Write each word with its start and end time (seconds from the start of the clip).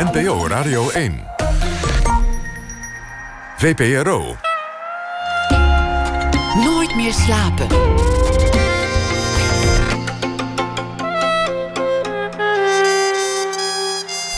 NPO 0.00 0.46
Radio 0.46 0.90
1. 0.90 1.20
VPRO. 3.56 4.36
Nooit 6.64 6.96
meer 6.96 7.12
slapen. 7.12 7.66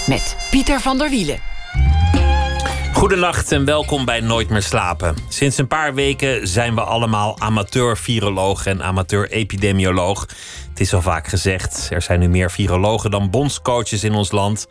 Met 0.06 0.36
Pieter 0.50 0.80
van 0.80 0.98
der 0.98 1.10
Wielen. 1.10 1.38
Goedenacht 2.92 3.52
en 3.52 3.64
welkom 3.64 4.04
bij 4.04 4.20
Nooit 4.20 4.48
meer 4.48 4.62
slapen. 4.62 5.14
Sinds 5.28 5.58
een 5.58 5.66
paar 5.66 5.94
weken 5.94 6.48
zijn 6.48 6.74
we 6.74 6.80
allemaal 6.80 7.36
amateur-viroloog 7.38 8.66
en 8.66 8.82
amateur-epidemioloog. 8.82 10.26
Het 10.68 10.80
is 10.80 10.94
al 10.94 11.02
vaak 11.02 11.26
gezegd, 11.26 11.88
er 11.92 12.02
zijn 12.02 12.20
nu 12.20 12.28
meer 12.28 12.50
virologen 12.50 13.10
dan 13.10 13.30
bondscoaches 13.30 14.04
in 14.04 14.14
ons 14.14 14.32
land. 14.32 14.66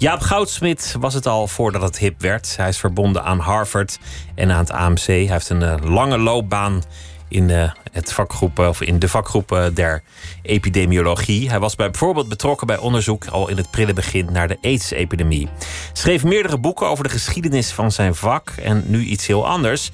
Jaap 0.00 0.20
Goudsmit 0.20 0.94
was 0.98 1.14
het 1.14 1.26
al 1.26 1.46
voordat 1.46 1.82
het 1.82 1.98
hip 1.98 2.20
werd. 2.20 2.56
Hij 2.56 2.68
is 2.68 2.78
verbonden 2.78 3.24
aan 3.24 3.38
Harvard 3.38 3.98
en 4.34 4.50
aan 4.50 4.58
het 4.58 4.70
AMC. 4.70 5.06
Hij 5.06 5.16
heeft 5.16 5.48
een 5.48 5.62
eh, 5.62 5.74
lange 5.82 6.18
loopbaan 6.18 6.82
in, 7.28 7.48
uh, 7.48 7.70
het 7.92 8.12
vakgroep, 8.12 8.58
of 8.58 8.80
in 8.80 8.98
de 8.98 9.08
vakgroep 9.08 9.70
der 9.74 10.02
epidemiologie. 10.42 11.48
Hij 11.48 11.58
was 11.58 11.76
bij, 11.76 11.90
bijvoorbeeld 11.90 12.28
betrokken 12.28 12.66
bij 12.66 12.76
onderzoek 12.76 13.26
al 13.26 13.48
in 13.48 13.56
het 13.56 13.70
prille 13.70 13.92
begin 13.92 14.28
naar 14.32 14.48
de 14.48 14.58
AIDS-epidemie. 14.62 15.48
Schreef 15.92 16.24
meerdere 16.24 16.58
boeken 16.58 16.88
over 16.88 17.04
de 17.04 17.10
geschiedenis 17.10 17.72
van 17.72 17.92
zijn 17.92 18.14
vak 18.14 18.50
en 18.50 18.84
nu 18.86 19.04
iets 19.04 19.26
heel 19.26 19.48
anders. 19.48 19.90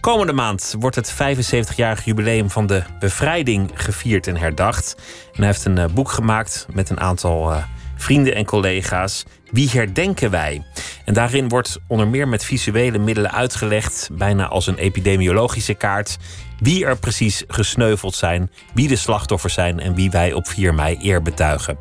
Komende 0.00 0.32
maand 0.32 0.74
wordt 0.78 0.96
het 0.96 1.12
75-jarig 1.12 2.04
jubileum 2.04 2.50
van 2.50 2.66
de 2.66 2.82
bevrijding 2.98 3.70
gevierd 3.74 4.26
en 4.26 4.36
herdacht. 4.36 4.94
En 5.32 5.38
hij 5.38 5.46
heeft 5.46 5.64
een 5.64 5.94
boek 5.94 6.10
gemaakt 6.10 6.66
met 6.72 6.90
een 6.90 7.00
aantal 7.00 7.52
vrienden 7.96 8.34
en 8.34 8.44
collega's. 8.44 9.24
Wie 9.50 9.70
herdenken 9.70 10.30
wij? 10.30 10.66
En 11.04 11.14
daarin 11.14 11.48
wordt 11.48 11.78
onder 11.86 12.08
meer 12.08 12.28
met 12.28 12.44
visuele 12.44 12.98
middelen 12.98 13.32
uitgelegd, 13.32 14.08
bijna 14.12 14.48
als 14.48 14.66
een 14.66 14.76
epidemiologische 14.76 15.74
kaart, 15.74 16.18
wie 16.58 16.84
er 16.84 16.96
precies 16.96 17.44
gesneuveld 17.48 18.14
zijn, 18.14 18.50
wie 18.74 18.88
de 18.88 18.96
slachtoffers 18.96 19.54
zijn 19.54 19.80
en 19.80 19.94
wie 19.94 20.10
wij 20.10 20.32
op 20.32 20.48
4 20.48 20.74
mei 20.74 20.98
eer 21.02 21.22
betuigen. 21.22 21.78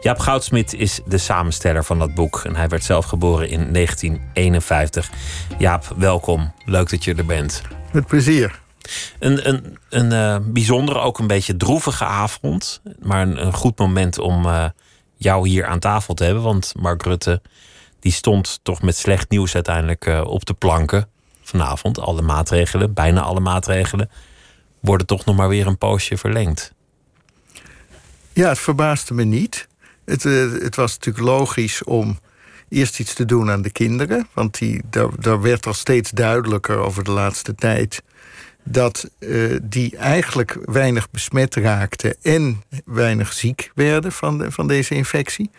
Jaap 0.00 0.18
Goudsmit 0.18 0.74
is 0.74 1.00
de 1.06 1.18
samensteller 1.18 1.84
van 1.84 1.98
dat 1.98 2.14
boek 2.14 2.42
en 2.44 2.56
hij 2.56 2.68
werd 2.68 2.84
zelf 2.84 3.04
geboren 3.04 3.48
in 3.48 3.72
1951. 3.72 5.10
Jaap, 5.58 5.94
welkom. 5.96 6.52
Leuk 6.64 6.90
dat 6.90 7.04
je 7.04 7.14
er 7.14 7.26
bent. 7.26 7.62
Met 7.92 8.06
plezier. 8.06 8.62
Een, 9.18 9.48
een, 9.48 9.78
een 9.88 10.12
uh, 10.12 10.36
bijzondere, 10.52 10.98
ook 10.98 11.18
een 11.18 11.26
beetje 11.26 11.56
droevige 11.56 12.04
avond, 12.04 12.80
maar 13.00 13.22
een, 13.22 13.46
een 13.46 13.52
goed 13.52 13.78
moment 13.78 14.18
om 14.18 14.46
uh, 14.46 14.64
jou 15.16 15.48
hier 15.48 15.66
aan 15.66 15.78
tafel 15.78 16.14
te 16.14 16.24
hebben, 16.24 16.42
want 16.42 16.72
Mark 16.76 17.02
Rutte 17.02 17.42
die 18.04 18.12
stond 18.12 18.60
toch 18.62 18.82
met 18.82 18.96
slecht 18.96 19.30
nieuws 19.30 19.54
uiteindelijk 19.54 20.06
uh, 20.06 20.20
op 20.24 20.44
de 20.44 20.54
planken 20.54 21.08
vanavond. 21.42 21.98
Alle 21.98 22.22
maatregelen, 22.22 22.94
bijna 22.94 23.20
alle 23.20 23.40
maatregelen, 23.40 24.10
worden 24.80 25.06
toch 25.06 25.24
nog 25.24 25.36
maar 25.36 25.48
weer 25.48 25.66
een 25.66 25.78
poosje 25.78 26.16
verlengd. 26.16 26.72
Ja, 28.32 28.48
het 28.48 28.58
verbaasde 28.58 29.14
me 29.14 29.24
niet. 29.24 29.68
Het, 30.04 30.24
uh, 30.24 30.62
het 30.62 30.76
was 30.76 30.92
natuurlijk 30.92 31.24
logisch 31.24 31.84
om 31.84 32.18
eerst 32.68 33.00
iets 33.00 33.14
te 33.14 33.24
doen 33.24 33.50
aan 33.50 33.62
de 33.62 33.72
kinderen. 33.72 34.28
Want 34.32 34.58
die, 34.58 34.82
daar, 34.90 35.08
daar 35.20 35.40
werd 35.40 35.66
al 35.66 35.74
steeds 35.74 36.10
duidelijker 36.10 36.76
over 36.76 37.04
de 37.04 37.10
laatste 37.10 37.54
tijd 37.54 38.02
dat 38.64 39.10
uh, 39.18 39.58
die 39.62 39.96
eigenlijk 39.96 40.58
weinig 40.64 41.10
besmet 41.10 41.54
raakten 41.54 42.16
en 42.22 42.62
weinig 42.84 43.32
ziek 43.32 43.70
werden 43.74 44.12
van, 44.12 44.38
de, 44.38 44.50
van 44.50 44.66
deze 44.66 44.94
infectie. 44.94 45.50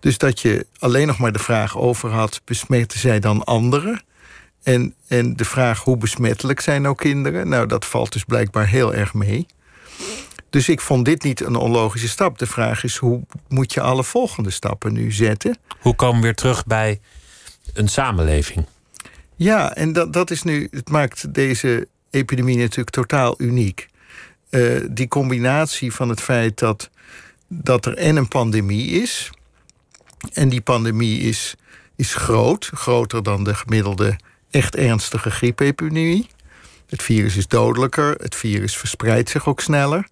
Dus 0.00 0.18
dat 0.18 0.40
je 0.40 0.66
alleen 0.78 1.06
nog 1.06 1.18
maar 1.18 1.32
de 1.32 1.38
vraag 1.38 1.78
over 1.78 2.10
had: 2.10 2.40
besmetten 2.44 2.98
zij 2.98 3.20
dan 3.20 3.44
anderen? 3.44 4.02
En, 4.62 4.94
en 5.08 5.36
de 5.36 5.44
vraag 5.44 5.82
hoe 5.82 5.96
besmettelijk 5.96 6.60
zijn 6.60 6.82
nou 6.82 6.94
kinderen? 6.94 7.48
Nou, 7.48 7.66
dat 7.66 7.84
valt 7.84 8.12
dus 8.12 8.24
blijkbaar 8.24 8.66
heel 8.66 8.94
erg 8.94 9.14
mee. 9.14 9.46
Dus 10.50 10.68
ik 10.68 10.80
vond 10.80 11.04
dit 11.04 11.22
niet 11.22 11.40
een 11.40 11.56
onlogische 11.56 12.08
stap. 12.08 12.38
De 12.38 12.46
vraag 12.46 12.84
is, 12.84 12.96
hoe 12.96 13.20
moet 13.48 13.72
je 13.72 13.80
alle 13.80 14.04
volgende 14.04 14.50
stappen 14.50 14.92
nu 14.92 15.12
zetten? 15.12 15.56
Hoe 15.80 15.94
komen 15.94 16.16
we 16.16 16.22
weer 16.22 16.34
terug 16.34 16.66
bij 16.66 17.00
een 17.72 17.88
samenleving? 17.88 18.66
Ja, 19.36 19.74
en 19.74 19.92
dat, 19.92 20.12
dat 20.12 20.30
is 20.30 20.42
nu, 20.42 20.68
het 20.70 20.90
maakt 20.90 21.34
deze 21.34 21.88
epidemie 22.10 22.56
natuurlijk 22.56 22.90
totaal 22.90 23.34
uniek. 23.38 23.88
Uh, 24.50 24.84
die 24.90 25.08
combinatie 25.08 25.92
van 25.92 26.08
het 26.08 26.20
feit 26.20 26.58
dat, 26.58 26.90
dat 27.48 27.86
er 27.86 27.96
en 27.96 28.16
een 28.16 28.28
pandemie 28.28 28.90
is. 28.90 29.30
En 30.32 30.48
die 30.48 30.60
pandemie 30.60 31.20
is, 31.20 31.54
is 31.96 32.14
groot, 32.14 32.70
groter 32.74 33.22
dan 33.22 33.44
de 33.44 33.54
gemiddelde 33.54 34.16
echt 34.50 34.76
ernstige 34.76 35.30
griepepidemie. 35.30 36.28
Het 36.86 37.02
virus 37.02 37.36
is 37.36 37.46
dodelijker, 37.46 38.14
het 38.14 38.34
virus 38.34 38.76
verspreidt 38.76 39.28
zich 39.28 39.48
ook 39.48 39.60
sneller. 39.60 40.08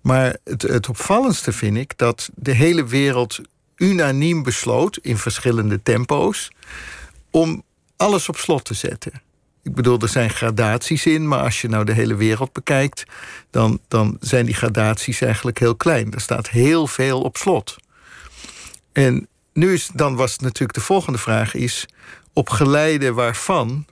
Maar 0.00 0.36
het, 0.44 0.62
het 0.62 0.88
opvallendste 0.88 1.52
vind 1.52 1.76
ik 1.76 1.98
dat 1.98 2.30
de 2.34 2.52
hele 2.52 2.84
wereld 2.84 3.40
unaniem 3.76 4.42
besloot 4.42 4.96
in 4.96 5.18
verschillende 5.18 5.82
tempo's 5.82 6.50
om 7.30 7.62
alles 7.96 8.28
op 8.28 8.36
slot 8.36 8.64
te 8.64 8.74
zetten. 8.74 9.22
Ik 9.62 9.74
bedoel, 9.74 9.98
er 9.98 10.08
zijn 10.08 10.30
gradaties 10.30 11.06
in, 11.06 11.28
maar 11.28 11.38
als 11.38 11.60
je 11.60 11.68
nou 11.68 11.84
de 11.84 11.92
hele 11.92 12.14
wereld 12.14 12.52
bekijkt, 12.52 13.04
dan, 13.50 13.80
dan 13.88 14.16
zijn 14.20 14.46
die 14.46 14.54
gradaties 14.54 15.20
eigenlijk 15.20 15.58
heel 15.58 15.76
klein. 15.76 16.12
Er 16.12 16.20
staat 16.20 16.48
heel 16.48 16.86
veel 16.86 17.20
op 17.20 17.36
slot. 17.36 17.76
En 18.92 19.28
nu 19.52 19.72
is, 19.72 19.90
dan 19.94 20.16
was 20.16 20.38
natuurlijk 20.38 20.74
de 20.74 20.84
volgende 20.84 21.18
vraag 21.18 21.54
is, 21.54 21.86
op 22.32 22.50
geleide 22.50 23.12
waarvan 23.12 23.86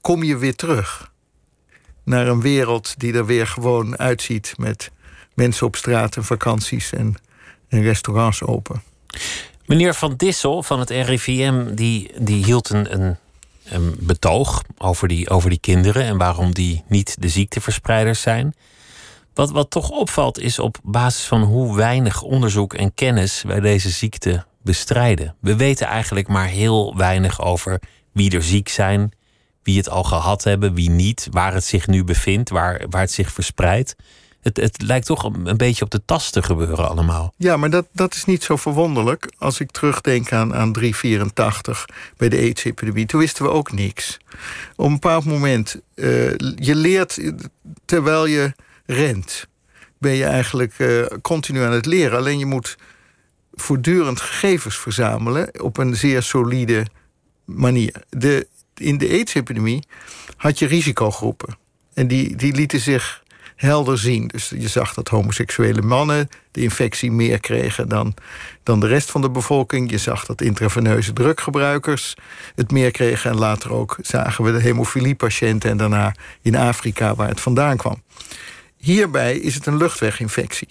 kom 0.00 0.22
je 0.22 0.36
weer 0.36 0.56
terug 0.56 1.10
naar 2.04 2.26
een 2.26 2.40
wereld 2.40 2.94
die 2.98 3.12
er 3.12 3.26
weer 3.26 3.46
gewoon 3.46 3.98
uitziet 3.98 4.54
met 4.56 4.90
mensen 5.34 5.66
op 5.66 5.76
straat 5.76 6.16
en 6.16 6.24
vakanties 6.24 6.92
en, 6.92 7.14
en 7.68 7.82
restaurants 7.82 8.42
open. 8.42 8.82
Meneer 9.66 9.94
Van 9.94 10.14
Dissel 10.16 10.62
van 10.62 10.78
het 10.78 10.90
RIVM 10.90 11.74
die, 11.74 12.10
die 12.18 12.44
hield 12.44 12.70
een, 12.70 13.00
een, 13.00 13.18
een 13.74 13.96
betoog 14.00 14.62
over 14.78 15.08
die, 15.08 15.30
over 15.30 15.50
die 15.50 15.58
kinderen 15.58 16.04
en 16.04 16.18
waarom 16.18 16.54
die 16.54 16.84
niet 16.88 17.16
de 17.18 17.28
ziekteverspreiders 17.28 18.20
zijn. 18.20 18.54
Wat, 19.34 19.50
wat 19.50 19.70
toch 19.70 19.90
opvalt 19.90 20.38
is 20.38 20.58
op 20.58 20.78
basis 20.82 21.24
van 21.24 21.42
hoe 21.42 21.76
weinig 21.76 22.22
onderzoek 22.22 22.74
en 22.74 22.94
kennis 22.94 23.42
wij 23.42 23.60
deze 23.60 23.90
ziekte 23.90 24.44
bestrijden. 24.62 25.34
We 25.40 25.56
weten 25.56 25.86
eigenlijk 25.86 26.28
maar 26.28 26.46
heel 26.46 26.96
weinig 26.96 27.40
over 27.40 27.80
wie 28.12 28.30
er 28.30 28.42
ziek 28.42 28.68
zijn, 28.68 29.12
wie 29.62 29.76
het 29.76 29.88
al 29.88 30.02
gehad 30.04 30.44
hebben, 30.44 30.74
wie 30.74 30.90
niet, 30.90 31.28
waar 31.30 31.54
het 31.54 31.64
zich 31.64 31.86
nu 31.86 32.04
bevindt, 32.04 32.50
waar, 32.50 32.84
waar 32.90 33.00
het 33.00 33.12
zich 33.12 33.32
verspreidt. 33.32 33.96
Het, 34.42 34.56
het 34.56 34.82
lijkt 34.82 35.06
toch 35.06 35.24
een 35.24 35.56
beetje 35.56 35.84
op 35.84 35.90
de 35.90 36.04
tas 36.04 36.30
te 36.30 36.42
gebeuren 36.42 36.88
allemaal. 36.88 37.34
Ja, 37.36 37.56
maar 37.56 37.70
dat, 37.70 37.86
dat 37.92 38.14
is 38.14 38.24
niet 38.24 38.42
zo 38.42 38.56
verwonderlijk. 38.56 39.32
Als 39.38 39.60
ik 39.60 39.70
terugdenk 39.70 40.32
aan, 40.32 40.54
aan 40.54 40.72
384 40.72 41.86
bij 42.16 42.28
de 42.28 42.36
AIDS-epidemie, 42.36 43.06
toen 43.06 43.20
wisten 43.20 43.44
we 43.44 43.50
ook 43.50 43.72
niks. 43.72 44.18
Op 44.76 44.86
een 44.86 44.92
bepaald 44.92 45.24
moment, 45.24 45.80
uh, 45.94 46.30
je 46.56 46.74
leert 46.74 47.32
terwijl 47.84 48.26
je 48.26 48.52
rent, 48.86 49.46
ben 49.98 50.12
je 50.12 50.24
eigenlijk 50.24 50.78
uh, 50.78 51.06
continu 51.22 51.62
aan 51.62 51.72
het 51.72 51.86
leren. 51.86 52.18
Alleen 52.18 52.38
je 52.38 52.46
moet 52.46 52.76
voortdurend 53.54 54.20
gegevens 54.20 54.76
verzamelen 54.78 55.62
op 55.62 55.78
een 55.78 55.96
zeer 55.96 56.22
solide 56.22 56.86
manier. 57.44 58.02
De, 58.08 58.46
in 58.74 58.98
de 58.98 59.08
AIDS-epidemie 59.08 59.86
had 60.36 60.58
je 60.58 60.66
risicogroepen. 60.66 61.56
En 61.94 62.08
die, 62.08 62.36
die 62.36 62.54
lieten 62.54 62.80
zich 62.80 63.21
helder 63.62 63.98
zien. 63.98 64.26
Dus 64.26 64.48
je 64.48 64.68
zag 64.68 64.94
dat 64.94 65.08
homoseksuele 65.08 65.82
mannen 65.82 66.28
de 66.50 66.60
infectie 66.60 67.12
meer 67.12 67.40
kregen 67.40 67.88
dan, 67.88 68.14
dan 68.62 68.80
de 68.80 68.86
rest 68.86 69.10
van 69.10 69.20
de 69.20 69.30
bevolking. 69.30 69.90
Je 69.90 69.98
zag 69.98 70.26
dat 70.26 70.40
intraveneuze 70.40 71.12
druggebruikers 71.12 72.14
het 72.54 72.70
meer 72.70 72.90
kregen. 72.90 73.30
En 73.30 73.38
later 73.38 73.72
ook 73.72 73.98
zagen 74.00 74.44
we 74.44 74.52
de 74.52 74.60
hemofiliepatiënten 74.60 75.70
en 75.70 75.76
daarna 75.76 76.14
in 76.42 76.56
Afrika 76.56 77.14
waar 77.14 77.28
het 77.28 77.40
vandaan 77.40 77.76
kwam. 77.76 78.02
Hierbij 78.76 79.36
is 79.36 79.54
het 79.54 79.66
een 79.66 79.76
luchtweginfectie. 79.76 80.68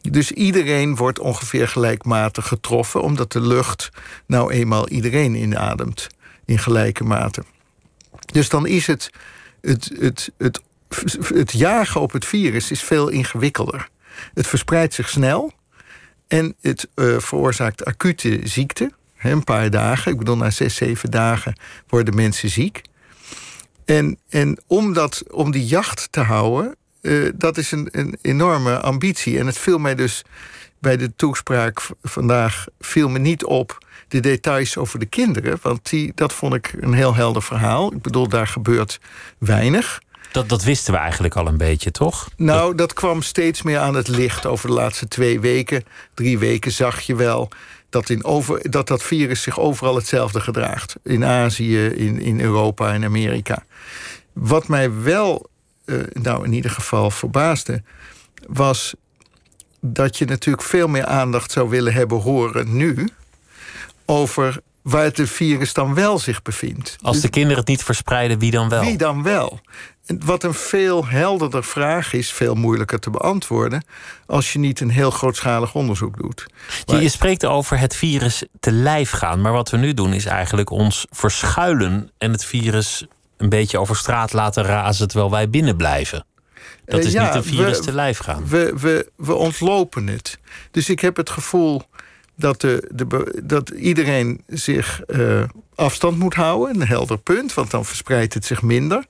Dus 0.00 0.32
iedereen 0.32 0.96
wordt 0.96 1.18
ongeveer 1.18 1.68
gelijkmatig 1.68 2.48
getroffen, 2.48 3.02
omdat 3.02 3.32
de 3.32 3.40
lucht 3.40 3.90
nou 4.26 4.52
eenmaal 4.52 4.88
iedereen 4.88 5.34
inademt 5.34 6.06
in 6.44 6.58
gelijke 6.58 7.04
mate. 7.04 7.42
Dus 8.32 8.48
dan 8.48 8.66
is 8.66 8.86
het, 8.86 9.10
het, 9.60 9.90
het, 9.98 10.30
het, 10.38 10.60
het 11.34 11.52
jagen 11.52 12.00
op 12.00 12.12
het 12.12 12.24
virus 12.24 12.70
is 12.70 12.82
veel 12.82 13.08
ingewikkelder. 13.08 13.88
Het 14.34 14.46
verspreidt 14.46 14.94
zich 14.94 15.08
snel 15.08 15.52
en 16.28 16.54
het 16.60 16.88
uh, 16.94 17.18
veroorzaakt 17.18 17.84
acute 17.84 18.40
ziekte. 18.44 18.92
een 19.18 19.44
paar 19.44 19.70
dagen, 19.70 20.12
ik 20.12 20.18
bedoel, 20.18 20.36
na 20.36 20.50
zes, 20.50 20.74
zeven 20.74 21.10
dagen 21.10 21.54
worden 21.88 22.14
mensen 22.14 22.48
ziek. 22.48 22.82
En, 23.84 24.18
en 24.28 24.58
om, 24.66 24.92
dat, 24.92 25.22
om 25.30 25.50
die 25.50 25.66
jacht 25.66 26.08
te 26.12 26.20
houden, 26.20 26.76
uh, 27.02 27.30
dat 27.34 27.56
is 27.56 27.72
een, 27.72 27.88
een 27.92 28.18
enorme 28.22 28.80
ambitie. 28.80 29.38
En 29.38 29.46
het 29.46 29.58
viel 29.58 29.78
mij 29.78 29.94
dus 29.94 30.24
bij 30.78 30.96
de 30.96 31.16
toespraak 31.16 31.88
vandaag 32.02 32.66
viel 32.80 33.08
me 33.08 33.18
niet 33.18 33.44
op 33.44 33.78
de 34.08 34.20
details 34.20 34.76
over 34.76 34.98
de 34.98 35.06
kinderen. 35.06 35.58
Want 35.62 35.90
die, 35.90 36.12
dat 36.14 36.32
vond 36.32 36.54
ik 36.54 36.74
een 36.80 36.92
heel 36.92 37.14
helder 37.14 37.42
verhaal. 37.42 37.92
Ik 37.92 38.02
bedoel, 38.02 38.28
daar 38.28 38.46
gebeurt 38.46 39.00
weinig. 39.38 40.00
Dat, 40.32 40.48
dat 40.48 40.62
wisten 40.62 40.92
we 40.92 40.98
eigenlijk 40.98 41.36
al 41.36 41.46
een 41.46 41.56
beetje, 41.56 41.90
toch? 41.90 42.28
Nou, 42.36 42.74
dat 42.74 42.92
kwam 42.92 43.22
steeds 43.22 43.62
meer 43.62 43.78
aan 43.78 43.94
het 43.94 44.08
licht 44.08 44.46
over 44.46 44.68
de 44.68 44.74
laatste 44.74 45.08
twee 45.08 45.40
weken. 45.40 45.84
Drie 46.14 46.38
weken 46.38 46.72
zag 46.72 47.00
je 47.00 47.14
wel 47.14 47.48
dat, 47.88 48.10
in 48.10 48.24
over, 48.24 48.70
dat 48.70 48.86
dat 48.86 49.02
virus 49.02 49.42
zich 49.42 49.58
overal 49.58 49.94
hetzelfde 49.94 50.40
gedraagt. 50.40 50.96
In 51.02 51.24
Azië, 51.24 51.86
in, 51.86 52.20
in 52.20 52.40
Europa 52.40 52.92
en 52.92 53.04
Amerika. 53.04 53.64
Wat 54.32 54.68
mij 54.68 55.02
wel, 55.02 55.50
uh, 55.84 56.02
nou 56.12 56.44
in 56.44 56.52
ieder 56.52 56.70
geval 56.70 57.10
verbaasde... 57.10 57.82
was 58.46 58.94
dat 59.80 60.18
je 60.18 60.24
natuurlijk 60.24 60.66
veel 60.66 60.88
meer 60.88 61.06
aandacht 61.06 61.52
zou 61.52 61.68
willen 61.68 61.92
hebben 61.92 62.20
horen 62.20 62.76
nu... 62.76 63.08
over 64.04 64.60
waar 64.82 65.04
het 65.04 65.20
virus 65.22 65.72
dan 65.72 65.94
wel 65.94 66.18
zich 66.18 66.42
bevindt. 66.42 66.96
Als 67.00 67.16
de 67.16 67.22
dus 67.22 67.30
kinderen 67.30 67.58
het 67.58 67.68
niet 67.68 67.84
verspreiden, 67.84 68.38
wie 68.38 68.50
dan 68.50 68.68
wel? 68.68 68.80
Wie 68.80 68.96
dan 68.96 69.22
wel? 69.22 69.60
Wat 70.06 70.42
een 70.42 70.54
veel 70.54 71.06
helderder 71.06 71.64
vraag 71.64 72.12
is, 72.12 72.32
veel 72.32 72.54
moeilijker 72.54 73.00
te 73.00 73.10
beantwoorden... 73.10 73.84
als 74.26 74.52
je 74.52 74.58
niet 74.58 74.80
een 74.80 74.90
heel 74.90 75.10
grootschalig 75.10 75.74
onderzoek 75.74 76.16
doet. 76.16 76.46
Je, 76.84 76.96
je 76.96 77.08
spreekt 77.08 77.44
over 77.44 77.78
het 77.78 77.96
virus 77.96 78.44
te 78.60 78.72
lijf 78.72 79.10
gaan. 79.10 79.40
Maar 79.40 79.52
wat 79.52 79.70
we 79.70 79.76
nu 79.76 79.94
doen 79.94 80.12
is 80.12 80.24
eigenlijk 80.24 80.70
ons 80.70 81.06
verschuilen... 81.10 82.10
en 82.18 82.32
het 82.32 82.44
virus 82.44 83.06
een 83.36 83.48
beetje 83.48 83.78
over 83.78 83.96
straat 83.96 84.32
laten 84.32 84.64
razen 84.64 85.08
terwijl 85.08 85.30
wij 85.30 85.50
binnen 85.50 85.76
blijven. 85.76 86.24
Dat 86.84 87.04
is 87.04 87.14
eh, 87.14 87.24
niet 87.24 87.34
een 87.34 87.44
virus 87.44 87.80
te 87.80 87.92
lijf 87.92 88.18
gaan. 88.18 88.48
We, 88.48 88.74
we, 88.76 89.10
we 89.16 89.34
ontlopen 89.34 90.06
het. 90.06 90.38
Dus 90.70 90.88
ik 90.88 91.00
heb 91.00 91.16
het 91.16 91.30
gevoel 91.30 91.82
dat, 92.40 92.60
de, 92.60 92.90
de, 92.94 93.40
dat 93.44 93.68
iedereen 93.68 94.42
zich 94.46 95.02
uh, 95.06 95.42
afstand 95.74 96.18
moet 96.18 96.34
houden. 96.34 96.80
Een 96.80 96.86
helder 96.86 97.18
punt, 97.18 97.54
want 97.54 97.70
dan 97.70 97.84
verspreidt 97.84 98.34
het 98.34 98.44
zich 98.44 98.62
minder. 98.62 99.06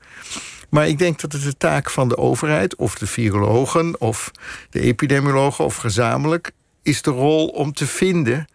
Maar 0.68 0.88
ik 0.88 0.98
denk 0.98 1.20
dat 1.20 1.32
het 1.32 1.42
de 1.42 1.56
taak 1.56 1.90
van 1.90 2.08
de 2.08 2.16
overheid, 2.16 2.76
of 2.76 2.94
de 2.94 3.06
virologen, 3.06 4.00
of 4.00 4.30
de 4.70 4.80
epidemiologen, 4.80 5.64
of 5.64 5.76
gezamenlijk, 5.76 6.50
is 6.82 7.02
de 7.02 7.10
rol 7.10 7.46
om 7.48 7.72
te 7.72 7.86
vinden 7.86 8.46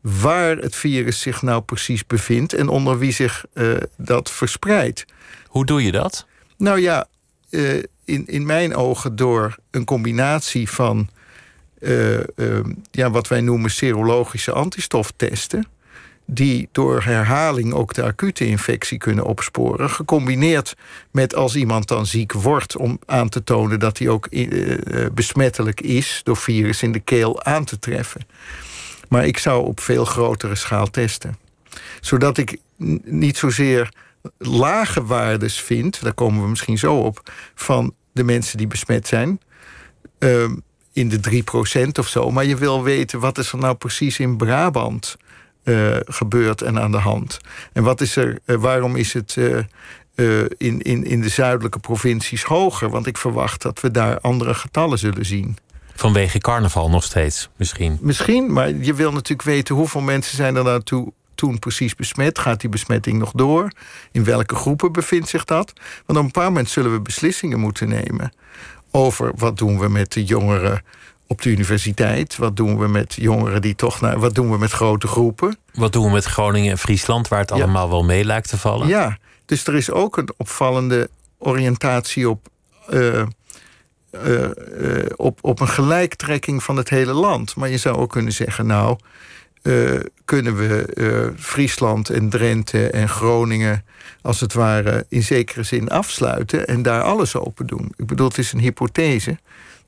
waar 0.00 0.56
het 0.56 0.76
virus 0.76 1.20
zich 1.20 1.42
nou 1.42 1.62
precies 1.62 2.06
bevindt 2.06 2.52
en 2.52 2.68
onder 2.68 2.98
wie 2.98 3.12
zich 3.12 3.44
uh, 3.54 3.76
dat 3.96 4.30
verspreidt. 4.30 5.04
Hoe 5.46 5.66
doe 5.66 5.82
je 5.82 5.92
dat? 5.92 6.26
Nou 6.56 6.80
ja, 6.80 7.06
uh, 7.50 7.82
in, 8.04 8.26
in 8.26 8.46
mijn 8.46 8.74
ogen 8.74 9.16
door 9.16 9.56
een 9.70 9.84
combinatie 9.84 10.70
van 10.70 11.08
uh, 11.80 12.18
ja, 12.90 13.10
wat 13.10 13.28
wij 13.28 13.40
noemen 13.40 13.70
serologische 13.70 14.52
antistoftesten 14.52 15.66
die 16.26 16.68
door 16.72 17.02
herhaling 17.02 17.72
ook 17.72 17.94
de 17.94 18.02
acute 18.02 18.46
infectie 18.46 18.98
kunnen 18.98 19.24
opsporen. 19.24 19.90
Gecombineerd 19.90 20.76
met 21.10 21.34
als 21.34 21.56
iemand 21.56 21.88
dan 21.88 22.06
ziek 22.06 22.32
wordt... 22.32 22.76
om 22.76 22.98
aan 23.06 23.28
te 23.28 23.44
tonen 23.44 23.78
dat 23.78 23.98
hij 23.98 24.08
ook 24.08 24.26
uh, 24.30 25.06
besmettelijk 25.14 25.80
is... 25.80 26.20
door 26.22 26.36
virus 26.36 26.82
in 26.82 26.92
de 26.92 27.00
keel 27.00 27.42
aan 27.42 27.64
te 27.64 27.78
treffen. 27.78 28.26
Maar 29.08 29.26
ik 29.26 29.38
zou 29.38 29.66
op 29.66 29.80
veel 29.80 30.04
grotere 30.04 30.54
schaal 30.54 30.90
testen. 30.90 31.36
Zodat 32.00 32.38
ik 32.38 32.58
niet 33.04 33.36
zozeer 33.36 33.92
lage 34.38 35.04
waardes 35.04 35.60
vind... 35.60 36.02
daar 36.02 36.14
komen 36.14 36.42
we 36.42 36.48
misschien 36.48 36.78
zo 36.78 36.96
op... 36.96 37.30
van 37.54 37.94
de 38.12 38.24
mensen 38.24 38.58
die 38.58 38.66
besmet 38.66 39.06
zijn... 39.06 39.40
Uh, 40.18 40.50
in 40.96 41.08
de 41.08 41.42
3% 41.86 41.88
of 41.98 42.08
zo. 42.08 42.30
Maar 42.30 42.44
je 42.44 42.56
wil 42.56 42.82
weten, 42.82 43.20
wat 43.20 43.38
is 43.38 43.52
er 43.52 43.58
nou 43.58 43.74
precies 43.74 44.18
in 44.18 44.36
Brabant 44.36 45.16
uh, 45.64 45.96
gebeurt 46.04 46.62
en 46.62 46.80
aan 46.80 46.90
de 46.90 46.98
hand? 46.98 47.38
En 47.72 47.82
wat 47.82 48.00
is 48.00 48.16
er, 48.16 48.38
uh, 48.44 48.56
waarom 48.56 48.96
is 48.96 49.12
het 49.12 49.36
uh, 49.36 49.58
in, 50.56 50.82
in, 50.82 51.04
in 51.04 51.20
de 51.20 51.28
zuidelijke 51.28 51.78
provincies 51.78 52.42
hoger? 52.42 52.90
Want 52.90 53.06
ik 53.06 53.18
verwacht 53.18 53.62
dat 53.62 53.80
we 53.80 53.90
daar 53.90 54.20
andere 54.20 54.54
getallen 54.54 54.98
zullen 54.98 55.26
zien. 55.26 55.56
Vanwege 55.94 56.38
carnaval 56.38 56.90
nog 56.90 57.04
steeds, 57.04 57.48
misschien? 57.56 57.98
Misschien, 58.00 58.52
maar 58.52 58.68
je 58.68 58.94
wil 58.94 59.12
natuurlijk 59.12 59.48
weten 59.48 59.74
hoeveel 59.74 60.00
mensen 60.00 60.36
zijn 60.36 60.56
er 60.56 60.64
naartoe 60.64 61.12
toen 61.34 61.58
precies 61.58 61.94
besmet? 61.94 62.38
Gaat 62.38 62.60
die 62.60 62.70
besmetting 62.70 63.18
nog 63.18 63.32
door? 63.32 63.70
In 64.12 64.24
welke 64.24 64.54
groepen 64.54 64.92
bevindt 64.92 65.28
zich 65.28 65.44
dat? 65.44 65.72
Want 66.06 66.18
op 66.18 66.24
een 66.24 66.30
paar 66.30 66.44
moment 66.44 66.68
zullen 66.68 66.92
we 66.92 67.00
beslissingen 67.00 67.60
moeten 67.60 67.88
nemen 67.88 68.32
over 68.96 69.32
wat 69.36 69.58
doen 69.58 69.78
we 69.78 69.88
met 69.88 70.12
de 70.12 70.24
jongeren 70.24 70.82
op 71.26 71.42
de 71.42 71.50
universiteit? 71.50 72.36
Wat 72.36 72.56
doen 72.56 72.78
we 72.78 72.88
met 72.88 73.14
jongeren 73.14 73.62
die 73.62 73.74
toch 73.74 74.00
naar. 74.00 74.18
Wat 74.18 74.34
doen 74.34 74.50
we 74.50 74.58
met 74.58 74.70
grote 74.70 75.06
groepen? 75.06 75.58
Wat 75.74 75.92
doen 75.92 76.04
we 76.04 76.10
met 76.10 76.24
Groningen 76.24 76.70
en 76.70 76.78
Friesland, 76.78 77.28
waar 77.28 77.40
het 77.40 77.52
allemaal 77.52 77.88
wel 77.88 78.04
mee 78.04 78.24
lijkt 78.24 78.48
te 78.48 78.58
vallen? 78.58 78.88
Ja, 78.88 79.18
dus 79.44 79.66
er 79.66 79.74
is 79.74 79.90
ook 79.90 80.16
een 80.16 80.28
opvallende 80.36 81.10
oriëntatie 81.38 82.28
op. 82.28 82.48
Uh, 82.90 83.22
uh, 84.24 84.42
uh, 84.80 85.04
op, 85.16 85.38
op 85.42 85.60
een 85.60 85.68
gelijktrekking 85.68 86.62
van 86.62 86.76
het 86.76 86.88
hele 86.88 87.12
land. 87.12 87.56
Maar 87.56 87.68
je 87.68 87.78
zou 87.78 87.96
ook 87.96 88.10
kunnen 88.10 88.32
zeggen, 88.32 88.66
nou, 88.66 88.98
kunnen 90.24 90.56
we 90.56 91.32
Friesland 91.36 92.10
en 92.10 92.28
Drenthe 92.28 92.90
en 92.90 93.08
Groningen 93.08 93.84
als 94.22 94.40
het 94.40 94.52
ware 94.52 95.06
in 95.08 95.22
zekere 95.22 95.62
zin 95.62 95.88
afsluiten 95.88 96.66
en 96.66 96.82
daar 96.82 97.02
alles 97.02 97.36
open 97.36 97.66
doen. 97.66 97.92
Ik 97.96 98.06
bedoel, 98.06 98.28
het 98.28 98.38
is 98.38 98.52
een 98.52 98.60
hypothese. 98.60 99.38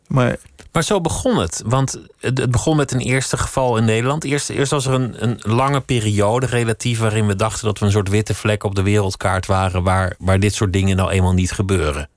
Maar 0.06 0.36
maar 0.72 0.86
zo 0.86 1.00
begon 1.00 1.38
het. 1.38 1.62
Want 1.66 2.00
het 2.20 2.50
begon 2.50 2.76
met 2.76 2.92
een 2.92 3.00
eerste 3.00 3.36
geval 3.36 3.76
in 3.76 3.84
Nederland. 3.84 4.24
Eerst, 4.24 4.50
eerst 4.50 4.70
was 4.70 4.86
er 4.86 4.92
een, 4.92 5.22
een 5.22 5.38
lange 5.42 5.80
periode 5.80 6.46
relatief 6.46 6.98
waarin 6.98 7.26
we 7.26 7.36
dachten 7.36 7.64
dat 7.64 7.78
we 7.78 7.84
een 7.84 7.92
soort 7.92 8.08
witte 8.08 8.34
vlek 8.34 8.64
op 8.64 8.74
de 8.74 8.82
wereldkaart 8.82 9.46
waren 9.46 9.82
waar, 9.82 10.14
waar 10.18 10.40
dit 10.40 10.54
soort 10.54 10.72
dingen 10.72 10.96
nou 10.96 11.10
eenmaal 11.10 11.32
niet 11.32 11.52
gebeuren. 11.52 12.08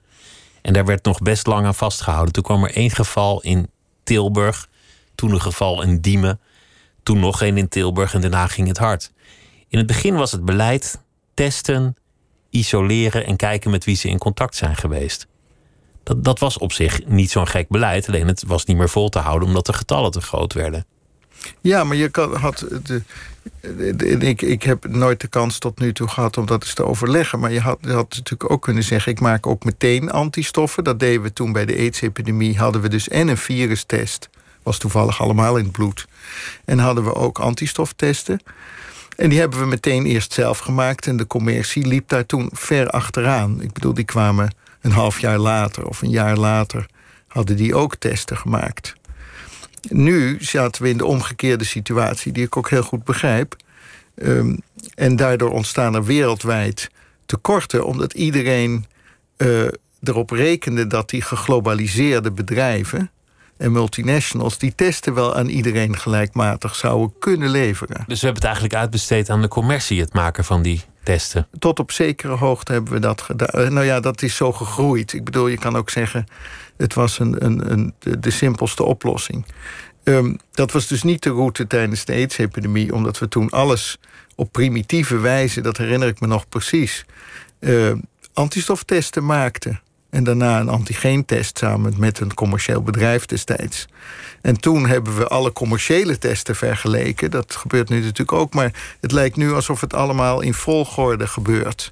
En 0.61 0.73
daar 0.73 0.85
werd 0.85 1.05
nog 1.05 1.19
best 1.19 1.47
lang 1.47 1.65
aan 1.65 1.75
vastgehouden. 1.75 2.33
Toen 2.33 2.43
kwam 2.43 2.63
er 2.63 2.75
één 2.75 2.91
geval 2.91 3.41
in 3.41 3.69
Tilburg, 4.03 4.67
toen 5.15 5.31
een 5.31 5.41
geval 5.41 5.81
in 5.81 6.01
Diemen, 6.01 6.39
toen 7.03 7.19
nog 7.19 7.41
één 7.41 7.57
in 7.57 7.67
Tilburg 7.67 8.13
en 8.13 8.21
daarna 8.21 8.47
ging 8.47 8.67
het 8.67 8.77
hard. 8.77 9.11
In 9.67 9.77
het 9.77 9.87
begin 9.87 10.15
was 10.15 10.31
het 10.31 10.45
beleid 10.45 10.99
testen, 11.33 11.95
isoleren 12.49 13.25
en 13.25 13.35
kijken 13.35 13.71
met 13.71 13.85
wie 13.85 13.95
ze 13.95 14.07
in 14.07 14.17
contact 14.17 14.55
zijn 14.55 14.75
geweest. 14.75 15.27
Dat, 16.03 16.23
dat 16.23 16.39
was 16.39 16.57
op 16.57 16.71
zich 16.71 17.05
niet 17.05 17.31
zo'n 17.31 17.47
gek 17.47 17.69
beleid. 17.69 18.07
Alleen 18.07 18.27
het 18.27 18.43
was 18.47 18.65
niet 18.65 18.77
meer 18.77 18.89
vol 18.89 19.09
te 19.09 19.19
houden 19.19 19.47
omdat 19.47 19.65
de 19.65 19.73
getallen 19.73 20.11
te 20.11 20.21
groot 20.21 20.53
werden. 20.53 20.85
Ja, 21.61 21.83
maar 21.83 21.97
je 21.97 22.09
kan, 22.09 22.35
had. 22.35 22.65
De, 22.83 23.01
ik, 24.19 24.41
ik 24.41 24.63
heb 24.63 24.87
nooit 24.87 25.21
de 25.21 25.27
kans 25.27 25.57
tot 25.57 25.79
nu 25.79 25.93
toe 25.93 26.07
gehad 26.07 26.37
om 26.37 26.45
dat 26.45 26.63
eens 26.63 26.73
te 26.73 26.85
overleggen. 26.85 27.39
Maar 27.39 27.51
je 27.51 27.59
had, 27.59 27.77
je 27.81 27.91
had 27.91 28.09
natuurlijk 28.09 28.51
ook 28.51 28.61
kunnen 28.61 28.83
zeggen: 28.83 29.11
ik 29.11 29.19
maak 29.19 29.47
ook 29.47 29.63
meteen 29.63 30.11
antistoffen. 30.11 30.83
Dat 30.83 30.99
deden 30.99 31.21
we 31.21 31.33
toen 31.33 31.51
bij 31.51 31.65
de 31.65 31.75
AIDS-epidemie. 31.77 32.57
Hadden 32.57 32.81
we 32.81 32.89
dus 32.89 33.07
en 33.07 33.27
een 33.27 33.37
virustest. 33.37 34.29
Was 34.63 34.77
toevallig 34.77 35.21
allemaal 35.21 35.57
in 35.57 35.63
het 35.63 35.71
bloed. 35.71 36.07
En 36.65 36.79
hadden 36.79 37.03
we 37.03 37.15
ook 37.15 37.39
antistoftesten. 37.39 38.39
En 39.15 39.29
die 39.29 39.39
hebben 39.39 39.59
we 39.59 39.65
meteen 39.65 40.05
eerst 40.05 40.33
zelf 40.33 40.59
gemaakt. 40.59 41.07
En 41.07 41.17
de 41.17 41.27
commercie 41.27 41.87
liep 41.87 42.07
daar 42.07 42.25
toen 42.25 42.49
ver 42.53 42.89
achteraan. 42.89 43.61
Ik 43.61 43.73
bedoel, 43.73 43.93
die 43.93 44.05
kwamen 44.05 44.55
een 44.81 44.91
half 44.91 45.19
jaar 45.19 45.37
later 45.37 45.85
of 45.85 46.01
een 46.01 46.09
jaar 46.09 46.37
later 46.37 46.85
hadden 47.27 47.55
die 47.55 47.75
ook 47.75 47.95
testen 47.95 48.37
gemaakt. 48.37 48.93
Nu 49.89 50.37
zaten 50.39 50.83
we 50.83 50.89
in 50.89 50.97
de 50.97 51.05
omgekeerde 51.05 51.63
situatie, 51.63 52.31
die 52.31 52.45
ik 52.45 52.57
ook 52.57 52.69
heel 52.69 52.83
goed 52.83 53.03
begrijp. 53.03 53.55
Um, 54.15 54.61
en 54.95 55.15
daardoor 55.15 55.51
ontstaan 55.51 55.95
er 55.95 56.03
wereldwijd 56.03 56.89
tekorten, 57.25 57.85
omdat 57.85 58.13
iedereen 58.13 58.85
uh, 59.37 59.67
erop 60.03 60.29
rekende 60.29 60.87
dat 60.87 61.09
die 61.09 61.21
geglobaliseerde 61.21 62.31
bedrijven 62.31 63.11
en 63.61 63.71
multinationals, 63.71 64.57
die 64.57 64.75
testen 64.75 65.13
wel 65.13 65.35
aan 65.35 65.47
iedereen 65.47 65.97
gelijkmatig 65.97 66.75
zouden 66.75 67.13
kunnen 67.19 67.49
leveren. 67.49 68.03
Dus 68.07 68.19
we 68.19 68.25
hebben 68.25 68.33
het 68.33 68.43
eigenlijk 68.43 68.75
uitbesteed 68.75 69.29
aan 69.29 69.41
de 69.41 69.47
commercie, 69.47 69.99
het 69.99 70.13
maken 70.13 70.43
van 70.43 70.61
die 70.61 70.81
testen? 71.03 71.47
Tot 71.59 71.79
op 71.79 71.91
zekere 71.91 72.35
hoogte 72.35 72.71
hebben 72.71 72.93
we 72.93 72.99
dat 72.99 73.21
gedaan. 73.21 73.47
Eh, 73.47 73.69
nou 73.69 73.85
ja, 73.85 73.99
dat 73.99 74.21
is 74.21 74.35
zo 74.35 74.51
gegroeid. 74.51 75.13
Ik 75.13 75.23
bedoel, 75.23 75.47
je 75.47 75.57
kan 75.57 75.75
ook 75.75 75.89
zeggen, 75.89 76.25
het 76.77 76.93
was 76.93 77.19
een, 77.19 77.45
een, 77.45 77.71
een, 77.71 77.93
de 78.19 78.31
simpelste 78.31 78.83
oplossing. 78.83 79.45
Um, 80.03 80.37
dat 80.51 80.71
was 80.71 80.87
dus 80.87 81.03
niet 81.03 81.23
de 81.23 81.29
route 81.29 81.67
tijdens 81.67 82.05
de 82.05 82.13
AIDS-epidemie, 82.13 82.93
omdat 82.93 83.19
we 83.19 83.27
toen 83.27 83.49
alles 83.49 83.97
op 84.35 84.51
primitieve 84.51 85.17
wijze, 85.17 85.61
dat 85.61 85.77
herinner 85.77 86.07
ik 86.07 86.19
me 86.19 86.27
nog 86.27 86.49
precies, 86.49 87.05
uh, 87.59 87.91
antistoftesten 88.33 89.25
maakten. 89.25 89.81
En 90.11 90.23
daarna 90.23 90.59
een 90.59 90.69
antigeentest 90.69 91.57
samen 91.57 91.93
met 91.97 92.19
een 92.19 92.33
commercieel 92.33 92.81
bedrijf 92.81 93.25
destijds. 93.25 93.87
En 94.41 94.59
toen 94.59 94.87
hebben 94.87 95.17
we 95.17 95.27
alle 95.27 95.53
commerciële 95.53 96.17
testen 96.17 96.55
vergeleken. 96.55 97.31
Dat 97.31 97.55
gebeurt 97.55 97.89
nu 97.89 97.99
natuurlijk 97.99 98.31
ook, 98.31 98.53
maar 98.53 98.73
het 98.99 99.11
lijkt 99.11 99.35
nu 99.35 99.53
alsof 99.53 99.81
het 99.81 99.93
allemaal 99.93 100.41
in 100.41 100.53
volgorde 100.53 101.27
gebeurt. 101.27 101.89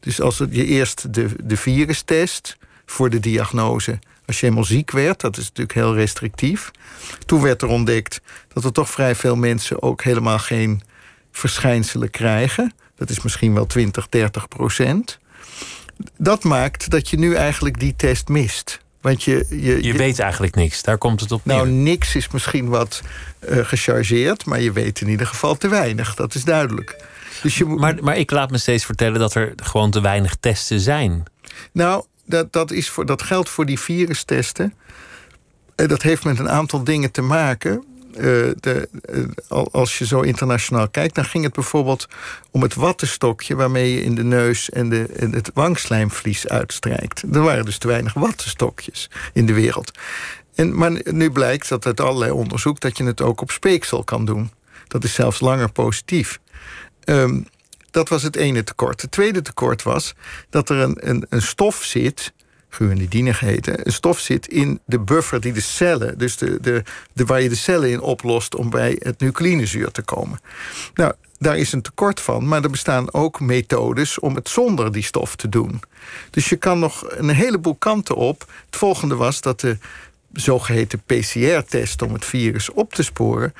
Dus 0.00 0.20
als 0.20 0.38
je 0.50 0.64
eerst 0.64 1.14
de, 1.14 1.28
de 1.44 1.56
virustest 1.56 2.56
voor 2.86 3.10
de 3.10 3.20
diagnose 3.20 3.98
Als 4.26 4.40
je 4.40 4.46
helemaal 4.46 4.66
ziek 4.66 4.90
werd, 4.90 5.20
dat 5.20 5.36
is 5.36 5.44
natuurlijk 5.44 5.74
heel 5.74 5.94
restrictief. 5.94 6.70
Toen 7.26 7.42
werd 7.42 7.62
er 7.62 7.68
ontdekt 7.68 8.20
dat 8.52 8.64
er 8.64 8.72
toch 8.72 8.90
vrij 8.90 9.14
veel 9.14 9.36
mensen 9.36 9.82
ook 9.82 10.02
helemaal 10.02 10.38
geen 10.38 10.82
verschijnselen 11.32 12.10
krijgen. 12.10 12.72
Dat 12.96 13.10
is 13.10 13.22
misschien 13.22 13.54
wel 13.54 13.66
20, 13.66 14.08
30 14.08 14.48
procent. 14.48 15.18
Dat 16.16 16.44
maakt 16.44 16.90
dat 16.90 17.08
je 17.08 17.18
nu 17.18 17.34
eigenlijk 17.34 17.80
die 17.80 17.94
test 17.96 18.28
mist. 18.28 18.80
Want 19.00 19.22
je, 19.22 19.46
je, 19.48 19.82
je, 19.82 19.92
weet 19.92 20.18
eigenlijk 20.18 20.54
niks, 20.54 20.82
daar 20.82 20.98
komt 20.98 21.20
het 21.20 21.32
op 21.32 21.44
neer. 21.44 21.56
Nou, 21.56 21.68
niks 21.68 22.14
is 22.14 22.28
misschien 22.28 22.68
wat 22.68 23.02
uh, 23.48 23.64
gechargeerd, 23.64 24.44
maar 24.44 24.60
je 24.60 24.72
weet 24.72 25.00
in 25.00 25.08
ieder 25.08 25.26
geval 25.26 25.56
te 25.56 25.68
weinig. 25.68 26.14
Dat 26.14 26.34
is 26.34 26.44
duidelijk. 26.44 27.04
Dus 27.42 27.58
je 27.58 27.64
maar, 27.64 27.94
maar 28.00 28.16
ik 28.16 28.30
laat 28.30 28.50
me 28.50 28.58
steeds 28.58 28.84
vertellen 28.84 29.20
dat 29.20 29.34
er 29.34 29.52
gewoon 29.56 29.90
te 29.90 30.00
weinig 30.00 30.36
testen 30.40 30.80
zijn. 30.80 31.22
Nou, 31.72 32.04
dat, 32.24 32.52
dat, 32.52 32.70
is 32.70 32.88
voor, 32.88 33.06
dat 33.06 33.22
geldt 33.22 33.48
voor 33.48 33.66
die 33.66 33.80
virustesten. 33.80 34.74
En 35.74 35.88
dat 35.88 36.02
heeft 36.02 36.24
met 36.24 36.38
een 36.38 36.50
aantal 36.50 36.84
dingen 36.84 37.10
te 37.10 37.22
maken. 37.22 37.84
De, 38.12 38.88
uh, 39.50 39.64
als 39.72 39.98
je 39.98 40.06
zo 40.06 40.20
internationaal 40.20 40.88
kijkt, 40.88 41.14
dan 41.14 41.24
ging 41.24 41.44
het 41.44 41.52
bijvoorbeeld 41.52 42.08
om 42.50 42.62
het 42.62 42.74
wattenstokje 42.74 43.54
waarmee 43.54 43.94
je 43.94 44.02
in 44.02 44.14
de 44.14 44.24
neus 44.24 44.70
en, 44.70 44.88
de, 44.88 45.06
en 45.06 45.32
het 45.32 45.50
wangslijmvlies 45.54 46.48
uitstrijkt. 46.48 47.22
Er 47.32 47.42
waren 47.42 47.64
dus 47.64 47.78
te 47.78 47.88
weinig 47.88 48.14
wattenstokjes 48.14 49.10
in 49.32 49.46
de 49.46 49.52
wereld. 49.52 49.90
En, 50.54 50.76
maar 50.76 51.00
nu 51.04 51.30
blijkt 51.30 51.68
dat 51.68 51.86
uit 51.86 52.00
allerlei 52.00 52.30
onderzoek 52.30 52.80
dat 52.80 52.96
je 52.96 53.04
het 53.04 53.20
ook 53.20 53.40
op 53.40 53.50
speeksel 53.50 54.04
kan 54.04 54.24
doen. 54.24 54.50
Dat 54.88 55.04
is 55.04 55.14
zelfs 55.14 55.40
langer 55.40 55.72
positief. 55.72 56.40
Um, 57.04 57.46
dat 57.90 58.08
was 58.08 58.22
het 58.22 58.36
ene 58.36 58.64
tekort. 58.64 59.02
Het 59.02 59.10
tweede 59.10 59.42
tekort 59.42 59.82
was 59.82 60.14
dat 60.50 60.68
er 60.68 60.78
een, 60.78 61.26
een 61.28 61.42
stof 61.42 61.82
zit 61.84 62.32
guanidine 62.74 63.34
geheten, 63.34 63.86
een 63.86 63.92
stof 63.92 64.18
zit 64.18 64.48
in 64.48 64.80
de 64.84 64.98
buffer 64.98 65.40
die 65.40 65.52
de 65.52 65.60
cellen, 65.60 66.18
dus 66.18 66.36
de, 66.36 66.60
de, 66.60 66.82
de, 67.12 67.24
waar 67.24 67.42
je 67.42 67.48
de 67.48 67.54
cellen 67.54 67.90
in 67.90 68.00
oplost 68.00 68.54
om 68.54 68.70
bij 68.70 68.96
het 68.98 69.20
nucleïnezuur 69.20 69.90
te 69.90 70.02
komen. 70.02 70.40
Nou, 70.94 71.12
daar 71.38 71.58
is 71.58 71.72
een 71.72 71.82
tekort 71.82 72.20
van, 72.20 72.48
maar 72.48 72.62
er 72.62 72.70
bestaan 72.70 73.12
ook 73.12 73.40
methodes 73.40 74.18
om 74.18 74.34
het 74.34 74.48
zonder 74.48 74.92
die 74.92 75.02
stof 75.02 75.36
te 75.36 75.48
doen. 75.48 75.80
Dus 76.30 76.48
je 76.48 76.56
kan 76.56 76.78
nog 76.78 77.04
een 77.08 77.28
heleboel 77.28 77.74
kanten 77.74 78.16
op. 78.16 78.40
Het 78.66 78.76
volgende 78.76 79.14
was 79.14 79.40
dat 79.40 79.60
de 79.60 79.78
zogeheten 80.32 81.02
PCR-test 81.06 82.02
om 82.02 82.12
het 82.12 82.24
virus 82.24 82.70
op 82.70 82.92
te 82.94 83.02
sporen 83.02 83.54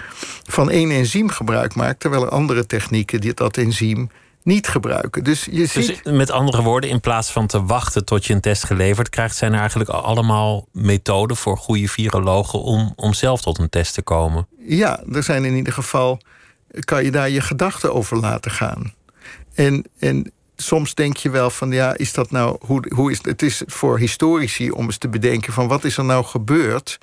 van 0.49 0.71
één 0.71 0.91
enzym 0.91 1.29
gebruik 1.29 1.75
maakt, 1.75 2.01
terwijl 2.01 2.23
er 2.23 2.29
andere 2.29 2.67
technieken 2.67 3.21
die 3.21 3.35
dat 3.35 3.57
enzym 3.57 4.11
niet 4.45 4.69
gebruiken. 4.69 5.25
Dus, 5.25 5.45
je 5.45 5.51
dus 5.51 5.73
ziet... 5.73 6.05
met 6.05 6.31
andere 6.31 6.63
woorden, 6.63 6.91
in 6.91 7.01
plaats 7.01 7.31
van 7.31 7.47
te 7.47 7.65
wachten 7.65 8.05
tot 8.05 8.27
je 8.27 8.35
een 8.35 8.41
test 8.41 8.65
geleverd 8.65 9.09
krijgt, 9.09 9.37
zijn 9.37 9.53
er 9.53 9.59
eigenlijk 9.59 9.91
allemaal 9.91 10.69
methoden 10.73 11.37
voor 11.37 11.59
goede 11.59 11.89
virologen 11.89 12.63
om, 12.63 12.93
om 12.97 13.15
zelf 13.15 13.43
tot 13.43 13.59
een 13.59 13.69
test 13.69 13.95
te 13.95 14.03
komen. 14.03 14.47
Ja, 14.59 15.03
er 15.13 15.23
zijn 15.23 15.45
in 15.45 15.55
ieder 15.55 15.73
geval, 15.73 16.21
kan 16.81 17.05
je 17.05 17.11
daar 17.11 17.31
je 17.31 17.41
gedachten 17.41 17.95
over 17.95 18.17
laten 18.17 18.51
gaan. 18.51 18.95
En, 19.55 19.85
en 19.99 20.33
soms 20.57 20.95
denk 20.95 21.17
je 21.17 21.31
wel 21.31 21.51
van 21.51 21.71
ja, 21.71 21.97
is 21.97 22.13
dat 22.13 22.31
nou, 22.31 22.57
hoe, 22.61 22.93
hoe 22.95 23.11
is 23.11 23.19
het? 23.23 23.43
is 23.43 23.63
voor 23.67 23.99
historici 23.99 24.71
om 24.71 24.85
eens 24.85 24.99
te 24.99 25.09
bedenken 25.09 25.53
van 25.53 25.69
wat 25.69 25.85
is 25.85 25.97
er 25.97 26.05
nou 26.05 26.25
gebeurd 26.25 26.99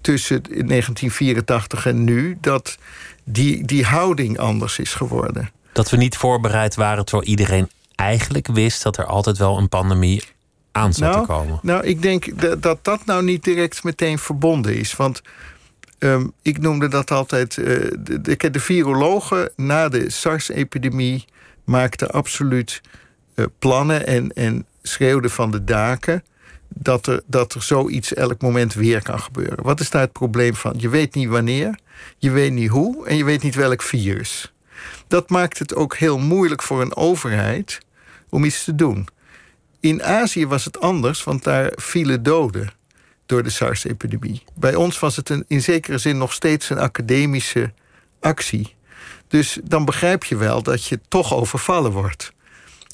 tussen 0.00 0.42
1984 0.42 1.86
en 1.86 2.04
nu, 2.04 2.38
dat 2.40 2.78
die, 3.24 3.64
die 3.64 3.84
houding 3.84 4.38
anders 4.38 4.78
is 4.78 4.94
geworden 4.94 5.50
dat 5.78 5.90
we 5.90 5.96
niet 5.96 6.16
voorbereid 6.16 6.74
waren, 6.74 7.04
terwijl 7.04 7.28
iedereen 7.28 7.70
eigenlijk 7.94 8.46
wist 8.46 8.82
dat 8.82 8.96
er 8.96 9.04
altijd 9.04 9.38
wel 9.38 9.58
een 9.58 9.68
pandemie 9.68 10.22
aan 10.72 10.92
zou 10.92 11.12
nou, 11.12 11.26
komen? 11.26 11.58
Nou, 11.62 11.84
ik 11.84 12.02
denk 12.02 12.40
dat, 12.40 12.62
dat 12.62 12.84
dat 12.84 13.04
nou 13.04 13.22
niet 13.22 13.44
direct 13.44 13.84
meteen 13.84 14.18
verbonden 14.18 14.76
is. 14.76 14.96
Want 14.96 15.22
ehm, 15.98 16.26
ik 16.42 16.60
noemde 16.60 16.88
dat 16.88 17.10
altijd. 17.10 17.56
Uh, 17.56 17.64
de, 18.00 18.50
de 18.50 18.60
virologen 18.60 19.50
na 19.56 19.88
de 19.88 20.10
SARS-epidemie 20.10 21.24
maakten 21.64 22.10
absoluut 22.10 22.80
uh, 23.34 23.46
plannen 23.58 24.06
en, 24.06 24.32
en 24.32 24.66
schreeuwden 24.82 25.30
van 25.30 25.50
de 25.50 25.64
daken. 25.64 26.24
Dat 26.68 27.06
er, 27.06 27.22
dat 27.26 27.54
er 27.54 27.62
zoiets 27.62 28.14
elk 28.14 28.40
moment 28.42 28.74
weer 28.74 29.02
kan 29.02 29.20
gebeuren. 29.20 29.62
Wat 29.62 29.80
is 29.80 29.90
daar 29.90 30.02
het 30.02 30.12
probleem 30.12 30.54
van? 30.54 30.74
Je 30.76 30.88
weet 30.88 31.14
niet 31.14 31.28
wanneer, 31.28 31.78
je 32.18 32.30
weet 32.30 32.52
niet 32.52 32.70
hoe 32.70 33.06
en 33.06 33.16
je 33.16 33.24
weet 33.24 33.42
niet 33.42 33.54
welk 33.54 33.82
virus. 33.82 34.52
Dat 35.08 35.30
maakt 35.30 35.58
het 35.58 35.74
ook 35.74 35.96
heel 35.96 36.18
moeilijk 36.18 36.62
voor 36.62 36.80
een 36.80 36.96
overheid 36.96 37.78
om 38.28 38.44
iets 38.44 38.64
te 38.64 38.74
doen. 38.74 39.08
In 39.80 40.02
Azië 40.02 40.46
was 40.46 40.64
het 40.64 40.80
anders, 40.80 41.24
want 41.24 41.44
daar 41.44 41.72
vielen 41.76 42.22
doden 42.22 42.70
door 43.26 43.42
de 43.42 43.50
SARS-epidemie. 43.50 44.42
Bij 44.54 44.74
ons 44.74 44.98
was 44.98 45.16
het 45.16 45.28
een, 45.28 45.44
in 45.46 45.62
zekere 45.62 45.98
zin 45.98 46.18
nog 46.18 46.32
steeds 46.32 46.70
een 46.70 46.78
academische 46.78 47.72
actie. 48.20 48.76
Dus 49.28 49.58
dan 49.64 49.84
begrijp 49.84 50.24
je 50.24 50.36
wel 50.36 50.62
dat 50.62 50.84
je 50.84 51.00
toch 51.08 51.34
overvallen 51.34 51.92
wordt 51.92 52.32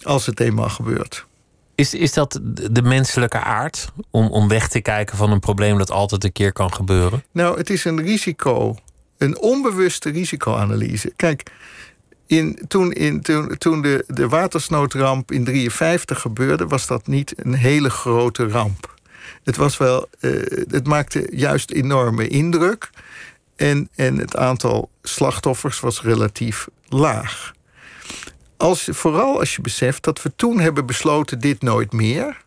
als 0.02 0.26
het 0.26 0.40
eenmaal 0.40 0.68
gebeurt. 0.68 1.26
Is, 1.74 1.94
is 1.94 2.12
dat 2.12 2.40
de 2.70 2.82
menselijke 2.82 3.40
aard 3.40 3.92
om, 4.10 4.26
om 4.26 4.48
weg 4.48 4.68
te 4.68 4.80
kijken 4.80 5.16
van 5.16 5.30
een 5.30 5.40
probleem 5.40 5.78
dat 5.78 5.90
altijd 5.90 6.24
een 6.24 6.32
keer 6.32 6.52
kan 6.52 6.72
gebeuren? 6.72 7.24
Nou, 7.32 7.58
het 7.58 7.70
is 7.70 7.84
een 7.84 8.02
risico, 8.02 8.76
een 9.18 9.38
onbewuste 9.38 10.10
risicoanalyse. 10.10 11.12
Kijk, 11.16 11.50
in, 12.26 12.58
toen, 12.68 12.92
in, 12.92 13.20
toen, 13.20 13.56
toen 13.58 13.82
de, 13.82 14.04
de 14.06 14.28
watersnoodramp 14.28 15.32
in 15.32 15.44
1953 15.44 16.20
gebeurde, 16.20 16.66
was 16.66 16.86
dat 16.86 17.06
niet 17.06 17.32
een 17.36 17.54
hele 17.54 17.90
grote 17.90 18.48
ramp. 18.48 18.94
Het, 19.42 19.56
was 19.56 19.76
wel, 19.76 20.08
uh, 20.20 20.42
het 20.70 20.86
maakte 20.86 21.28
juist 21.30 21.70
enorme 21.70 22.28
indruk. 22.28 22.90
En, 23.56 23.88
en 23.94 24.18
het 24.18 24.36
aantal 24.36 24.90
slachtoffers 25.02 25.80
was 25.80 26.02
relatief 26.02 26.68
laag. 26.88 27.52
Als, 28.56 28.88
vooral 28.92 29.38
als 29.38 29.54
je 29.56 29.62
beseft 29.62 30.02
dat 30.02 30.22
we 30.22 30.32
toen 30.36 30.60
hebben 30.60 30.86
besloten 30.86 31.38
dit 31.38 31.62
nooit 31.62 31.92
meer. 31.92 32.42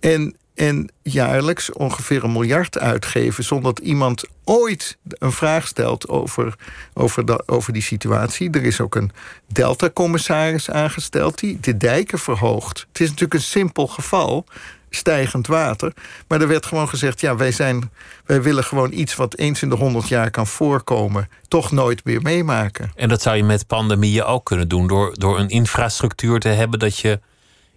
En 0.00 0.36
en 0.56 0.88
jaarlijks 1.02 1.72
ongeveer 1.72 2.24
een 2.24 2.32
miljard 2.32 2.78
uitgeven 2.78 3.44
zonder 3.44 3.74
dat 3.74 3.84
iemand 3.84 4.24
ooit 4.44 4.96
een 5.04 5.32
vraag 5.32 5.66
stelt 5.66 6.08
over, 6.08 6.54
over, 6.94 7.40
over 7.46 7.72
die 7.72 7.82
situatie. 7.82 8.50
Er 8.50 8.64
is 8.64 8.80
ook 8.80 8.94
een 8.94 9.10
Delta-commissaris 9.46 10.70
aangesteld 10.70 11.38
die 11.38 11.60
de 11.60 11.76
dijken 11.76 12.18
verhoogt. 12.18 12.86
Het 12.88 13.00
is 13.00 13.08
natuurlijk 13.08 13.34
een 13.34 13.40
simpel 13.40 13.86
geval, 13.86 14.46
stijgend 14.90 15.46
water. 15.46 15.92
Maar 16.28 16.40
er 16.40 16.48
werd 16.48 16.66
gewoon 16.66 16.88
gezegd: 16.88 17.20
ja, 17.20 17.36
wij, 17.36 17.52
zijn, 17.52 17.90
wij 18.24 18.42
willen 18.42 18.64
gewoon 18.64 18.92
iets 18.92 19.14
wat 19.14 19.36
eens 19.36 19.62
in 19.62 19.68
de 19.68 19.76
honderd 19.76 20.08
jaar 20.08 20.30
kan 20.30 20.46
voorkomen, 20.46 21.28
toch 21.48 21.70
nooit 21.70 22.04
meer 22.04 22.22
meemaken. 22.22 22.92
En 22.94 23.08
dat 23.08 23.22
zou 23.22 23.36
je 23.36 23.44
met 23.44 23.66
pandemieën 23.66 24.24
ook 24.24 24.44
kunnen 24.44 24.68
doen, 24.68 24.86
door, 24.86 25.14
door 25.18 25.38
een 25.38 25.48
infrastructuur 25.48 26.40
te 26.40 26.48
hebben 26.48 26.78
dat 26.78 26.98
je 26.98 27.20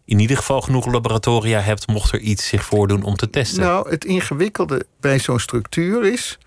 in 0.10 0.20
ieder 0.20 0.38
geval 0.38 0.62
genoeg 0.62 0.86
laboratoria 0.86 1.60
hebt, 1.60 1.88
mocht 1.88 2.12
er 2.12 2.20
iets 2.20 2.48
zich 2.48 2.66
voordoen 2.66 3.04
om 3.04 3.16
te 3.16 3.30
testen? 3.30 3.62
Nou, 3.62 3.90
het 3.90 4.06
ingewikkelde 4.06 4.86
bij 5.00 5.20
zo'n 5.20 5.40
structuur 5.40 6.06
is 6.06 6.38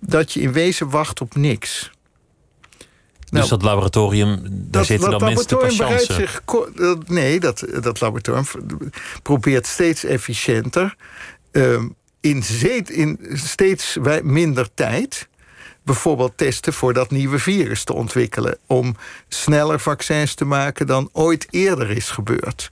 dat 0.00 0.32
je 0.32 0.40
in 0.40 0.52
wezen 0.52 0.90
wacht 0.90 1.20
op 1.20 1.34
niks. 1.34 1.90
Dus 3.18 3.30
nou, 3.30 3.48
dat 3.48 3.62
laboratorium, 3.62 4.40
daar 4.42 4.50
dat, 4.70 4.86
zitten 4.86 5.10
dan 5.10 5.24
mensen 5.24 5.46
te 5.46 5.56
patiënten. 5.56 6.14
Zich, 6.14 6.42
nee, 7.06 7.40
dat, 7.40 7.64
dat 7.80 8.00
laboratorium 8.00 8.46
probeert 9.22 9.66
steeds 9.66 10.04
efficiënter... 10.04 10.96
Um, 11.52 11.94
in, 12.20 12.44
in 12.86 13.18
steeds 13.32 13.96
minder 14.22 14.74
tijd 14.74 15.28
bijvoorbeeld 15.86 16.36
testen 16.36 16.72
voor 16.72 16.92
dat 16.92 17.10
nieuwe 17.10 17.38
virus 17.38 17.84
te 17.84 17.94
ontwikkelen. 17.94 18.58
Om 18.66 18.96
sneller 19.28 19.80
vaccins 19.80 20.34
te 20.34 20.44
maken 20.44 20.86
dan 20.86 21.08
ooit 21.12 21.46
eerder 21.50 21.90
is 21.90 22.10
gebeurd. 22.10 22.70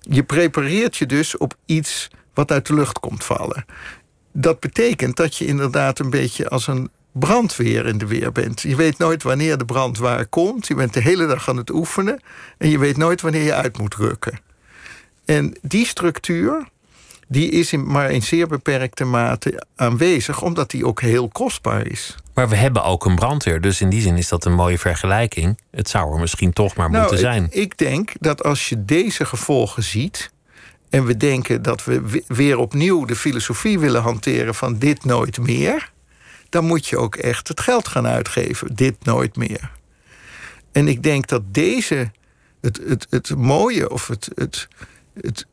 Je 0.00 0.22
prepareert 0.22 0.96
je 0.96 1.06
dus 1.06 1.36
op 1.36 1.54
iets 1.66 2.08
wat 2.34 2.50
uit 2.50 2.66
de 2.66 2.74
lucht 2.74 2.98
komt 2.98 3.24
vallen. 3.24 3.64
Dat 4.32 4.60
betekent 4.60 5.16
dat 5.16 5.36
je 5.36 5.46
inderdaad 5.46 5.98
een 5.98 6.10
beetje 6.10 6.48
als 6.48 6.66
een 6.66 6.90
brandweer 7.12 7.86
in 7.86 7.98
de 7.98 8.06
weer 8.06 8.32
bent. 8.32 8.60
Je 8.60 8.76
weet 8.76 8.98
nooit 8.98 9.22
wanneer 9.22 9.58
de 9.58 9.64
brand 9.64 9.98
waar 9.98 10.26
komt. 10.26 10.66
Je 10.66 10.74
bent 10.74 10.94
de 10.94 11.00
hele 11.00 11.26
dag 11.26 11.48
aan 11.48 11.56
het 11.56 11.70
oefenen. 11.70 12.20
En 12.58 12.68
je 12.68 12.78
weet 12.78 12.96
nooit 12.96 13.20
wanneer 13.20 13.42
je 13.42 13.54
uit 13.54 13.78
moet 13.78 13.94
rukken. 13.94 14.40
En 15.24 15.56
die 15.62 15.86
structuur, 15.86 16.68
die 17.30 17.50
is 17.50 17.72
in, 17.72 17.86
maar 17.86 18.10
in 18.10 18.22
zeer 18.22 18.46
beperkte 18.46 19.04
mate 19.04 19.66
aanwezig, 19.76 20.42
omdat 20.42 20.70
die 20.70 20.86
ook 20.86 21.00
heel 21.00 21.28
kostbaar 21.28 21.86
is. 21.86 22.16
Maar 22.34 22.48
we 22.48 22.56
hebben 22.56 22.84
ook 22.84 23.04
een 23.04 23.14
brandweer, 23.14 23.60
dus 23.60 23.80
in 23.80 23.88
die 23.88 24.00
zin 24.00 24.16
is 24.16 24.28
dat 24.28 24.44
een 24.44 24.52
mooie 24.52 24.78
vergelijking. 24.78 25.58
Het 25.70 25.88
zou 25.88 26.12
er 26.14 26.20
misschien 26.20 26.52
toch 26.52 26.76
maar 26.76 26.90
nou, 26.90 27.00
moeten 27.00 27.18
zijn. 27.18 27.44
Ik, 27.44 27.54
ik 27.54 27.78
denk 27.78 28.12
dat 28.20 28.42
als 28.42 28.68
je 28.68 28.84
deze 28.84 29.24
gevolgen 29.24 29.82
ziet. 29.82 30.32
en 30.88 31.04
we 31.04 31.16
denken 31.16 31.62
dat 31.62 31.84
we 31.84 32.22
weer 32.26 32.58
opnieuw 32.58 33.04
de 33.04 33.16
filosofie 33.16 33.78
willen 33.78 34.02
hanteren 34.02 34.54
van 34.54 34.78
dit 34.78 35.04
nooit 35.04 35.38
meer. 35.38 35.92
dan 36.48 36.64
moet 36.64 36.86
je 36.86 36.98
ook 36.98 37.16
echt 37.16 37.48
het 37.48 37.60
geld 37.60 37.88
gaan 37.88 38.06
uitgeven. 38.06 38.74
Dit 38.74 39.04
nooit 39.04 39.36
meer. 39.36 39.70
En 40.72 40.88
ik 40.88 41.02
denk 41.02 41.26
dat 41.26 41.42
deze. 41.54 42.10
het, 42.60 42.80
het, 42.86 43.06
het 43.10 43.36
mooie 43.36 43.90
of 43.90 44.06
het, 44.06 44.28
het, 44.34 44.68
het 45.20 45.46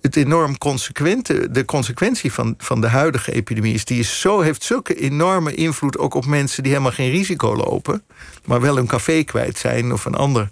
het 0.00 0.16
enorm 0.16 0.58
consequente, 0.58 1.50
de 1.50 1.64
consequentie 1.64 2.32
van, 2.32 2.54
van 2.58 2.80
de 2.80 2.88
huidige 2.88 3.32
epidemie 3.32 3.74
is, 3.74 3.84
die 3.84 3.98
is 3.98 4.20
zo, 4.20 4.40
heeft 4.40 4.62
zulke 4.62 4.94
enorme 4.94 5.54
invloed 5.54 5.98
ook 5.98 6.14
op 6.14 6.26
mensen 6.26 6.62
die 6.62 6.72
helemaal 6.72 6.94
geen 6.94 7.10
risico 7.10 7.56
lopen, 7.56 8.02
maar 8.44 8.60
wel 8.60 8.78
een 8.78 8.86
café 8.86 9.22
kwijt 9.22 9.58
zijn 9.58 9.92
of 9.92 10.04
een 10.04 10.14
ander 10.14 10.50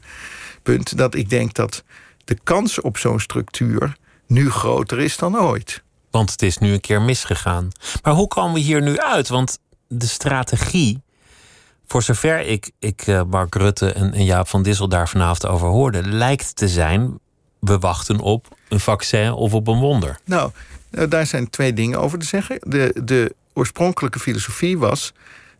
punt, 0.62 0.96
dat 0.96 1.14
ik 1.14 1.30
denk 1.30 1.54
dat 1.54 1.84
de 2.24 2.38
kans 2.44 2.80
op 2.80 2.98
zo'n 2.98 3.20
structuur 3.20 3.96
nu 4.26 4.50
groter 4.50 5.00
is 5.00 5.16
dan 5.16 5.38
ooit. 5.38 5.82
Want 6.10 6.30
het 6.30 6.42
is 6.42 6.58
nu 6.58 6.72
een 6.72 6.80
keer 6.80 7.02
misgegaan. 7.02 7.68
Maar 8.02 8.14
hoe 8.14 8.28
komen 8.28 8.54
we 8.54 8.60
hier 8.60 8.82
nu 8.82 8.98
uit? 8.98 9.28
Want 9.28 9.58
de 9.88 10.06
strategie, 10.06 11.02
voor 11.86 12.02
zover 12.02 12.40
ik, 12.40 12.70
ik 12.78 13.06
uh, 13.06 13.22
Mark 13.22 13.54
Rutte 13.54 13.92
en, 13.92 14.12
en 14.12 14.24
Jaap 14.24 14.48
van 14.48 14.62
Dissel 14.62 14.88
daar 14.88 15.08
vanavond 15.08 15.46
over 15.46 15.68
hoorde, 15.68 16.02
lijkt 16.02 16.56
te 16.56 16.68
zijn: 16.68 17.18
we 17.60 17.78
wachten 17.78 18.20
op 18.20 18.56
een 18.68 18.80
vaccin 18.80 19.32
of 19.32 19.54
op 19.54 19.66
een 19.66 19.78
wonder. 19.78 20.18
Nou, 20.24 20.50
eh, 20.90 21.04
daar 21.08 21.26
zijn 21.26 21.50
twee 21.50 21.72
dingen 21.72 22.00
over 22.00 22.18
te 22.18 22.26
zeggen. 22.26 22.58
De, 22.60 23.00
de 23.04 23.34
oorspronkelijke 23.52 24.18
filosofie 24.18 24.78
was: 24.78 25.12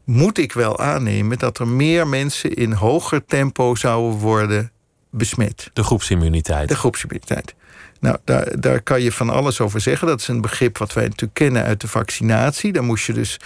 moet 0.05 0.39
ik 0.39 0.53
wel 0.53 0.79
aannemen 0.79 1.39
dat 1.39 1.59
er 1.59 1.69
meer 1.69 2.07
mensen 2.07 2.55
in 2.55 2.73
hoger 2.73 3.25
tempo 3.25 3.75
zouden 3.75 4.19
worden 4.19 4.71
besmet? 5.11 5.71
De 5.73 5.83
groepsimmuniteit. 5.83 6.69
De 6.69 6.77
groepsimmuniteit. 6.77 7.55
Nou, 8.01 8.17
daar, 8.25 8.61
daar 8.61 8.83
kan 8.83 9.03
je 9.03 9.13
van 9.13 9.31
alles 9.31 9.61
over 9.61 9.81
zeggen. 9.81 10.07
Dat 10.07 10.21
is 10.21 10.29
een 10.29 10.41
begrip 10.41 10.79
wat 10.79 10.93
wij 10.93 11.05
natuurlijk 11.05 11.35
kennen 11.35 11.65
uit 11.65 11.81
de 11.81 11.89
vaccinatie. 11.89 12.73
Daar 12.73 12.85
moest 12.85 13.07
je 13.07 13.13
dus 13.13 13.37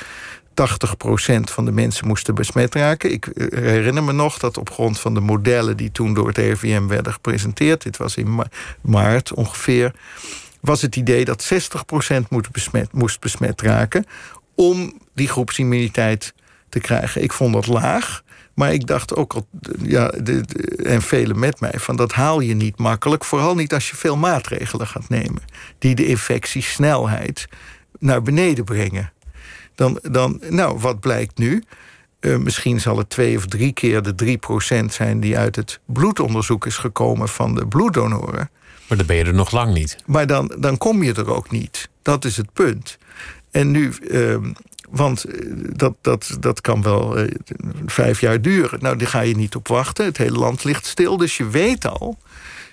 80% 0.52 0.54
van 1.42 1.64
de 1.64 1.72
mensen 1.72 2.06
moesten 2.06 2.34
besmet 2.34 2.74
raken. 2.74 3.12
Ik 3.12 3.26
eh, 3.26 3.58
herinner 3.58 4.04
me 4.04 4.12
nog 4.12 4.38
dat 4.38 4.58
op 4.58 4.70
grond 4.70 5.00
van 5.00 5.14
de 5.14 5.20
modellen 5.20 5.76
die 5.76 5.92
toen 5.92 6.14
door 6.14 6.26
het 6.26 6.38
RIVM 6.38 6.86
werden 6.86 7.12
gepresenteerd, 7.12 7.82
dit 7.82 7.96
was 7.96 8.16
in 8.16 8.42
maart 8.80 9.34
ongeveer, 9.34 9.94
was 10.60 10.82
het 10.82 10.96
idee 10.96 11.24
dat 11.24 11.52
60% 12.14 12.28
moest 12.28 12.50
besmet, 12.50 12.92
moest 12.92 13.20
besmet 13.20 13.60
raken 13.60 14.04
om 14.54 15.00
die 15.14 15.28
groepsimmuniteit 15.28 16.34
te 16.68 16.80
krijgen. 16.80 17.22
Ik 17.22 17.32
vond 17.32 17.52
dat 17.52 17.66
laag. 17.66 18.22
Maar 18.54 18.72
ik 18.72 18.86
dacht 18.86 19.16
ook 19.16 19.32
al, 19.32 19.46
ja, 19.82 20.10
en 20.76 21.02
velen 21.02 21.38
met 21.38 21.60
mij, 21.60 21.74
van 21.76 21.96
dat 21.96 22.12
haal 22.12 22.40
je 22.40 22.54
niet 22.54 22.78
makkelijk. 22.78 23.24
Vooral 23.24 23.54
niet 23.54 23.74
als 23.74 23.90
je 23.90 23.96
veel 23.96 24.16
maatregelen 24.16 24.86
gaat 24.86 25.08
nemen. 25.08 25.42
Die 25.78 25.94
de 25.94 26.06
infectiesnelheid 26.06 27.48
naar 27.98 28.22
beneden 28.22 28.64
brengen. 28.64 29.12
Dan, 29.74 29.98
dan 30.02 30.40
nou, 30.48 30.78
wat 30.78 31.00
blijkt 31.00 31.38
nu? 31.38 31.64
Uh, 32.20 32.36
misschien 32.36 32.80
zal 32.80 32.98
het 32.98 33.10
twee 33.10 33.36
of 33.36 33.46
drie 33.46 33.72
keer 33.72 34.02
de 34.02 34.38
3% 34.82 34.84
zijn 34.84 35.20
die 35.20 35.38
uit 35.38 35.56
het 35.56 35.80
bloedonderzoek 35.84 36.66
is 36.66 36.76
gekomen 36.76 37.28
van 37.28 37.54
de 37.54 37.66
bloeddonoren. 37.66 38.50
Maar 38.88 38.98
dan 38.98 39.06
ben 39.06 39.16
je 39.16 39.24
er 39.24 39.34
nog 39.34 39.50
lang 39.50 39.74
niet. 39.74 39.96
Maar 40.06 40.26
dan, 40.26 40.52
dan 40.58 40.78
kom 40.78 41.02
je 41.02 41.14
er 41.14 41.34
ook 41.34 41.50
niet. 41.50 41.88
Dat 42.02 42.24
is 42.24 42.36
het 42.36 42.52
punt. 42.52 42.98
En 43.50 43.70
nu, 43.70 43.92
uh, 44.00 44.36
want 44.90 45.24
eh, 45.24 45.46
dat, 45.72 45.94
dat, 46.00 46.36
dat 46.40 46.60
kan 46.60 46.82
wel 46.82 47.18
uh, 47.18 47.30
vijf 47.86 48.20
jaar 48.20 48.40
duren. 48.40 48.78
Nou, 48.82 48.96
daar 48.96 49.08
ga 49.08 49.20
je 49.20 49.36
niet 49.36 49.54
op 49.54 49.68
wachten. 49.68 50.04
Het 50.04 50.16
hele 50.16 50.38
land 50.38 50.64
ligt 50.64 50.86
stil. 50.86 51.16
Dus 51.16 51.36
je 51.36 51.48
weet 51.48 51.86
al 51.86 52.18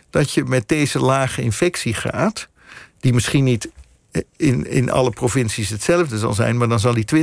dat 0.10 0.32
je 0.32 0.44
met 0.44 0.68
deze 0.68 1.00
lage 1.00 1.42
infectiegraad... 1.42 2.48
die 3.00 3.14
misschien 3.14 3.44
niet 3.44 3.66
eh, 3.66 3.72
in, 4.36 4.70
in 4.70 4.92
alle 4.92 5.10
provincies 5.10 5.70
hetzelfde 5.70 6.18
zal 6.18 6.34
zijn... 6.34 6.58
maar 6.58 6.70
dan 6.70 6.80
zal 6.80 6.94
die 6.94 7.06
20% 7.16 7.18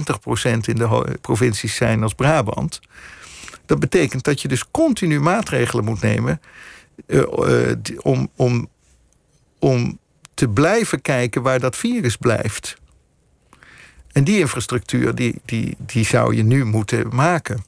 in 0.44 0.76
de 0.76 1.18
provincies 1.20 1.74
zijn 1.74 2.02
als 2.02 2.14
Brabant. 2.14 2.80
Dat 3.66 3.80
betekent 3.80 4.24
dat 4.24 4.42
je 4.42 4.48
dus 4.48 4.70
continu 4.70 5.20
maatregelen 5.20 5.84
moet 5.84 6.00
nemen... 6.00 6.40
Uh, 7.06 7.22
uh, 7.38 7.72
om, 8.02 8.28
om, 8.36 8.68
om 9.58 9.98
te 10.34 10.48
blijven 10.48 11.02
kijken 11.02 11.42
waar 11.42 11.60
dat 11.60 11.76
virus 11.76 12.16
blijft. 12.16 12.76
En 14.12 14.24
die 14.24 14.38
infrastructuur, 14.38 15.14
die, 15.14 15.40
die, 15.44 15.76
die 15.78 16.04
zou 16.04 16.36
je 16.36 16.42
nu 16.42 16.64
moeten 16.64 17.08
maken. 17.14 17.64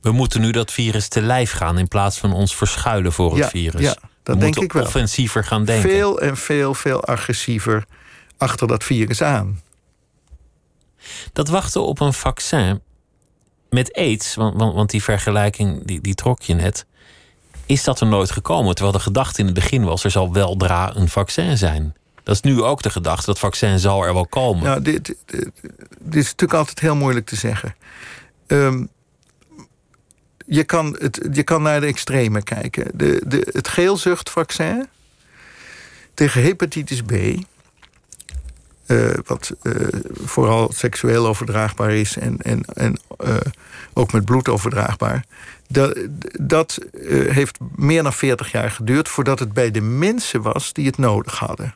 We 0.00 0.12
moeten 0.12 0.40
nu 0.40 0.50
dat 0.50 0.72
virus 0.72 1.08
te 1.08 1.22
lijf 1.22 1.50
gaan 1.50 1.78
in 1.78 1.88
plaats 1.88 2.18
van 2.18 2.32
ons 2.32 2.56
verschuilen 2.56 3.12
voor 3.12 3.38
het 3.38 3.48
virus. 3.48 3.80
Ja, 3.80 3.96
dat 4.22 4.34
We 4.34 4.40
denk 4.40 4.56
ik 4.56 4.72
wel. 4.72 4.82
offensiever 4.82 5.44
gaan 5.44 5.64
denken. 5.64 5.90
Veel 5.90 6.20
en 6.20 6.36
veel, 6.36 6.74
veel 6.74 7.04
agressiever 7.04 7.84
achter 8.40 8.66
dat 8.66 8.84
virus 8.84 9.22
aan. 9.22 9.60
Dat 11.32 11.48
wachten 11.48 11.82
op 11.82 12.00
een 12.00 12.12
vaccin 12.12 12.80
met 13.70 13.92
aids, 13.92 14.34
want, 14.34 14.56
want, 14.56 14.90
die 14.90 15.02
vergelijking 15.02 15.84
die, 15.84 16.00
die 16.00 16.14
trok 16.14 16.42
je 16.42 16.54
net, 16.54 16.86
is 17.66 17.84
dat 17.84 18.00
er 18.00 18.06
nooit 18.06 18.30
gekomen. 18.30 18.74
Terwijl 18.74 18.96
de 18.96 19.02
gedachte 19.02 19.40
in 19.40 19.44
het 19.46 19.54
begin 19.54 19.84
was, 19.84 20.04
er 20.04 20.10
zal 20.10 20.32
weldra 20.32 20.96
een 20.96 21.08
vaccin 21.08 21.58
zijn. 21.58 21.94
Dat 22.22 22.34
is 22.34 22.40
nu 22.40 22.62
ook 22.62 22.82
de 22.82 22.90
gedachte, 22.90 23.26
dat 23.26 23.38
vaccin 23.38 23.78
zal 23.78 24.06
er 24.06 24.14
wel 24.14 24.26
komen. 24.26 24.64
Nou, 24.64 24.82
dit, 24.82 25.04
dit, 25.04 25.16
dit 25.98 26.22
is 26.22 26.30
natuurlijk 26.30 26.58
altijd 26.58 26.80
heel 26.80 26.96
moeilijk 26.96 27.26
te 27.26 27.36
zeggen. 27.36 27.74
Um, 28.46 28.88
je, 30.46 30.64
kan 30.64 30.96
het, 30.98 31.28
je 31.32 31.42
kan 31.42 31.62
naar 31.62 31.80
de 31.80 31.86
extreme 31.86 32.42
kijken. 32.42 32.90
De, 32.94 33.22
de, 33.26 33.48
het 33.52 33.68
geelzuchtvaccin 33.68 34.88
tegen 36.14 36.42
hepatitis 36.42 37.02
B... 37.02 37.12
Uh, 38.90 39.10
wat 39.24 39.50
uh, 39.62 39.74
vooral 40.24 40.72
seksueel 40.72 41.26
overdraagbaar 41.26 41.90
is 41.90 42.16
en, 42.16 42.36
en, 42.36 42.64
en 42.64 42.98
uh, 43.24 43.36
ook 43.92 44.12
met 44.12 44.24
bloed 44.24 44.48
overdraagbaar. 44.48 45.24
Dat, 45.68 45.98
dat 46.40 46.78
heeft 47.28 47.58
meer 47.76 48.02
dan 48.02 48.12
40 48.12 48.52
jaar 48.52 48.70
geduurd 48.70 49.08
voordat 49.08 49.38
het 49.38 49.52
bij 49.52 49.70
de 49.70 49.80
mensen 49.80 50.42
was 50.42 50.72
die 50.72 50.86
het 50.86 50.98
nodig 50.98 51.38
hadden 51.38 51.74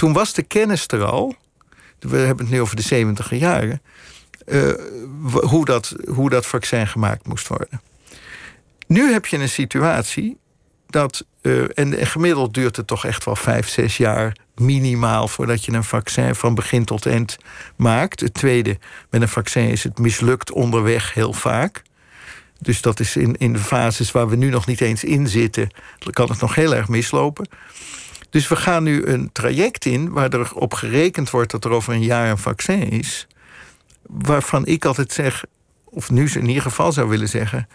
toen 0.00 0.12
was 0.12 0.32
de 0.32 0.42
kennis 0.42 0.86
er 0.86 1.04
al. 1.04 1.34
We 1.98 2.16
hebben 2.16 2.44
het 2.44 2.54
nu 2.54 2.60
over 2.60 2.76
de 2.76 2.82
70 2.82 3.30
jaren. 3.30 3.82
Hoe, 5.32 5.64
dat, 5.64 5.94
hoe 6.08 6.30
dat 6.30 6.46
vaccin 6.46 6.86
gemaakt 6.86 7.26
moest 7.26 7.48
worden. 7.48 7.80
Nu 8.86 9.12
heb 9.12 9.26
je 9.26 9.38
een 9.38 9.48
situatie 9.48 10.36
dat. 10.92 11.24
Uh, 11.42 11.64
en, 11.74 12.06
gemiddeld 12.06 12.54
duurt 12.54 12.76
het 12.76 12.86
toch 12.86 13.04
echt 13.04 13.24
wel 13.24 13.36
vijf, 13.36 13.68
zes 13.68 13.96
jaar 13.96 14.36
minimaal 14.54 15.28
voordat 15.28 15.64
je 15.64 15.72
een 15.72 15.84
vaccin 15.84 16.34
van 16.34 16.54
begin 16.54 16.84
tot 16.84 17.06
eind 17.06 17.36
maakt. 17.76 18.20
Het 18.20 18.34
tweede, 18.34 18.78
met 19.10 19.22
een 19.22 19.28
vaccin 19.28 19.68
is 19.68 19.84
het 19.84 19.98
mislukt 19.98 20.52
onderweg 20.52 21.14
heel 21.14 21.32
vaak. 21.32 21.82
Dus 22.58 22.80
dat 22.80 23.00
is 23.00 23.16
in, 23.16 23.36
in 23.36 23.52
de 23.52 23.58
fases 23.58 24.10
waar 24.10 24.28
we 24.28 24.36
nu 24.36 24.50
nog 24.50 24.66
niet 24.66 24.80
eens 24.80 25.04
in 25.04 25.28
zitten, 25.28 25.70
kan 26.10 26.28
het 26.28 26.40
nog 26.40 26.54
heel 26.54 26.74
erg 26.74 26.88
mislopen. 26.88 27.48
Dus 28.30 28.48
we 28.48 28.56
gaan 28.56 28.82
nu 28.82 29.06
een 29.06 29.32
traject 29.32 29.84
in 29.84 30.10
waar 30.10 30.32
er 30.32 30.54
op 30.54 30.74
gerekend 30.74 31.30
wordt 31.30 31.50
dat 31.50 31.64
er 31.64 31.70
over 31.70 31.92
een 31.92 32.02
jaar 32.02 32.30
een 32.30 32.38
vaccin 32.38 32.90
is. 32.90 33.26
Waarvan 34.02 34.66
ik 34.66 34.84
altijd 34.84 35.12
zeg, 35.12 35.44
of 35.84 36.10
nu 36.10 36.28
in 36.34 36.46
ieder 36.48 36.62
geval 36.62 36.92
zou 36.92 37.08
willen 37.08 37.28
zeggen. 37.28 37.68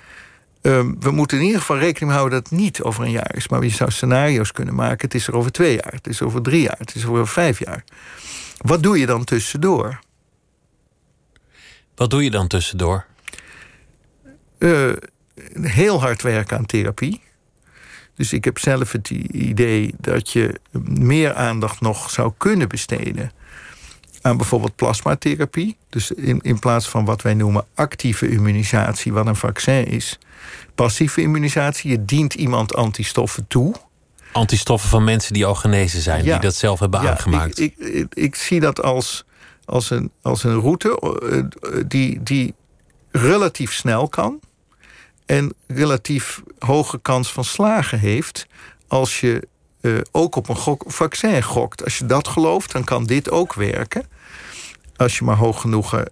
Uh, 0.66 0.80
we 1.00 1.12
moeten 1.12 1.38
in 1.38 1.44
ieder 1.44 1.60
geval 1.60 1.78
rekening 1.78 2.12
houden 2.12 2.40
dat 2.40 2.50
het 2.50 2.60
niet 2.60 2.82
over 2.82 3.04
een 3.04 3.12
jaar 3.12 3.36
is. 3.36 3.48
Maar 3.48 3.64
je 3.64 3.70
zou 3.70 3.92
scenario's 3.92 4.52
kunnen 4.52 4.76
maken. 4.76 5.06
Het 5.06 5.14
is 5.14 5.28
er 5.28 5.36
over 5.36 5.52
twee 5.52 5.74
jaar, 5.74 5.92
het 5.92 6.08
is 6.08 6.22
over 6.22 6.42
drie 6.42 6.62
jaar, 6.62 6.78
het 6.78 6.96
is 6.96 7.06
over 7.06 7.28
vijf 7.28 7.60
jaar. 7.60 7.84
Wat 8.58 8.84
doe 8.84 9.00
je 9.00 9.06
dan 9.06 9.24
tussendoor? 9.24 10.00
Wat 11.96 12.10
doe 12.10 12.24
je 12.24 12.32
dan 12.32 12.48
tussendoor? 12.48 13.06
Uh, 14.60 14.94
heel 15.62 16.00
hard 16.02 16.22
werken 16.22 16.58
aan 16.58 16.66
therapie. 16.66 17.22
Dus 18.16 18.34
ik 18.34 18.46
heb 18.46 18.60
zelf 18.60 18.92
het 18.92 19.10
idee 19.10 19.94
dat 19.98 20.32
je 20.32 20.60
meer 20.84 21.34
aandacht 21.34 21.82
nog 21.82 22.10
zou 22.10 22.34
kunnen 22.38 22.70
besteden 22.70 23.32
aan 24.22 24.38
bijvoorbeeld 24.38 24.76
plasmatherapie. 24.76 25.78
Dus 25.90 26.12
in, 26.12 26.40
in 26.42 26.60
plaats 26.60 26.90
van 26.90 27.06
wat 27.06 27.22
wij 27.22 27.34
noemen 27.34 27.66
actieve 27.74 28.30
immunisatie, 28.30 29.14
wat 29.14 29.28
een 29.28 29.36
vaccin 29.36 29.86
is, 29.86 30.20
passieve 30.76 31.22
immunisatie. 31.22 31.92
Je 31.92 32.06
dient 32.06 32.34
iemand 32.34 32.76
antistoffen 32.76 33.48
toe. 33.48 33.76
Antistoffen 34.32 34.90
van 34.90 35.04
mensen 35.04 35.34
die 35.34 35.46
al 35.46 35.56
genezen 35.56 36.02
zijn, 36.02 36.24
die 36.24 36.40
dat 36.40 36.56
zelf 36.56 36.80
hebben 36.80 37.02
ja, 37.02 37.10
aangemaakt. 37.10 37.60
Ik, 37.60 37.74
ik, 37.78 37.94
ik, 37.94 38.16
ik, 38.16 38.36
zie 38.36 38.60
dat 38.60 38.82
als, 38.82 39.26
als, 39.66 39.90
een, 39.90 40.12
als 40.22 40.44
een 40.44 40.60
route 40.60 41.18
uh, 41.24 41.84
die, 41.88 42.24
die 42.24 42.54
relatief 43.12 43.74
snel 43.74 44.08
kan 44.08 44.40
en 45.26 45.54
relatief 45.68 46.42
hoge 46.60 47.00
kans 47.02 47.32
van 47.32 47.44
slagen 47.44 48.00
heeft 48.00 48.48
als 48.88 49.20
je 49.20 49.48
uh, 49.82 50.00
ook 50.12 50.36
op 50.36 50.50
een 50.50 50.56
gok, 50.56 50.84
vaccin 50.88 51.44
gokt. 51.44 51.84
Als 51.84 51.98
je 51.98 52.06
dat 52.06 52.28
gelooft, 52.28 52.72
dan 52.72 52.84
kan 52.84 53.04
dit 53.04 53.30
ook 53.30 53.54
werken. 53.54 54.06
Als 54.96 55.18
je 55.18 55.24
maar 55.24 55.36
hoog 55.36 55.62
genoeg 55.62 56.04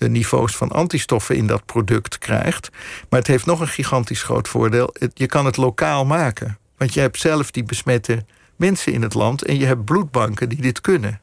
uh, 0.00 0.08
niveaus 0.08 0.56
van 0.56 0.70
antistoffen 0.70 1.36
in 1.36 1.46
dat 1.46 1.66
product 1.66 2.18
krijgt. 2.18 2.68
Maar 3.08 3.18
het 3.18 3.28
heeft 3.28 3.46
nog 3.46 3.60
een 3.60 3.68
gigantisch 3.68 4.22
groot 4.22 4.48
voordeel. 4.48 4.94
Het, 4.98 5.10
je 5.14 5.26
kan 5.26 5.44
het 5.44 5.56
lokaal 5.56 6.04
maken. 6.04 6.58
Want 6.76 6.94
je 6.94 7.00
hebt 7.00 7.20
zelf 7.20 7.50
die 7.50 7.64
besmette 7.64 8.24
mensen 8.56 8.92
in 8.92 9.02
het 9.02 9.14
land 9.14 9.44
en 9.44 9.58
je 9.58 9.66
hebt 9.66 9.84
bloedbanken 9.84 10.48
die 10.48 10.62
dit 10.62 10.80
kunnen. 10.80 11.20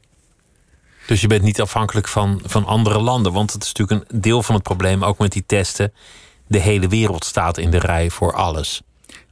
Dus 1.06 1.20
je 1.20 1.26
bent 1.26 1.42
niet 1.42 1.60
afhankelijk 1.60 2.08
van, 2.08 2.40
van 2.44 2.64
andere 2.64 2.98
landen. 2.98 3.32
Want 3.32 3.52
het 3.52 3.62
is 3.62 3.72
natuurlijk 3.72 4.10
een 4.10 4.20
deel 4.20 4.42
van 4.42 4.54
het 4.54 4.64
probleem, 4.64 5.04
ook 5.04 5.18
met 5.18 5.32
die 5.32 5.44
testen 5.46 5.92
de 6.46 6.58
hele 6.58 6.88
wereld 6.88 7.24
staat 7.24 7.58
in 7.58 7.70
de 7.70 7.78
rij 7.78 8.10
voor 8.10 8.32
alles. 8.32 8.82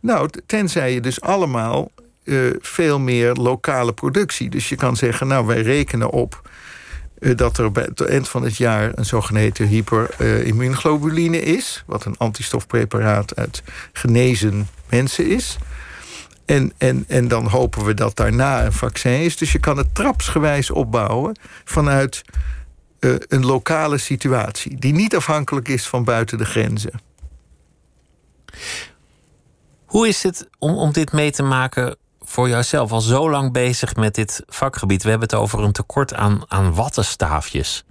Nou, 0.00 0.28
tenzij 0.46 0.92
je 0.92 1.00
dus 1.00 1.20
allemaal 1.20 1.90
eh, 2.24 2.38
veel 2.61 2.98
meer 2.98 3.32
lokale 3.32 3.92
productie. 3.92 4.50
Dus 4.50 4.68
je 4.68 4.76
kan 4.76 4.96
zeggen, 4.96 5.26
nou, 5.26 5.46
wij 5.46 5.62
rekenen 5.62 6.11
op 6.11 6.50
dat 7.18 7.59
er 7.59 7.72
bij 7.72 7.83
het 7.83 8.00
eind 8.00 8.29
van 8.29 8.42
het 8.42 8.57
jaar 8.57 8.92
een 8.94 9.05
zogeheten 9.05 9.66
hyperimmuunglobuline 9.66 11.40
is, 11.40 11.83
wat 11.87 12.05
een 12.05 12.16
antistofpreparaat 12.16 13.37
uit 13.37 13.62
genezen 13.92 14.68
mensen 14.88 15.26
is. 15.26 15.57
En, 16.44 16.72
en, 16.79 17.05
en 17.09 17.29
dan 17.29 17.46
hopen 17.46 17.85
we 17.85 17.94
dat 17.94 18.16
daarna 18.16 18.64
een 18.64 18.72
vaccin 18.72 19.20
is. 19.20 19.37
Dus 19.37 19.52
je 19.52 19.59
kan 19.59 19.76
het 19.76 19.94
trapsgewijs 19.94 20.70
opbouwen 20.70 21.38
vanuit 21.64 22.22
uh, 23.00 23.14
een 23.29 23.46
lokale 23.46 23.98
situatie, 23.98 24.79
die 24.79 24.92
niet 24.92 25.16
afhankelijk 25.16 25.68
is 25.68 25.87
van 25.87 26.05
buiten 26.05 26.38
de 26.38 26.44
grenzen. 26.44 27.00
Hoe 29.85 30.09
is 30.09 30.22
het 30.22 30.48
om, 30.59 30.74
om 30.76 30.92
dit 30.92 31.12
mee 31.12 31.31
te 31.31 31.42
maken 31.42 31.96
voor 32.28 32.48
jouzelf? 32.48 32.92
Al 32.92 33.00
zo 33.00 33.30
lang 33.30 33.52
bezig 33.52 33.96
met 33.96 34.14
dit 34.14 34.42
vakgebied. 34.46 35.02
We 35.02 35.08
hebben 35.10 35.28
het 35.28 35.38
over 35.38 35.62
een 35.62 35.72
tekort 35.72 36.14
aan, 36.14 36.42
aan 36.48 36.74
wattenstaafjes. 36.74 37.84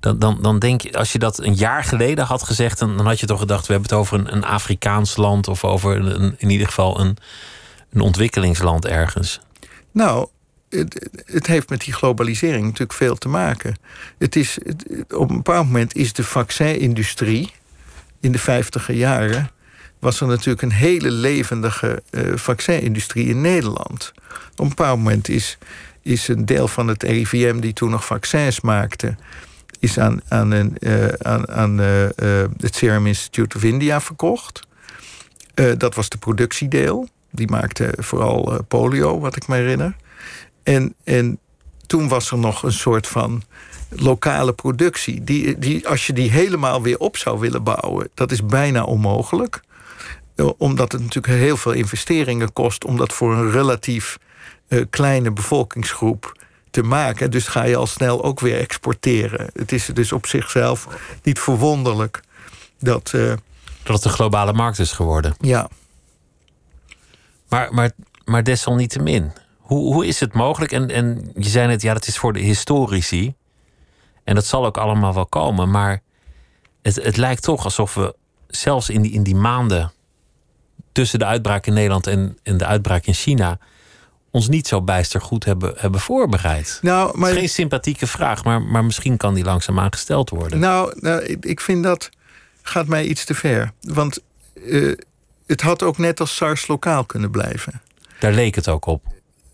Dan, 0.00 0.18
dan, 0.18 0.38
dan 0.42 0.58
denk 0.58 0.80
je, 0.80 0.98
als 0.98 1.12
je 1.12 1.18
dat 1.18 1.38
een 1.38 1.54
jaar 1.54 1.84
geleden 1.84 2.24
had 2.24 2.42
gezegd, 2.42 2.78
dan, 2.78 3.06
had 3.06 3.20
je 3.20 3.26
toch 3.26 3.40
gedacht: 3.40 3.66
we 3.66 3.72
hebben 3.72 3.90
het 3.90 3.98
over 3.98 4.18
een, 4.18 4.32
een 4.32 4.44
Afrikaans 4.44 5.16
land 5.16 5.48
of 5.48 5.64
over 5.64 5.96
een, 5.96 6.34
in 6.38 6.50
ieder 6.50 6.66
geval 6.66 7.00
een, 7.00 7.16
een 7.92 8.00
ontwikkelingsland 8.00 8.86
ergens. 8.86 9.40
Nou, 9.90 10.28
het, 10.68 11.10
het, 11.24 11.46
heeft 11.46 11.68
met 11.68 11.80
die 11.80 11.92
globalisering 11.92 12.64
natuurlijk 12.64 12.92
veel 12.92 13.16
te 13.16 13.28
maken. 13.28 13.76
Het 14.18 14.36
is, 14.36 14.58
op 15.08 15.30
een 15.30 15.36
bepaald 15.36 15.66
moment 15.66 15.94
is 15.94 16.12
de 16.12 16.24
vaccinindustrie 16.24 17.52
in 18.20 18.32
de 18.32 18.38
vijftiger 18.38 18.94
jaren 18.94 19.50
was 20.02 20.20
er 20.20 20.26
natuurlijk 20.26 20.62
een 20.62 20.72
hele 20.72 21.10
levendige 21.10 22.02
uh, 22.10 22.36
vaccinindustrie 22.36 23.26
in 23.26 23.40
Nederland. 23.40 24.12
Op 24.52 24.58
een 24.58 24.68
bepaald 24.68 24.98
moment 24.98 25.28
is, 25.28 25.58
is 26.00 26.28
een 26.28 26.46
deel 26.46 26.68
van 26.68 26.88
het 26.88 27.02
RIVM 27.02 27.60
die 27.60 27.72
toen 27.72 27.90
nog 27.90 28.04
vaccins 28.04 28.60
maakte, 28.60 29.16
is 29.78 29.98
aan, 29.98 30.20
aan, 30.28 30.50
een, 30.50 30.76
uh, 30.80 31.06
aan, 31.08 31.48
aan 31.48 31.80
uh, 31.80 31.86
het 32.56 32.74
Serum 32.74 33.06
Institute 33.06 33.56
of 33.56 33.62
India 33.62 34.00
verkocht. 34.00 34.66
dat 35.76 35.94
was 35.94 36.08
de 36.08 36.18
productiedeel. 36.18 37.08
Die 37.30 37.50
maakte 37.50 37.94
vooral 37.96 38.62
polio, 38.68 39.20
wat 39.20 39.36
ik 39.36 39.48
me 39.48 39.56
herinner. 39.56 39.96
En, 40.62 40.94
en 41.04 41.38
toen 41.86 42.08
was 42.08 42.30
er 42.30 42.38
nog 42.38 42.62
een 42.62 42.72
soort 42.72 43.06
van 43.06 43.42
lokale 43.88 44.52
productie. 44.52 45.24
Die, 45.24 45.58
die, 45.58 45.88
als 45.88 46.06
je 46.06 46.12
die 46.12 46.30
helemaal 46.30 46.82
weer 46.82 46.98
op 46.98 47.16
zou 47.16 47.40
willen 47.40 47.62
bouwen, 47.62 48.08
dat 48.14 48.32
is 48.32 48.46
bijna 48.46 48.84
onmogelijk. 48.84 49.62
Eh, 50.34 50.50
omdat 50.56 50.92
het 50.92 51.00
natuurlijk 51.00 51.34
heel 51.34 51.56
veel 51.56 51.72
investeringen 51.72 52.52
kost 52.52 52.84
om 52.84 52.96
dat 52.96 53.12
voor 53.12 53.34
een 53.34 53.50
relatief 53.50 54.18
uh, 54.68 54.84
kleine 54.90 55.30
bevolkingsgroep 55.30 56.40
te 56.70 56.82
maken. 56.82 57.30
Dus 57.30 57.46
ga 57.46 57.62
je 57.62 57.76
al 57.76 57.86
snel 57.86 58.24
ook 58.24 58.40
weer 58.40 58.58
exporteren. 58.58 59.50
Het 59.52 59.72
is 59.72 59.86
dus 59.86 60.12
op 60.12 60.26
zichzelf 60.26 60.88
niet 61.22 61.38
verwonderlijk 61.38 62.20
dat. 62.78 63.12
Uh, 63.14 63.32
dat 63.82 63.96
het 63.96 64.04
een 64.04 64.10
globale 64.10 64.52
markt 64.52 64.78
is 64.78 64.92
geworden. 64.92 65.34
Ja. 65.40 65.68
Maar, 67.48 67.74
maar, 67.74 67.90
maar 68.24 68.44
desalniettemin, 68.44 69.32
hoe, 69.58 69.94
hoe 69.94 70.06
is 70.06 70.20
het 70.20 70.32
mogelijk? 70.32 70.72
En, 70.72 70.90
en 70.90 71.32
je 71.34 71.48
zei 71.48 71.66
net, 71.66 71.82
ja, 71.82 71.92
dat 71.92 72.06
is 72.06 72.18
voor 72.18 72.32
de 72.32 72.40
historici. 72.40 73.34
En 74.24 74.34
dat 74.34 74.46
zal 74.46 74.66
ook 74.66 74.76
allemaal 74.76 75.14
wel 75.14 75.26
komen. 75.26 75.70
Maar 75.70 76.02
het, 76.82 76.94
het 76.94 77.16
lijkt 77.16 77.42
toch 77.42 77.64
alsof 77.64 77.94
we 77.94 78.14
zelfs 78.46 78.90
in 78.90 79.02
die, 79.02 79.12
in 79.12 79.22
die 79.22 79.36
maanden 79.36 79.92
tussen 80.92 81.18
de 81.18 81.24
uitbraak 81.24 81.66
in 81.66 81.72
Nederland 81.72 82.06
en, 82.06 82.38
en 82.42 82.56
de 82.56 82.66
uitbraak 82.66 83.06
in 83.06 83.14
China 83.14 83.58
ons 84.30 84.48
niet 84.48 84.66
zo 84.66 84.82
bijster 84.82 85.20
goed 85.20 85.44
hebben, 85.44 85.72
hebben 85.76 86.00
voorbereid. 86.00 86.78
Nou, 86.82 87.18
maar... 87.18 87.32
Geen 87.32 87.48
sympathieke 87.48 88.06
vraag, 88.06 88.44
maar, 88.44 88.62
maar 88.62 88.84
misschien 88.84 89.16
kan 89.16 89.34
die 89.34 89.44
langzaamaan 89.44 89.92
gesteld 89.92 90.30
worden. 90.30 90.58
Nou, 90.58 90.94
nou 91.00 91.36
ik 91.40 91.60
vind 91.60 91.82
dat 91.82 92.10
gaat 92.62 92.86
mij 92.86 93.04
iets 93.04 93.24
te 93.24 93.34
ver. 93.34 93.72
Want 93.80 94.18
uh, 94.54 94.96
het 95.46 95.60
had 95.60 95.82
ook 95.82 95.98
net 95.98 96.20
als 96.20 96.36
SARS 96.36 96.66
lokaal 96.66 97.04
kunnen 97.04 97.30
blijven. 97.30 97.82
Daar 98.18 98.32
leek 98.32 98.54
het 98.54 98.68
ook 98.68 98.86
op. 98.86 99.04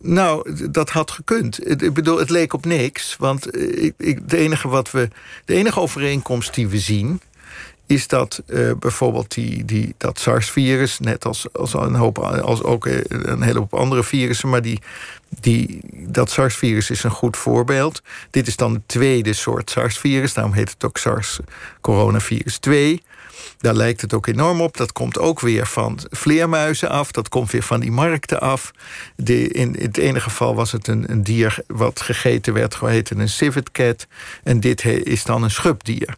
Nou, 0.01 0.69
dat 0.71 0.91
had 0.91 1.11
gekund. 1.11 1.71
Ik 1.83 1.95
bedoel, 1.95 2.19
het 2.19 2.31
leek 2.31 2.53
op 2.53 2.65
niks. 2.65 3.17
Want 3.17 3.51
eh, 3.51 3.85
ik, 3.85 3.95
ik, 3.97 4.29
de, 4.29 4.37
enige 4.37 4.69
wat 4.69 4.91
we, 4.91 5.09
de 5.45 5.55
enige 5.55 5.81
overeenkomst 5.81 6.55
die 6.55 6.69
we 6.69 6.79
zien 6.79 7.21
is 7.89 8.09
dat 8.09 8.43
uh, 8.47 8.73
bijvoorbeeld 8.79 9.35
die, 9.35 9.65
die, 9.65 9.95
dat 9.97 10.19
SARS-virus, 10.19 10.99
net 10.99 11.25
als, 11.25 11.53
als, 11.53 11.75
een 11.75 11.95
hoop, 11.95 12.19
als 12.19 12.63
ook 12.63 12.87
eh, 12.87 13.01
een 13.09 13.43
hele 13.43 13.59
hoop 13.59 13.75
andere 13.75 14.05
virussen, 14.05 14.49
maar 14.49 14.63
die, 14.63 14.81
die, 15.41 15.81
dat 15.93 16.31
SARS-virus 16.31 16.91
is 16.91 17.03
een 17.03 17.11
goed 17.11 17.37
voorbeeld. 17.37 18.03
Dit 18.31 18.47
is 18.47 18.57
dan 18.57 18.73
het 18.73 18.83
tweede 18.87 19.33
soort 19.33 19.71
SARS-virus, 19.71 20.35
daarom 20.35 20.53
heet 20.53 20.71
het 20.71 20.85
ook 20.85 20.99
SARS-coronavirus 20.99 22.59
2. 22.59 23.03
Daar 23.59 23.75
lijkt 23.75 24.01
het 24.01 24.15
ook 24.15 24.27
enorm 24.27 24.61
op. 24.61 24.77
Dat 24.77 24.93
komt 24.93 25.19
ook 25.19 25.41
weer 25.41 25.67
van 25.67 25.99
vleermuizen 26.11 26.89
af. 26.89 27.11
Dat 27.11 27.29
komt 27.29 27.51
weer 27.51 27.63
van 27.63 27.81
die 27.81 27.91
markten 27.91 28.41
af. 28.41 28.71
In, 29.25 29.77
het 29.79 29.97
ene 29.99 30.21
geval 30.21 30.55
was 30.55 30.73
het 30.73 30.89
een, 30.89 31.11
een 31.11 31.23
dier 31.23 31.59
wat 31.67 32.01
gegeten 32.01 32.53
werd, 32.53 32.75
geheten 32.75 33.19
een 33.19 33.29
civet 33.29 33.71
cat. 33.71 34.07
En 34.43 34.61
dit 34.61 34.85
is 34.85 35.25
dan 35.25 35.43
een 35.43 35.51
schubdier. 35.51 36.17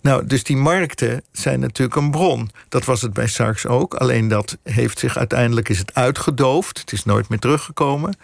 Nou, 0.00 0.26
dus 0.26 0.44
die 0.44 0.56
markten 0.56 1.22
zijn 1.32 1.60
natuurlijk 1.60 1.96
een 1.96 2.10
bron. 2.10 2.50
Dat 2.68 2.84
was 2.84 3.02
het 3.02 3.12
bij 3.12 3.26
SARS 3.26 3.66
ook. 3.66 3.94
Alleen 3.94 4.28
dat 4.28 4.56
heeft 4.62 4.98
zich 4.98 5.16
uiteindelijk 5.16 5.68
is 5.68 5.78
het 5.78 5.94
uitgedoofd. 5.94 6.78
Het 6.78 6.92
is 6.92 7.04
nooit 7.04 7.28
meer 7.28 7.38
teruggekomen. 7.38 8.16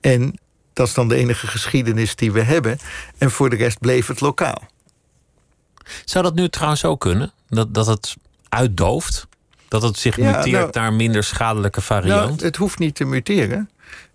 En 0.00 0.38
dat 0.72 0.86
is 0.86 0.94
dan 0.94 1.08
de 1.08 1.14
enige 1.14 1.46
geschiedenis 1.46 2.16
die 2.16 2.32
we 2.32 2.42
hebben. 2.42 2.78
En 3.18 3.30
voor 3.30 3.50
de 3.50 3.56
rest 3.56 3.78
bleef 3.78 4.06
het 4.06 4.20
lokaal. 4.20 4.62
Zou 6.04 6.24
dat 6.24 6.34
nu 6.34 6.48
trouwens 6.48 6.84
ook 6.84 7.00
kunnen? 7.00 7.32
Dat, 7.48 7.74
dat 7.74 7.86
het 7.86 8.16
uitdooft? 8.48 9.26
Dat 9.68 9.82
het 9.82 9.98
zich 9.98 10.16
muteert 10.16 10.44
nou, 10.44 10.70
naar 10.72 10.92
minder 10.92 11.24
schadelijke 11.24 11.80
variant? 11.80 12.30
Nou, 12.30 12.44
het 12.44 12.56
hoeft 12.56 12.78
niet 12.78 12.94
te 12.94 13.04
muteren. 13.04 13.70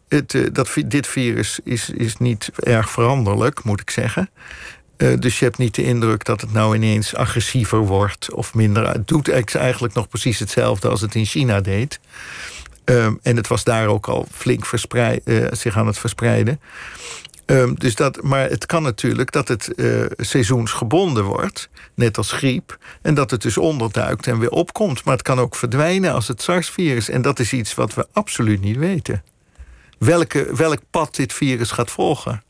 Het, 0.08 0.34
uh, 0.34 0.48
dat, 0.52 0.74
dit 0.86 1.08
virus 1.08 1.60
is, 1.64 1.90
is 1.90 2.18
niet 2.18 2.50
erg 2.56 2.90
veranderlijk, 2.90 3.64
moet 3.64 3.82
ik 3.82 3.90
zeggen. 3.90 4.30
Uh, 4.98 5.20
dus 5.20 5.40
je 5.40 5.46
hebt 5.46 5.58
niet 5.58 5.76
de 5.76 5.84
indruk 5.84 6.26
dat 6.26 6.42
het 6.42 6.54
nou 6.54 6.76
ineens 6.76 7.16
agressiever 7.16 7.80
wordt 7.80 8.34
of 8.34 8.54
minder. 8.54 8.88
Het 8.92 9.08
doet 9.08 9.30
eigenlijk 9.56 9.94
nog 9.94 10.08
precies 10.08 10.40
hetzelfde 10.40 10.88
als 10.88 11.02
het 11.02 11.16
in 11.16 11.26
China 11.26 11.62
deed. 11.62 12.00
Um, 12.86 13.20
en 13.22 13.36
het 13.36 13.48
was 13.48 13.64
daar 13.64 13.88
ook 13.88 14.08
al 14.08 14.28
flink 14.32 14.66
uh, 14.94 15.46
zich 15.52 15.78
aan 15.78 15.88
het 15.88 15.98
verspreiden. 15.98 16.60
Um, 17.46 17.76
dus 17.76 17.96
dat, 17.96 18.22
maar 18.22 18.50
het 18.50 18.66
kan 18.66 18.84
natuurlijk 18.84 19.32
dat 19.32 19.48
het 19.48 19.72
uh, 19.76 20.06
seizoensgebonden 20.18 21.24
wordt, 21.24 21.70
net 21.94 22.18
als 22.18 22.32
griep. 22.32 22.78
En 23.02 23.14
dat 23.14 23.32
het 23.32 23.42
dus 23.42 23.58
onderduikt 23.58 24.28
en 24.28 24.40
weer 24.40 24.50
opkomt. 24.50 25.04
Maar 25.04 25.14
het 25.14 25.24
kan 25.24 25.40
ook 25.40 25.56
verdwijnen 25.56 26.14
als 26.14 26.28
het 26.28 26.42
SARS-virus. 26.42 27.10
En 27.10 27.22
dat 27.22 27.40
is 27.40 27.54
iets 27.54 27.76
wat 27.76 27.94
we 27.94 28.08
absoluut 28.14 28.62
niet 28.62 28.78
weten. 28.78 29.24
Welke, 29.98 30.56
welk 30.56 30.80
pad 30.90 31.16
dit 31.16 31.34
virus 31.34 31.72
gaat 31.72 31.92
volgen. 31.92 32.44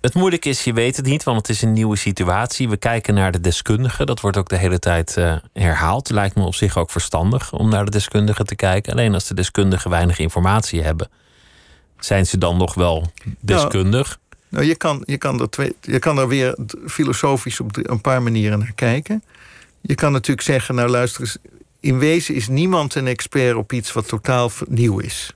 Het 0.00 0.14
moeilijke 0.14 0.48
is, 0.48 0.64
je 0.64 0.72
weet 0.72 0.96
het 0.96 1.06
niet, 1.06 1.22
want 1.22 1.36
het 1.36 1.48
is 1.48 1.62
een 1.62 1.72
nieuwe 1.72 1.96
situatie. 1.96 2.68
We 2.68 2.76
kijken 2.76 3.14
naar 3.14 3.32
de 3.32 3.40
deskundigen. 3.40 4.06
Dat 4.06 4.20
wordt 4.20 4.36
ook 4.36 4.48
de 4.48 4.56
hele 4.56 4.78
tijd 4.78 5.16
uh, 5.16 5.36
herhaald. 5.52 6.10
Lijkt 6.10 6.34
me 6.34 6.44
op 6.44 6.54
zich 6.54 6.76
ook 6.76 6.90
verstandig 6.90 7.52
om 7.52 7.68
naar 7.68 7.84
de 7.84 7.90
deskundigen 7.90 8.46
te 8.46 8.54
kijken. 8.54 8.92
Alleen 8.92 9.14
als 9.14 9.26
de 9.26 9.34
deskundigen 9.34 9.90
weinig 9.90 10.18
informatie 10.18 10.82
hebben, 10.82 11.08
zijn 11.98 12.26
ze 12.26 12.38
dan 12.38 12.56
nog 12.56 12.74
wel 12.74 13.12
deskundig? 13.40 14.06
Nou, 14.06 14.38
nou 14.48 14.64
je, 14.64 14.74
kan, 14.74 15.02
je, 15.06 15.18
kan 15.18 15.40
er 15.40 15.50
twee, 15.50 15.76
je 15.80 15.98
kan 15.98 16.18
er 16.18 16.28
weer 16.28 16.56
filosofisch 16.86 17.60
op 17.60 17.76
een 17.76 18.00
paar 18.00 18.22
manieren 18.22 18.58
naar 18.58 18.72
kijken. 18.74 19.22
Je 19.80 19.94
kan 19.94 20.12
natuurlijk 20.12 20.46
zeggen, 20.46 20.74
nou 20.74 20.88
luister 20.88 21.20
eens, 21.20 21.38
in 21.80 21.98
wezen 21.98 22.34
is 22.34 22.48
niemand 22.48 22.94
een 22.94 23.06
expert 23.06 23.56
op 23.56 23.72
iets 23.72 23.92
wat 23.92 24.08
totaal 24.08 24.50
nieuw 24.68 24.98
is. 24.98 25.34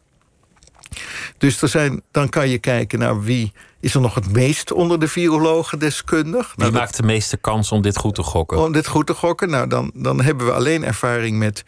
Dus 1.38 1.62
er 1.62 1.68
zijn, 1.68 2.03
dan 2.11 2.29
kan 2.29 2.48
je 2.48 2.59
kijken 2.59 2.98
naar 2.98 3.22
wie 3.22 3.53
is 3.85 3.94
er 3.94 4.01
nog 4.01 4.14
het 4.14 4.33
meest 4.33 4.73
onder 4.73 5.01
de 5.01 5.09
virologen 5.09 5.79
deskundig. 5.79 6.53
Wie 6.57 6.64
nou, 6.64 6.73
maakt 6.73 6.97
de 6.97 7.03
meeste 7.03 7.37
kans 7.37 7.73
om 7.73 7.83
dit 7.83 7.97
goed 7.97 8.14
te 8.14 8.23
gokken? 8.23 8.59
Om 8.59 8.73
dit 8.73 8.87
goed 8.87 9.07
te 9.07 9.14
gokken? 9.14 9.51
Nou, 9.51 9.66
dan, 9.66 9.90
dan 9.94 10.20
hebben 10.20 10.47
we 10.47 10.53
alleen 10.53 10.85
ervaring 10.85 11.38
met 11.38 11.64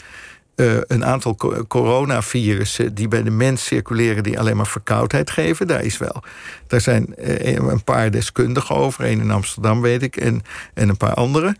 uh, 0.56 0.76
een 0.86 1.04
aantal 1.04 1.36
coronavirussen 1.68 2.94
die 2.94 3.08
bij 3.08 3.22
de 3.22 3.30
mens 3.30 3.64
circuleren, 3.64 4.22
die 4.22 4.38
alleen 4.38 4.56
maar 4.56 4.66
verkoudheid 4.66 5.30
geven. 5.30 5.66
Daar 5.66 5.84
is 5.84 5.98
wel. 5.98 6.22
Daar 6.66 6.80
zijn 6.80 7.14
uh, 7.18 7.54
een 7.54 7.84
paar 7.84 8.10
deskundigen 8.10 8.74
over. 8.74 9.04
één 9.04 9.20
in 9.20 9.30
Amsterdam, 9.30 9.80
weet 9.80 10.02
ik, 10.02 10.16
en, 10.16 10.42
en 10.74 10.88
een 10.88 10.96
paar 10.96 11.14
andere. 11.14 11.56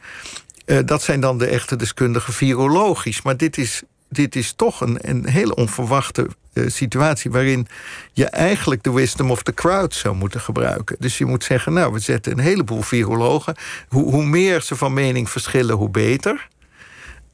Uh, 0.67 0.79
dat 0.85 1.03
zijn 1.03 1.21
dan 1.21 1.39
de 1.39 1.47
echte 1.47 1.77
deskundigen 1.77 2.33
virologisch. 2.33 3.23
Maar 3.23 3.37
dit 3.37 3.59
is, 3.59 3.83
dit 4.09 4.37
is 4.37 4.53
toch 4.53 4.81
een, 4.81 4.99
een 5.01 5.29
hele 5.29 5.55
onverwachte 5.55 6.27
situatie 6.67 7.31
waarin 7.31 7.67
je 8.13 8.27
eigenlijk 8.27 8.83
de 8.83 8.93
wisdom 8.93 9.31
of 9.31 9.43
the 9.43 9.55
crowd 9.55 9.95
zou 9.95 10.15
moeten 10.15 10.41
gebruiken. 10.41 10.97
Dus 10.99 11.19
je 11.19 11.25
moet 11.25 11.45
zeggen, 11.45 11.73
nou, 11.73 11.93
we 11.93 11.99
zetten 11.99 12.33
een 12.33 12.39
heleboel 12.39 12.83
virologen. 12.83 13.55
Hoe, 13.89 14.11
hoe 14.11 14.27
meer 14.27 14.63
ze 14.63 14.77
van 14.77 14.93
mening 14.93 15.31
verschillen, 15.31 15.77
hoe 15.77 15.91
beter. 15.91 16.49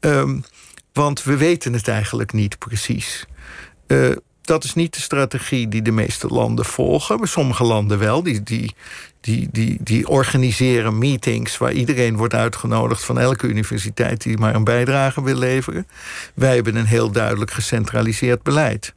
Um, 0.00 0.44
want 0.92 1.22
we 1.22 1.36
weten 1.36 1.72
het 1.72 1.88
eigenlijk 1.88 2.32
niet 2.32 2.58
precies. 2.58 3.26
Uh, 3.86 4.16
dat 4.42 4.64
is 4.64 4.74
niet 4.74 4.94
de 4.94 5.00
strategie 5.00 5.68
die 5.68 5.82
de 5.82 5.90
meeste 5.90 6.26
landen 6.26 6.64
volgen. 6.64 7.18
Maar 7.18 7.28
sommige 7.28 7.64
landen 7.64 7.98
wel. 7.98 8.22
Die, 8.22 8.42
die, 8.42 8.74
die, 9.20 9.48
die, 9.52 9.78
die 9.80 10.08
organiseren 10.08 10.98
meetings 10.98 11.58
waar 11.58 11.72
iedereen 11.72 12.16
wordt 12.16 12.34
uitgenodigd 12.34 13.04
van 13.04 13.18
elke 13.18 13.46
universiteit 13.46 14.22
die 14.22 14.38
maar 14.38 14.54
een 14.54 14.64
bijdrage 14.64 15.22
wil 15.22 15.36
leveren. 15.36 15.86
Wij 16.34 16.54
hebben 16.54 16.76
een 16.76 16.86
heel 16.86 17.10
duidelijk 17.10 17.50
gecentraliseerd 17.50 18.42
beleid. 18.42 18.92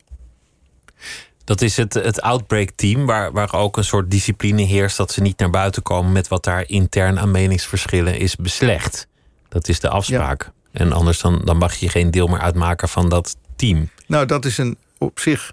Dat 1.44 1.62
is 1.62 1.78
het, 1.78 1.94
het 1.94 2.22
outbreak 2.22 2.70
team, 2.76 3.06
waar, 3.06 3.32
waar 3.32 3.54
ook 3.54 3.78
een 3.78 3.84
soort 3.84 4.12
discipline 4.12 4.62
heerst 4.62 4.98
dat 4.98 5.12
ze 5.12 5.22
niet 5.22 5.40
naar 5.40 5.50
buiten 5.50 5.82
komen 5.82 6.12
met 6.12 6.28
wat 6.28 6.44
daar 6.44 6.64
intern 6.68 7.20
aan 7.20 7.32
meningsverschillen 7.32 8.20
is 8.20 8.36
beslecht. 8.36 9.08
Dat 9.50 9.68
is 9.68 9.80
de 9.80 9.90
afspraak. 9.90 10.52
En 10.72 10.92
anders 10.92 11.22
dan, 11.22 11.42
dan 11.44 11.58
mag 11.58 11.76
je 11.76 11.90
geen 11.90 12.12
deel 12.12 12.28
meer 12.28 12.40
uitmaken 12.40 12.90
van 12.90 13.10
dat 13.10 13.36
team. 13.56 13.90
Nou, 14.08 14.26
dat 14.26 14.46
is 14.46 14.58
een 14.58 14.78
op 14.98 15.20
zich 15.20 15.52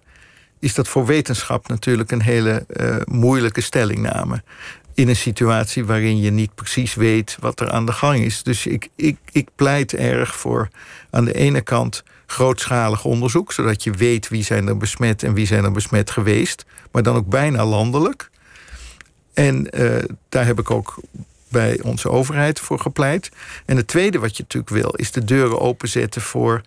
is 0.62 0.74
dat 0.74 0.88
voor 0.88 1.06
wetenschap 1.06 1.68
natuurlijk 1.68 2.10
een 2.10 2.22
hele 2.22 2.66
uh, 2.68 2.96
moeilijke 3.04 3.60
stellingname. 3.60 4.42
In 4.94 5.08
een 5.08 5.16
situatie 5.16 5.84
waarin 5.84 6.20
je 6.20 6.30
niet 6.30 6.54
precies 6.54 6.94
weet 6.94 7.36
wat 7.40 7.60
er 7.60 7.70
aan 7.70 7.86
de 7.86 7.92
gang 7.92 8.18
is. 8.18 8.42
Dus 8.42 8.66
ik, 8.66 8.88
ik, 8.96 9.16
ik 9.32 9.48
pleit 9.56 9.94
erg 9.94 10.36
voor 10.36 10.68
aan 11.10 11.24
de 11.24 11.34
ene 11.34 11.60
kant 11.60 12.02
grootschalig 12.32 13.04
onderzoek, 13.04 13.52
zodat 13.52 13.82
je 13.82 13.90
weet 13.90 14.28
wie 14.28 14.44
zijn 14.44 14.68
er 14.68 14.76
besmet 14.76 15.22
en 15.22 15.34
wie 15.34 15.46
zijn 15.46 15.64
er 15.64 15.72
besmet 15.72 16.10
geweest, 16.10 16.64
maar 16.92 17.02
dan 17.02 17.16
ook 17.16 17.28
bijna 17.28 17.64
landelijk. 17.64 18.30
En 19.34 19.80
uh, 19.80 19.96
daar 20.28 20.46
heb 20.46 20.58
ik 20.58 20.70
ook 20.70 20.94
bij 21.48 21.80
onze 21.82 22.10
overheid 22.10 22.60
voor 22.60 22.78
gepleit. 22.78 23.30
En 23.66 23.76
het 23.76 23.86
tweede 23.86 24.18
wat 24.18 24.36
je 24.36 24.42
natuurlijk 24.42 24.72
wil, 24.72 24.90
is 24.90 25.12
de 25.12 25.24
deuren 25.24 25.60
openzetten 25.60 26.22
voor 26.22 26.62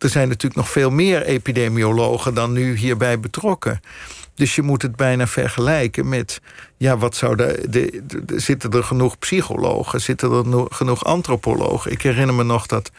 er 0.00 0.08
zijn 0.08 0.28
natuurlijk 0.28 0.60
nog 0.60 0.70
veel 0.70 0.90
meer 0.90 1.22
epidemiologen 1.22 2.34
dan 2.34 2.52
nu 2.52 2.76
hierbij 2.76 3.20
betrokken. 3.20 3.80
Dus 4.34 4.54
je 4.54 4.62
moet 4.62 4.82
het 4.82 4.96
bijna 4.96 5.26
vergelijken 5.26 6.08
met, 6.08 6.40
ja, 6.76 6.96
wat 6.98 7.16
zou 7.16 7.36
de, 7.36 7.68
de, 7.70 8.40
zitten 8.40 8.70
er 8.70 8.84
genoeg 8.84 9.18
psychologen, 9.18 10.00
zitten 10.00 10.32
er 10.32 10.66
genoeg 10.70 11.04
antropologen? 11.04 11.90
Ik 11.90 12.02
herinner 12.02 12.34
me 12.34 12.42
nog 12.42 12.66
dat 12.66 12.90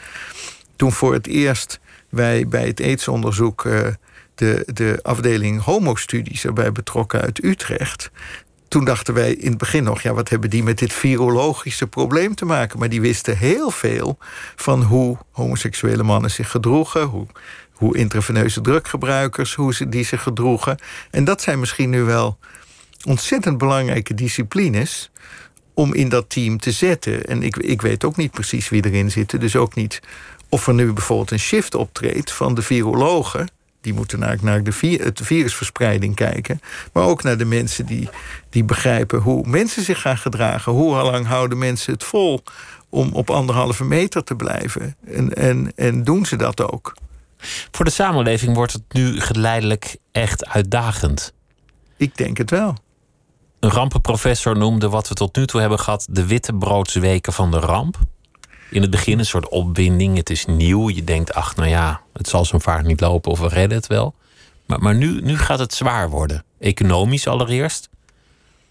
toen 0.82 0.92
voor 0.92 1.12
het 1.12 1.26
eerst 1.26 1.80
wij 2.08 2.48
bij 2.48 2.66
het 2.66 2.80
aidsonderzoek 2.80 3.64
uh, 3.64 3.86
de, 4.34 4.62
de 4.66 4.98
afdeling 5.02 5.62
homostudies 5.62 6.44
erbij 6.44 6.72
betrokken 6.72 7.20
uit 7.20 7.44
Utrecht 7.44 8.10
toen 8.68 8.84
dachten 8.84 9.14
wij 9.14 9.32
in 9.32 9.48
het 9.48 9.58
begin 9.58 9.84
nog, 9.84 10.00
ja, 10.00 10.14
wat 10.14 10.28
hebben 10.28 10.50
die 10.50 10.62
met 10.62 10.78
dit 10.78 10.92
virologische 10.92 11.86
probleem 11.86 12.34
te 12.34 12.44
maken? 12.44 12.78
Maar 12.78 12.88
die 12.88 13.00
wisten 13.00 13.38
heel 13.38 13.70
veel 13.70 14.18
van 14.56 14.82
hoe 14.82 15.18
homoseksuele 15.30 16.02
mannen 16.02 16.30
zich 16.30 16.50
gedroegen, 16.50 17.02
hoe, 17.02 17.26
hoe 17.72 17.96
intraveneuze 17.96 18.60
druggebruikers, 18.60 19.54
hoe 19.54 19.74
ze 19.74 19.88
die 19.88 20.04
zich 20.04 20.22
gedroegen. 20.22 20.78
En 21.10 21.24
dat 21.24 21.42
zijn 21.42 21.60
misschien 21.60 21.90
nu 21.90 22.02
wel 22.02 22.38
ontzettend 23.04 23.58
belangrijke 23.58 24.14
disciplines 24.14 25.10
om 25.74 25.94
in 25.94 26.08
dat 26.08 26.30
team 26.30 26.58
te 26.58 26.72
zetten. 26.72 27.24
En 27.24 27.42
ik, 27.42 27.56
ik 27.56 27.82
weet 27.82 28.04
ook 28.04 28.16
niet 28.16 28.30
precies 28.30 28.68
wie 28.68 28.86
erin 28.86 29.10
zit, 29.10 29.40
dus 29.40 29.56
ook 29.56 29.74
niet 29.74 30.00
of 30.52 30.66
er 30.66 30.74
nu 30.74 30.92
bijvoorbeeld 30.92 31.30
een 31.30 31.38
shift 31.38 31.74
optreedt 31.74 32.32
van 32.32 32.54
de 32.54 32.62
virologen 32.62 33.48
die 33.80 33.94
moeten 33.94 34.18
naar, 34.18 34.38
naar 34.40 34.62
de, 34.62 34.72
vir, 34.72 35.14
de 35.14 35.24
virusverspreiding 35.24 36.14
kijken. 36.14 36.60
Maar 36.92 37.04
ook 37.04 37.22
naar 37.22 37.38
de 37.38 37.44
mensen 37.44 37.86
die, 37.86 38.08
die 38.50 38.64
begrijpen 38.64 39.20
hoe 39.20 39.46
mensen 39.46 39.82
zich 39.82 40.00
gaan 40.00 40.18
gedragen. 40.18 40.72
Hoe 40.72 41.02
lang 41.02 41.26
houden 41.26 41.58
mensen 41.58 41.92
het 41.92 42.04
vol 42.04 42.42
om 42.88 43.12
op 43.12 43.30
anderhalve 43.30 43.84
meter 43.84 44.24
te 44.24 44.34
blijven? 44.34 44.96
En, 45.06 45.34
en, 45.34 45.72
en 45.76 46.04
doen 46.04 46.26
ze 46.26 46.36
dat 46.36 46.72
ook? 46.72 46.94
Voor 47.70 47.84
de 47.84 47.90
samenleving 47.90 48.54
wordt 48.54 48.72
het 48.72 48.82
nu 48.88 49.20
geleidelijk 49.20 49.96
echt 50.10 50.46
uitdagend. 50.46 51.32
Ik 51.96 52.16
denk 52.16 52.36
het 52.36 52.50
wel. 52.50 52.76
Een 53.60 53.70
rampenprofessor 53.70 54.56
noemde 54.56 54.88
wat 54.88 55.08
we 55.08 55.14
tot 55.14 55.36
nu 55.36 55.46
toe 55.46 55.60
hebben 55.60 55.78
gehad 55.78 56.06
de 56.10 56.26
witte 56.26 56.52
broodsweken 56.52 57.32
van 57.32 57.50
de 57.50 57.58
ramp 57.58 57.98
in 58.72 58.82
het 58.82 58.90
begin 58.90 59.18
een 59.18 59.26
soort 59.26 59.48
opwinding. 59.48 60.16
Het 60.16 60.30
is 60.30 60.46
nieuw. 60.46 60.90
Je 60.90 61.04
denkt, 61.04 61.34
ach, 61.34 61.56
nou 61.56 61.68
ja, 61.68 62.00
het 62.12 62.28
zal 62.28 62.44
zo'n 62.44 62.60
vaart 62.60 62.86
niet 62.86 63.00
lopen 63.00 63.30
of 63.30 63.40
we 63.40 63.48
redden 63.48 63.78
het 63.78 63.86
wel. 63.86 64.14
Maar, 64.66 64.78
maar 64.78 64.94
nu, 64.94 65.20
nu 65.20 65.38
gaat 65.38 65.58
het 65.58 65.74
zwaar 65.74 66.10
worden. 66.10 66.44
Economisch 66.58 67.26
allereerst. 67.26 67.90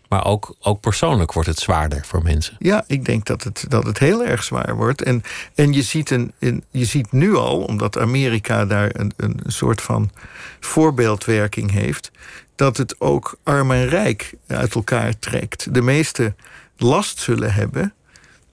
Maar 0.10 0.26
ook, 0.26 0.56
ook 0.60 0.80
persoonlijk 0.80 1.34
wordt 1.34 1.50
het 1.50 1.60
zwaarder 1.60 2.06
voor 2.06 2.24
mensen. 2.24 2.56
Ja, 2.60 2.84
ik 2.88 3.06
denk 3.06 3.26
dat 3.26 3.44
het, 3.44 3.66
dat 3.68 3.84
het 3.84 4.00
heel 4.00 4.26
erg 4.26 4.44
zwaar 4.44 4.76
wordt. 4.76 5.02
En, 5.02 5.24
en 5.56 5.74
je, 5.74 5.82
ziet 5.82 6.10
een, 6.10 6.34
je 6.72 6.86
ziet 6.86 7.12
nu 7.12 7.36
al, 7.36 7.62
omdat 7.62 7.98
Amerika 7.98 8.66
daar 8.66 8.90
een, 8.94 9.14
een 9.18 9.40
soort 9.46 9.82
van 9.82 10.12
voorbeeldwerking 10.60 11.72
heeft, 11.72 12.12
dat 12.56 12.78
het 12.78 12.96
ook 13.00 13.38
arm 13.44 13.72
en 13.72 13.88
rijk 13.88 14.34
uit 14.48 14.76
elkaar 14.76 15.20
trekt. 15.20 15.74
De 15.74 15.82
meeste 15.82 16.36
last 16.78 17.20
zullen 17.20 17.54
hebben 17.54 17.94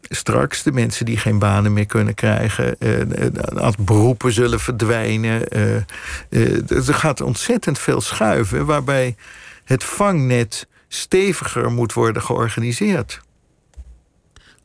straks 0.03 0.63
de 0.63 0.73
mensen 0.73 1.05
die 1.05 1.17
geen 1.17 1.39
banen 1.39 1.73
meer 1.73 1.87
kunnen 1.87 2.15
krijgen, 2.15 2.77
uh, 2.79 3.71
beroepen 3.79 4.33
zullen 4.33 4.61
verdwijnen. 4.61 5.57
Uh, 6.31 6.87
er 6.89 6.95
gaat 6.95 7.21
ontzettend 7.21 7.79
veel 7.79 8.01
schuiven, 8.01 8.67
waarbij 8.67 9.17
het 9.65 9.85
vangnet 9.85 10.67
steviger 10.89 11.71
moet 11.71 11.93
worden 11.93 12.23
georganiseerd. 12.23 13.21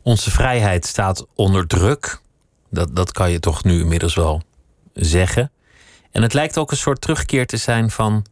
Onze 0.01 0.31
vrijheid 0.31 0.85
staat 0.85 1.25
onder 1.35 1.67
druk. 1.67 2.21
Dat, 2.69 2.95
dat 2.95 3.11
kan 3.11 3.31
je 3.31 3.39
toch 3.39 3.63
nu 3.63 3.79
inmiddels 3.79 4.15
wel 4.15 4.41
zeggen. 4.93 5.51
En 6.11 6.21
het 6.21 6.33
lijkt 6.33 6.57
ook 6.57 6.71
een 6.71 6.77
soort 6.77 7.01
terugkeer 7.01 7.45
te 7.45 7.57
zijn 7.57 7.91
van 7.91 8.25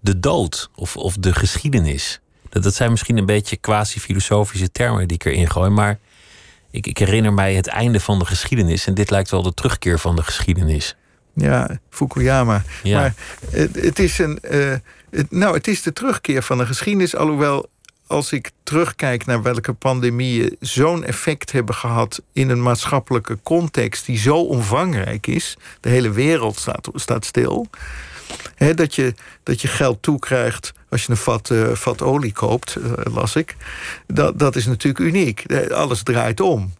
de 0.00 0.20
dood 0.20 0.70
of, 0.74 0.96
of 0.96 1.16
de 1.16 1.34
geschiedenis. 1.34 2.20
Dat, 2.48 2.62
dat 2.62 2.74
zijn 2.74 2.90
misschien 2.90 3.16
een 3.16 3.26
beetje 3.26 3.56
quasi-filosofische 3.56 4.72
termen 4.72 5.08
die 5.08 5.16
ik 5.16 5.24
erin 5.24 5.50
gooi, 5.50 5.70
maar 5.70 5.98
ik, 6.70 6.86
ik 6.86 6.98
herinner 6.98 7.32
mij 7.32 7.54
het 7.54 7.66
einde 7.66 8.00
van 8.00 8.18
de 8.18 8.24
geschiedenis. 8.24 8.86
En 8.86 8.94
dit 8.94 9.10
lijkt 9.10 9.30
wel 9.30 9.42
de 9.42 9.54
terugkeer 9.54 9.98
van 9.98 10.16
de 10.16 10.22
geschiedenis. 10.22 10.96
Ja, 11.34 11.78
Fukuyama. 11.90 12.62
Ja. 12.82 13.00
Maar 13.00 13.14
het, 13.50 13.74
het 13.74 13.98
is 13.98 14.18
een. 14.18 14.38
Uh, 14.50 14.74
het, 15.10 15.30
nou, 15.30 15.54
het 15.54 15.68
is 15.68 15.82
de 15.82 15.92
terugkeer 15.92 16.42
van 16.42 16.58
de 16.58 16.66
geschiedenis. 16.66 17.16
Alhoewel, 17.16 17.68
als 18.06 18.32
ik 18.32 18.50
terugkijk 18.62 19.26
naar 19.26 19.42
welke 19.42 19.72
pandemieën 19.72 20.56
zo'n 20.60 21.04
effect 21.04 21.52
hebben 21.52 21.74
gehad 21.74 22.22
in 22.32 22.50
een 22.50 22.62
maatschappelijke 22.62 23.38
context 23.42 24.06
die 24.06 24.18
zo 24.18 24.36
omvangrijk 24.36 25.26
is. 25.26 25.56
De 25.80 25.88
hele 25.88 26.10
wereld 26.10 26.58
staat, 26.58 26.88
staat 26.94 27.24
stil 27.24 27.68
dat, 28.74 28.94
je, 28.94 29.14
dat 29.42 29.60
je 29.60 29.68
geld 29.68 30.02
toekrijgt 30.02 30.72
als 30.90 31.02
je 31.04 31.10
een 31.10 31.16
vat, 31.16 31.50
uh, 31.50 31.72
vat 31.72 32.02
olie 32.02 32.32
koopt, 32.32 32.76
uh, 32.78 32.92
las 33.14 33.36
ik. 33.36 33.56
Dat, 34.06 34.38
dat 34.38 34.56
is 34.56 34.66
natuurlijk 34.66 35.04
uniek. 35.04 35.44
Alles 35.72 36.02
draait 36.02 36.40
om. 36.40 36.72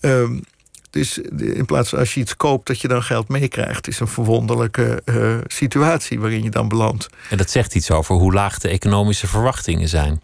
Um, 0.00 0.42
dus 0.90 1.18
in 1.36 1.64
plaats 1.64 1.88
van 1.88 1.98
als 1.98 2.14
je 2.14 2.20
iets 2.20 2.36
koopt 2.36 2.66
dat 2.66 2.80
je 2.80 2.88
dan 2.88 3.02
geld 3.02 3.28
meekrijgt, 3.28 3.88
is 3.88 4.00
een 4.00 4.08
verwonderlijke 4.08 5.02
uh, 5.04 5.36
situatie 5.46 6.20
waarin 6.20 6.42
je 6.42 6.50
dan 6.50 6.68
belandt. 6.68 7.08
En 7.30 7.36
dat 7.36 7.50
zegt 7.50 7.74
iets 7.74 7.90
over 7.90 8.14
hoe 8.14 8.32
laag 8.32 8.58
de 8.58 8.68
economische 8.68 9.26
verwachtingen 9.26 9.88
zijn. 9.88 10.22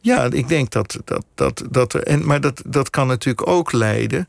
Ja, 0.00 0.24
ik 0.24 0.48
denk 0.48 0.70
dat, 0.70 0.98
dat, 1.04 1.24
dat, 1.34 1.62
dat 1.70 1.92
er. 1.92 2.02
En, 2.02 2.26
maar 2.26 2.40
dat, 2.40 2.62
dat 2.66 2.90
kan 2.90 3.06
natuurlijk 3.06 3.46
ook 3.46 3.72
leiden 3.72 4.28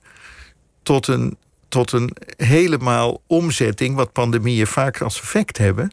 tot 0.83 1.07
een 1.07 1.37
tot 1.71 1.91
een 1.91 2.15
helemaal 2.37 3.21
omzetting, 3.27 3.95
wat 3.95 4.11
pandemieën 4.11 4.67
vaak 4.67 5.01
als 5.01 5.21
effect 5.21 5.57
hebben, 5.57 5.91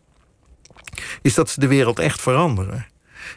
is 1.23 1.35
dat 1.35 1.51
ze 1.51 1.61
de 1.61 1.67
wereld 1.67 1.99
echt 1.99 2.21
veranderen. 2.21 2.87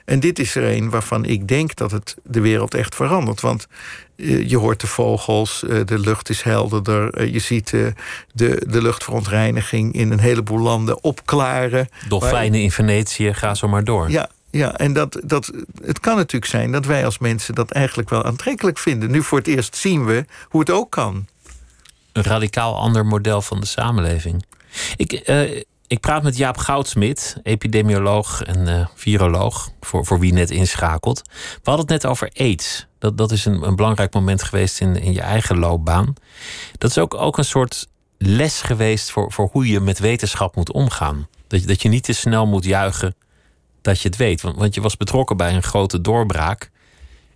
En 0.05 0.19
dit 0.19 0.39
is 0.39 0.55
er 0.55 0.75
een 0.75 0.89
waarvan 0.89 1.25
ik 1.25 1.47
denk 1.47 1.75
dat 1.75 1.91
het 1.91 2.15
de 2.23 2.41
wereld 2.41 2.73
echt 2.73 2.95
verandert. 2.95 3.41
Want 3.41 3.67
eh, 4.15 4.49
je 4.49 4.57
hoort 4.57 4.81
de 4.81 4.87
vogels, 4.87 5.63
eh, 5.63 5.79
de 5.85 5.99
lucht 5.99 6.29
is 6.29 6.41
helderder. 6.41 7.13
Eh, 7.13 7.33
je 7.33 7.39
ziet 7.39 7.69
de, 7.69 7.93
de 8.67 8.81
luchtverontreiniging 8.81 9.93
in 9.93 10.11
een 10.11 10.19
heleboel 10.19 10.59
landen 10.59 11.03
opklaren. 11.03 11.89
Dolfijnen 12.07 12.61
in 12.61 12.71
Venetië, 12.71 13.33
ga 13.33 13.55
zo 13.55 13.67
maar 13.67 13.83
door. 13.83 14.09
Ja, 14.09 14.29
ja, 14.51 14.77
en 14.77 14.93
dat, 14.93 15.21
dat, 15.23 15.51
het 15.83 15.99
kan 15.99 16.15
natuurlijk 16.15 16.51
zijn 16.51 16.71
dat 16.71 16.85
wij 16.85 17.05
als 17.05 17.17
mensen 17.17 17.55
dat 17.55 17.71
eigenlijk 17.71 18.09
wel 18.09 18.23
aantrekkelijk 18.23 18.77
vinden. 18.77 19.11
Nu 19.11 19.23
voor 19.23 19.37
het 19.37 19.47
eerst 19.47 19.75
zien 19.75 20.05
we 20.05 20.25
hoe 20.49 20.59
het 20.59 20.69
ook 20.69 20.91
kan 20.91 21.27
een 22.11 22.23
radicaal 22.23 22.77
ander 22.77 23.05
model 23.05 23.41
van 23.41 23.59
de 23.59 23.65
samenleving. 23.65 24.45
Ik, 24.95 25.29
uh, 25.29 25.61
ik 25.91 25.99
praat 25.99 26.23
met 26.23 26.37
Jaap 26.37 26.57
Goudsmit, 26.57 27.37
epidemioloog 27.43 28.41
en 28.41 28.67
uh, 28.67 28.87
viroloog, 28.95 29.71
voor, 29.81 30.05
voor 30.05 30.19
wie 30.19 30.33
net 30.33 30.49
inschakelt. 30.49 31.21
We 31.31 31.59
hadden 31.63 31.85
het 31.85 32.03
net 32.03 32.05
over 32.11 32.31
aids. 32.33 32.87
Dat, 32.99 33.17
dat 33.17 33.31
is 33.31 33.45
een, 33.45 33.67
een 33.67 33.75
belangrijk 33.75 34.13
moment 34.13 34.43
geweest 34.43 34.81
in, 34.81 34.95
in 34.95 35.13
je 35.13 35.21
eigen 35.21 35.57
loopbaan. 35.57 36.13
Dat 36.77 36.89
is 36.89 36.97
ook, 36.97 37.13
ook 37.13 37.37
een 37.37 37.45
soort 37.45 37.87
les 38.17 38.61
geweest 38.61 39.11
voor, 39.11 39.31
voor 39.31 39.49
hoe 39.51 39.67
je 39.67 39.79
met 39.79 39.99
wetenschap 39.99 40.55
moet 40.55 40.71
omgaan. 40.71 41.27
Dat 41.47 41.63
dat 41.67 41.81
je 41.81 41.89
niet 41.89 42.03
te 42.03 42.13
snel 42.13 42.47
moet 42.47 42.65
juichen 42.65 43.15
dat 43.81 44.01
je 44.01 44.07
het 44.07 44.17
weet. 44.17 44.41
Want, 44.41 44.57
want 44.57 44.75
je 44.75 44.81
was 44.81 44.97
betrokken 44.97 45.37
bij 45.37 45.53
een 45.53 45.63
grote 45.63 46.01
doorbraak. 46.01 46.71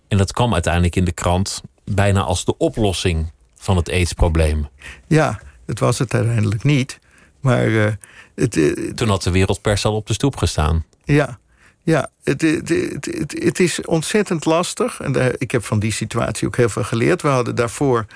En 0.08 0.18
dat 0.18 0.32
kwam 0.32 0.52
uiteindelijk 0.52 0.96
in 0.96 1.04
de 1.04 1.12
krant 1.12 1.62
bijna 1.84 2.20
als 2.20 2.44
de 2.44 2.56
oplossing 2.56 3.32
van 3.56 3.76
het 3.76 3.90
aidsprobleem. 3.90 4.68
Ja, 5.06 5.40
het 5.66 5.78
was 5.78 5.98
het 5.98 6.14
uiteindelijk 6.14 6.64
niet. 6.64 6.98
Maar 7.40 7.66
uh, 7.66 7.92
het, 8.36 8.96
toen 8.96 9.08
had 9.08 9.22
de 9.22 9.30
wereldpers 9.30 9.84
al 9.84 9.94
op 9.94 10.06
de 10.06 10.12
stoep 10.12 10.36
gestaan. 10.36 10.84
Ja, 11.04 11.38
ja 11.82 12.10
het, 12.24 12.40
het, 12.40 12.68
het, 12.68 13.36
het 13.42 13.60
is 13.60 13.80
ontzettend 13.80 14.44
lastig. 14.44 15.00
En 15.00 15.34
ik 15.38 15.50
heb 15.50 15.64
van 15.64 15.78
die 15.78 15.92
situatie 15.92 16.46
ook 16.46 16.56
heel 16.56 16.68
veel 16.68 16.84
geleerd. 16.84 17.22
We 17.22 17.28
hadden 17.28 17.54
daarvoor 17.54 18.06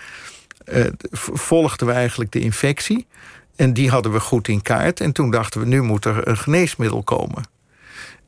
uh, 0.73 0.87
volgden 1.33 1.87
we 1.87 1.93
eigenlijk 1.93 2.33
de 2.33 2.41
infectie. 2.41 3.07
En 3.57 3.73
die 3.73 3.91
hadden 3.91 4.13
we 4.13 4.21
goed 4.21 4.49
in 4.49 4.63
kaart. 4.63 5.01
En 5.01 5.13
toen 5.13 5.31
dachten 5.31 5.61
we, 5.61 5.67
nu 5.67 5.83
moet 5.83 6.05
er 6.05 6.29
een 6.29 6.37
geneesmiddel 6.37 7.03
komen. 7.03 7.45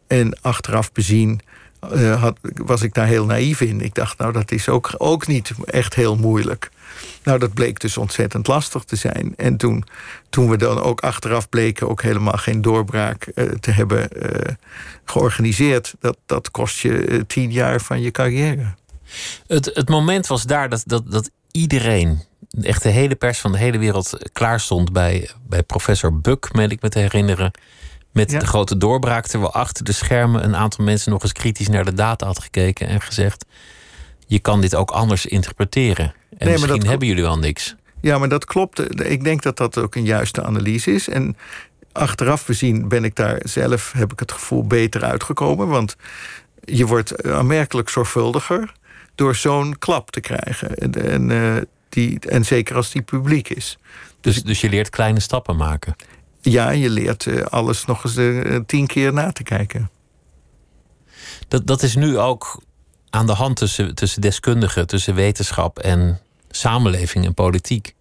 En 0.06 0.38
achteraf 0.40 0.92
bezien 0.92 1.40
uh, 1.92 2.22
had, 2.22 2.38
was 2.42 2.82
ik 2.82 2.94
daar 2.94 3.06
heel 3.06 3.24
naïef 3.24 3.60
in. 3.60 3.80
Ik 3.80 3.94
dacht, 3.94 4.18
nou, 4.18 4.32
dat 4.32 4.50
is 4.50 4.68
ook, 4.68 4.94
ook 4.96 5.26
niet 5.26 5.52
echt 5.64 5.94
heel 5.94 6.16
moeilijk. 6.16 6.70
Nou, 7.22 7.38
dat 7.38 7.54
bleek 7.54 7.80
dus 7.80 7.96
ontzettend 7.96 8.46
lastig 8.46 8.84
te 8.84 8.96
zijn. 8.96 9.34
En 9.36 9.56
toen, 9.56 9.84
toen 10.30 10.50
we 10.50 10.56
dan 10.56 10.80
ook 10.80 11.00
achteraf 11.00 11.48
bleken 11.48 11.88
ook 11.88 12.02
helemaal 12.02 12.36
geen 12.36 12.62
doorbraak 12.62 13.26
uh, 13.34 13.50
te 13.50 13.70
hebben 13.70 14.08
uh, 14.16 14.54
georganiseerd, 15.04 15.94
dat, 16.00 16.16
dat 16.26 16.50
kost 16.50 16.78
je 16.78 17.24
tien 17.26 17.52
jaar 17.52 17.80
van 17.80 18.00
je 18.00 18.10
carrière. 18.10 18.74
Het, 19.46 19.70
het 19.74 19.88
moment 19.88 20.26
was 20.26 20.42
daar 20.42 20.68
dat, 20.68 20.82
dat, 20.86 21.10
dat 21.10 21.30
iedereen, 21.50 22.22
echt 22.62 22.82
de 22.82 22.88
hele 22.88 23.14
pers 23.14 23.38
van 23.38 23.52
de 23.52 23.58
hele 23.58 23.78
wereld, 23.78 24.30
klaar 24.32 24.60
stond 24.60 24.92
bij, 24.92 25.30
bij 25.46 25.62
professor 25.62 26.20
Buck, 26.20 26.52
meen 26.52 26.70
ik 26.70 26.82
me 26.82 26.88
te 26.88 26.98
herinneren. 26.98 27.50
Met 28.12 28.30
de 28.30 28.46
grote 28.46 28.76
doorbraak, 28.76 29.26
terwijl 29.26 29.52
achter 29.52 29.84
de 29.84 29.92
schermen 29.92 30.44
een 30.44 30.56
aantal 30.56 30.84
mensen 30.84 31.10
nog 31.10 31.22
eens 31.22 31.32
kritisch 31.32 31.68
naar 31.68 31.84
de 31.84 31.94
data 31.94 32.26
had 32.26 32.42
gekeken 32.42 32.88
en 32.88 33.00
gezegd: 33.00 33.44
Je 34.32 34.38
kan 34.38 34.60
dit 34.60 34.74
ook 34.74 34.90
anders 34.90 35.26
interpreteren. 35.26 36.14
En 36.38 36.46
nee, 36.46 36.58
misschien 36.58 36.86
hebben 36.86 37.08
jullie 37.08 37.22
wel 37.22 37.38
niks. 37.38 37.74
Ja, 38.00 38.18
maar 38.18 38.28
dat 38.28 38.44
klopt. 38.44 39.04
Ik 39.10 39.24
denk 39.24 39.42
dat 39.42 39.56
dat 39.56 39.78
ook 39.78 39.94
een 39.94 40.04
juiste 40.04 40.42
analyse 40.42 40.92
is. 40.92 41.08
En 41.08 41.36
achteraf 41.92 42.46
bezien 42.46 42.88
ben 42.88 43.04
ik 43.04 43.16
daar 43.16 43.40
zelf, 43.42 43.92
heb 43.96 44.12
ik 44.12 44.18
het 44.18 44.32
gevoel, 44.32 44.66
beter 44.66 45.04
uitgekomen. 45.04 45.68
Want 45.68 45.96
je 46.64 46.86
wordt 46.86 47.26
aanmerkelijk 47.26 47.88
zorgvuldiger 47.88 48.72
door 49.14 49.34
zo'n 49.34 49.78
klap 49.78 50.10
te 50.10 50.20
krijgen. 50.20 50.74
En, 50.74 50.92
en, 50.92 51.30
uh, 51.30 51.56
die, 51.88 52.18
en 52.20 52.44
zeker 52.44 52.76
als 52.76 52.90
die 52.90 53.02
publiek 53.02 53.48
is. 53.48 53.78
Dus, 54.20 54.34
dus, 54.34 54.42
dus 54.42 54.60
je 54.60 54.68
leert 54.68 54.90
kleine 54.90 55.20
stappen 55.20 55.56
maken? 55.56 55.96
Ja, 56.40 56.70
je 56.70 56.90
leert 56.90 57.24
uh, 57.24 57.42
alles 57.42 57.84
nog 57.84 58.04
eens 58.04 58.16
uh, 58.16 58.60
tien 58.66 58.86
keer 58.86 59.12
na 59.12 59.32
te 59.32 59.42
kijken. 59.42 59.90
Dat, 61.48 61.66
dat 61.66 61.82
is 61.82 61.94
nu 61.94 62.18
ook 62.18 62.62
aan 63.12 63.26
de 63.26 63.32
hand 63.32 63.56
tussen, 63.56 63.94
tussen 63.94 64.20
deskundigen, 64.20 64.86
tussen 64.86 65.14
wetenschap 65.14 65.78
en 65.78 66.20
samenleving 66.50 67.24
en 67.24 67.34
politiek. 67.34 67.94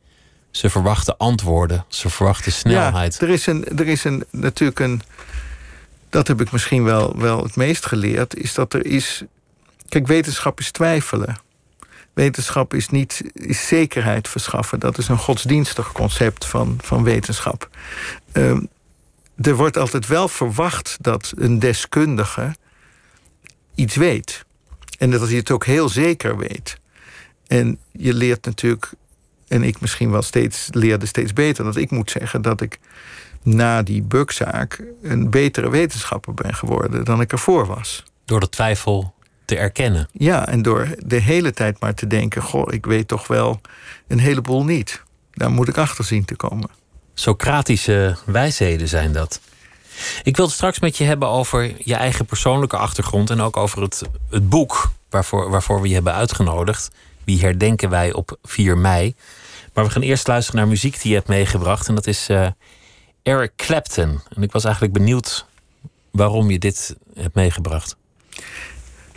Ze 0.52 0.70
verwachten 0.70 1.18
antwoorden, 1.18 1.86
ze 1.88 2.10
verwachten 2.10 2.52
snelheid. 2.52 3.18
Ja, 3.20 3.28
er 3.28 3.34
is, 3.34 3.48
een, 3.48 3.78
er 3.78 3.88
is 3.88 4.04
een, 4.04 4.24
natuurlijk 4.30 4.80
een. 4.80 5.02
Dat 6.10 6.28
heb 6.28 6.42
ik 6.42 6.52
misschien 6.52 6.84
wel, 6.84 7.20
wel 7.20 7.44
het 7.44 7.56
meest 7.56 7.86
geleerd. 7.86 8.36
Is 8.36 8.54
dat 8.54 8.74
er 8.74 8.86
is. 8.86 9.24
Kijk, 9.90 10.08
wetenschap 10.08 10.60
is 10.60 10.72
twijfelen. 10.72 11.38
Wetenschap 12.14 12.74
is 12.74 12.90
niet 12.90 13.22
is 13.34 13.68
zekerheid 13.68 14.28
verschaffen. 14.28 14.80
Dat 14.80 14.98
is 14.98 15.08
een 15.08 15.18
godsdienstig 15.18 15.92
concept 15.92 16.46
van, 16.46 16.78
van 16.82 17.04
wetenschap. 17.04 17.70
Um, 18.34 18.68
er 19.42 19.56
wordt 19.56 19.78
altijd 19.78 20.08
wel 20.08 20.28
verwacht 20.28 20.98
dat 21.02 21.34
een 21.36 21.60
deskundige 21.60 22.56
iets 23.76 23.96
weet. 23.96 24.46
En 25.02 25.12
dat 25.12 25.28
hij 25.28 25.38
het 25.38 25.52
ook 25.52 25.66
heel 25.66 25.90
zeker 25.90 26.38
weet. 26.38 26.78
En 27.48 27.78
je 27.92 28.14
leert 28.14 28.46
natuurlijk, 28.46 28.92
en 29.48 29.64
ik 29.64 29.80
misschien 29.80 30.12
wel 30.12 30.22
steeds 30.22 30.68
leerde 30.72 31.06
steeds 31.06 31.34
beter, 31.34 31.64
dat 31.64 31.76
ik 31.76 31.92
moet 31.92 32.12
zeggen 32.12 32.42
dat 32.42 32.62
ik 32.62 32.80
na 33.44 33.82
die 33.82 34.02
bugzaak 34.02 34.84
een 35.02 35.30
betere 35.30 35.70
wetenschapper 35.70 36.34
ben 36.34 36.54
geworden 36.54 37.06
dan 37.06 37.22
ik 37.22 37.32
ervoor 37.32 37.66
was. 37.66 38.04
Door 38.26 38.40
de 38.40 38.50
twijfel 38.50 39.14
te 39.46 39.58
erkennen. 39.58 40.08
Ja, 40.12 40.48
en 40.48 40.62
door 40.62 40.88
de 41.06 41.20
hele 41.20 41.52
tijd 41.52 41.80
maar 41.80 41.94
te 41.94 42.08
denken: 42.08 42.42
goh, 42.42 42.74
ik 42.74 42.86
weet 42.86 43.08
toch 43.08 43.28
wel 43.28 43.62
een 44.08 44.20
heleboel 44.20 44.64
niet. 44.64 45.04
Daar 45.32 45.52
moet 45.52 45.68
ik 45.68 45.78
achter 45.78 46.04
zien 46.06 46.26
te 46.26 46.36
komen. 46.36 46.70
Socratische 47.14 48.18
wijsheden 48.26 48.88
zijn 48.88 49.12
dat. 49.12 49.40
Ik 50.24 50.36
wil 50.36 50.46
het 50.46 50.54
straks 50.54 50.80
met 50.80 50.98
je 50.98 51.04
hebben 51.04 51.28
over 51.28 51.74
je 51.78 51.96
eigen 51.96 52.26
persoonlijke 52.26 52.78
achtergrond 52.78 53.30
en 53.30 53.42
ook 53.42 53.58
over 53.58 53.82
het, 53.82 54.02
het 54.30 54.50
boek 54.50 54.92
waarvoor, 55.10 55.50
waarvoor 55.50 55.82
we 55.82 55.88
je 55.88 55.94
hebben 55.94 56.14
uitgenodigd. 56.14 56.92
Wie 57.24 57.42
herdenken 57.42 57.90
wij 57.90 58.14
op 58.14 58.38
4 58.44 58.78
mei? 58.78 59.16
Maar 59.74 59.84
we 59.84 59.92
gaan 59.92 60.02
eerst 60.02 60.28
luisteren 60.28 60.60
naar 60.60 60.70
muziek 60.70 61.02
die 61.02 61.10
je 61.10 61.18
hebt 61.18 61.28
meegebracht. 61.28 61.88
En 61.88 61.96
dat 61.96 62.08
is 62.08 62.30
uh, 62.30 62.48
Eric 63.24 63.52
Clapton. 63.56 64.22
En 64.36 64.44
ik 64.44 64.52
was 64.52 64.64
eigenlijk 64.64 64.94
benieuwd 64.94 65.46
waarom 66.12 66.50
je 66.52 66.60
dit 66.60 66.96
hebt 67.16 67.36
meegebracht. 67.36 67.96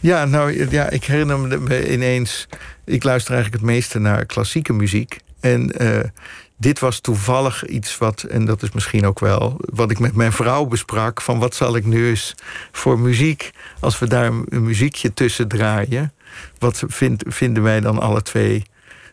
Ja, 0.01 0.25
nou 0.25 0.71
ja, 0.71 0.91
ik 0.91 1.05
herinner 1.05 1.39
me 1.39 1.93
ineens. 1.93 2.47
Ik 2.85 3.05
luister 3.05 3.33
eigenlijk 3.33 3.63
het 3.63 3.73
meeste 3.73 3.99
naar 3.99 4.27
klassieke 4.27 4.73
muziek. 4.73 5.19
En 5.41 5.83
uh, 5.83 6.01
dit 6.57 6.79
was 6.79 7.01
toevallig 7.01 7.67
iets 7.67 7.99
wat, 7.99 8.23
en 8.23 8.45
dat 8.45 8.63
is 8.63 8.73
misschien 8.73 9.07
ook 9.07 9.21
wel 9.21 9.57
wat 9.59 9.91
ik 9.91 9.99
met 9.99 10.15
mijn 10.15 10.33
vrouw 10.33 10.65
besprak: 10.65 11.21
van 11.21 11.39
wat 11.39 11.55
zal 11.55 11.77
ik 11.77 11.85
nu 11.85 12.09
eens 12.09 12.35
voor 12.73 12.99
muziek, 12.99 13.51
als 13.81 13.99
we 13.99 14.07
daar 14.07 14.27
een 14.27 14.65
muziekje 14.65 15.15
tussen 15.15 15.49
draaien, 15.49 16.13
wat 16.59 16.83
vind, 16.87 17.23
vinden 17.27 17.63
wij 17.63 17.81
dan 17.81 17.99
alle 18.01 18.23
twee 18.23 18.63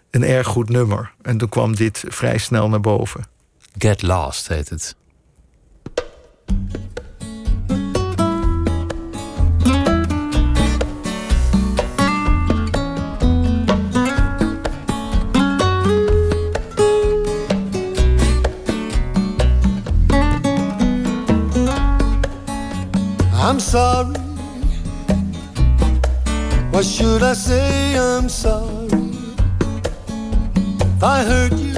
een 0.10 0.24
erg 0.24 0.48
goed 0.48 0.70
nummer? 0.70 1.12
En 1.22 1.38
toen 1.38 1.50
kwam 1.50 1.76
dit 1.76 2.04
vrij 2.08 2.38
snel 2.38 2.70
naar 2.70 2.82
boven. 2.82 3.24
Get 3.78 4.02
Lost 4.02 4.48
heet 4.48 4.70
het. 4.70 4.96
I'm 23.52 23.60
sorry. 23.60 24.16
What 26.72 26.86
should 26.86 27.22
I 27.22 27.34
say? 27.34 27.98
I'm 27.98 28.30
sorry. 28.30 28.88
If 30.80 31.04
I 31.04 31.22
hurt 31.26 31.52
you, 31.66 31.76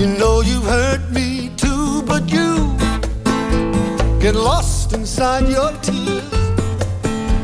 you 0.00 0.06
know 0.18 0.40
you've 0.40 0.64
hurt 0.64 1.10
me 1.10 1.50
too, 1.58 2.02
but 2.04 2.22
you 2.32 2.74
get 4.18 4.34
lost 4.34 4.94
inside 4.94 5.46
your 5.46 5.72
tears. 5.82 6.32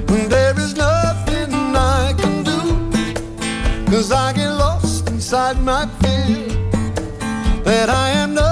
And 0.08 0.32
there 0.32 0.58
is 0.58 0.74
nothing 0.74 1.52
I 1.76 2.14
can 2.16 2.44
do, 2.44 2.60
cause 3.90 4.10
I 4.10 4.32
get 4.32 4.52
lost 4.52 5.10
inside 5.10 5.60
my 5.60 5.84
fear 6.00 6.46
that 7.64 7.90
I 7.90 8.08
am 8.08 8.32
nothing. 8.32 8.47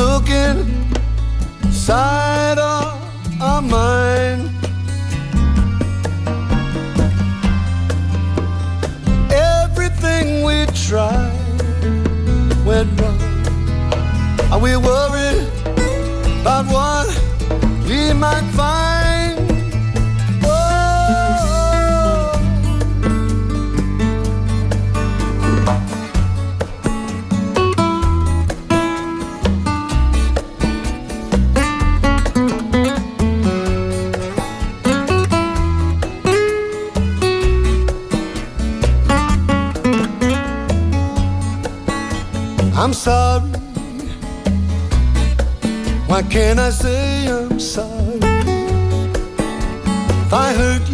looking 0.00 0.58
inside 1.62 2.58
of 2.58 2.84
our 3.40 3.60
mind. 3.60 4.48
Everything 9.30 10.42
we 10.42 10.56
tried 10.86 11.36
went 12.64 12.90
wrong. 12.98 13.20
Are 14.52 14.60
we 14.66 14.72
worried 14.76 15.46
about 16.40 16.64
what 16.76 17.08
we 17.86 18.12
might 18.14 18.46
find? 18.56 18.79
Why 46.10 46.22
can't 46.22 46.58
I 46.58 46.70
say 46.70 47.28
I'm 47.28 47.60
sorry? 47.60 48.18
I 50.32 50.52
hurt 50.58 50.89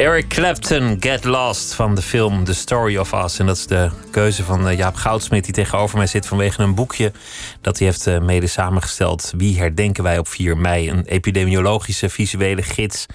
Eric 0.00 0.28
Clapton, 0.28 0.96
Get 1.00 1.24
Lost 1.24 1.74
van 1.74 1.94
de 1.94 2.02
film 2.02 2.44
The 2.44 2.54
Story 2.54 2.96
of 2.96 3.12
Us. 3.12 3.38
En 3.38 3.46
dat 3.46 3.56
is 3.56 3.66
de 3.66 3.90
keuze 4.10 4.44
van 4.44 4.68
eh, 4.68 4.76
Jaap 4.76 4.94
Goudsmit, 4.94 5.44
die 5.44 5.54
tegenover 5.54 5.96
mij 5.96 6.06
zit 6.06 6.26
vanwege 6.26 6.62
een 6.62 6.74
boekje 6.74 7.12
dat 7.60 7.78
hij 7.78 7.86
heeft 7.86 8.06
eh, 8.06 8.20
mede 8.20 8.46
samengesteld. 8.46 9.32
Wie 9.36 9.58
herdenken 9.58 10.02
wij 10.02 10.18
op 10.18 10.28
4 10.28 10.56
mei? 10.56 10.90
Een 10.90 11.04
epidemiologische 11.04 12.08
visuele 12.08 12.62
gids 12.62 13.06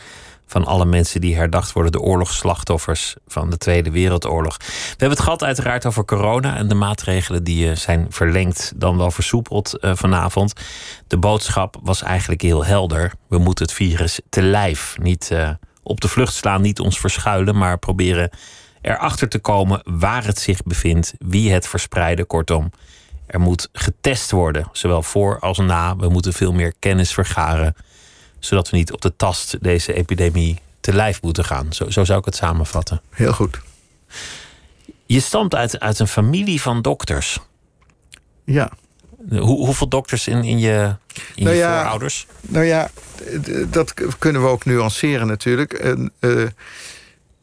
van 0.45 0.65
alle 0.65 0.85
mensen 0.85 1.21
die 1.21 1.35
herdacht 1.35 1.71
worden, 1.71 1.91
de 1.91 2.01
oorlogsslachtoffers 2.01 3.15
van 3.27 3.49
de 3.49 3.57
Tweede 3.57 3.91
Wereldoorlog. 3.91 4.57
We 4.57 4.65
hebben 4.87 5.09
het 5.09 5.19
gehad 5.19 5.43
uiteraard 5.43 5.85
over 5.85 6.05
corona 6.05 6.57
en 6.57 6.67
de 6.67 6.75
maatregelen 6.75 7.43
die 7.43 7.69
eh, 7.69 7.75
zijn 7.75 8.05
verlengd, 8.09 8.73
dan 8.75 8.97
wel 8.97 9.11
versoepeld 9.11 9.77
vanavond. 9.81 10.53
De 11.07 11.17
boodschap 11.17 11.77
was 11.83 12.01
eigenlijk 12.01 12.41
heel 12.41 12.65
helder. 12.65 13.13
We 13.27 13.37
moeten 13.37 13.65
het 13.65 13.73
virus 13.73 14.19
te 14.29 14.41
lijf. 14.41 14.95
Niet 15.01 15.31
op 15.87 16.01
de 16.01 16.07
vlucht 16.07 16.33
slaan, 16.33 16.61
niet 16.61 16.79
ons 16.79 16.99
verschuilen, 16.99 17.57
maar 17.57 17.77
proberen 17.77 18.29
erachter 18.81 19.29
te 19.29 19.39
komen 19.39 19.81
waar 19.83 20.25
het 20.25 20.39
zich 20.39 20.63
bevindt, 20.63 21.13
wie 21.19 21.51
het 21.51 21.67
verspreidde. 21.67 22.25
Kortom, 22.25 22.71
er 23.25 23.39
moet 23.39 23.69
getest 23.73 24.31
worden, 24.31 24.67
zowel 24.71 25.03
voor 25.03 25.39
als 25.39 25.57
na. 25.57 25.95
We 25.95 26.09
moeten 26.09 26.33
veel 26.33 26.53
meer 26.53 26.73
kennis 26.79 27.13
vergaren, 27.13 27.75
zodat 28.39 28.69
we 28.69 28.77
niet 28.77 28.91
op 28.91 29.01
de 29.01 29.15
tast 29.15 29.63
deze 29.63 29.93
epidemie 29.93 30.59
te 30.79 30.93
lijf 30.93 31.21
moeten 31.21 31.45
gaan. 31.45 31.73
Zo, 31.73 31.89
zo 31.89 32.03
zou 32.03 32.19
ik 32.19 32.25
het 32.25 32.35
samenvatten. 32.35 33.01
Heel 33.09 33.33
goed. 33.33 33.59
Je 35.05 35.19
stamt 35.19 35.55
uit, 35.55 35.79
uit 35.79 35.99
een 35.99 36.07
familie 36.07 36.61
van 36.61 36.81
dokters. 36.81 37.39
Ja. 38.43 38.71
Hoe, 39.29 39.65
hoeveel 39.65 39.87
dokters 39.87 40.27
in, 40.27 40.43
in 40.43 40.59
je, 40.59 40.95
in 41.35 41.43
Nou 41.43 41.55
je 41.55 41.61
ja, 41.61 41.75
voorouders? 41.81 42.27
Nou 42.41 42.65
ja, 42.65 42.89
dat 43.69 43.93
kunnen 44.19 44.41
we 44.41 44.47
ook 44.47 44.65
nuanceren 44.65 45.27
natuurlijk. 45.27 45.73
En, 45.73 46.11
eh, 46.19 46.43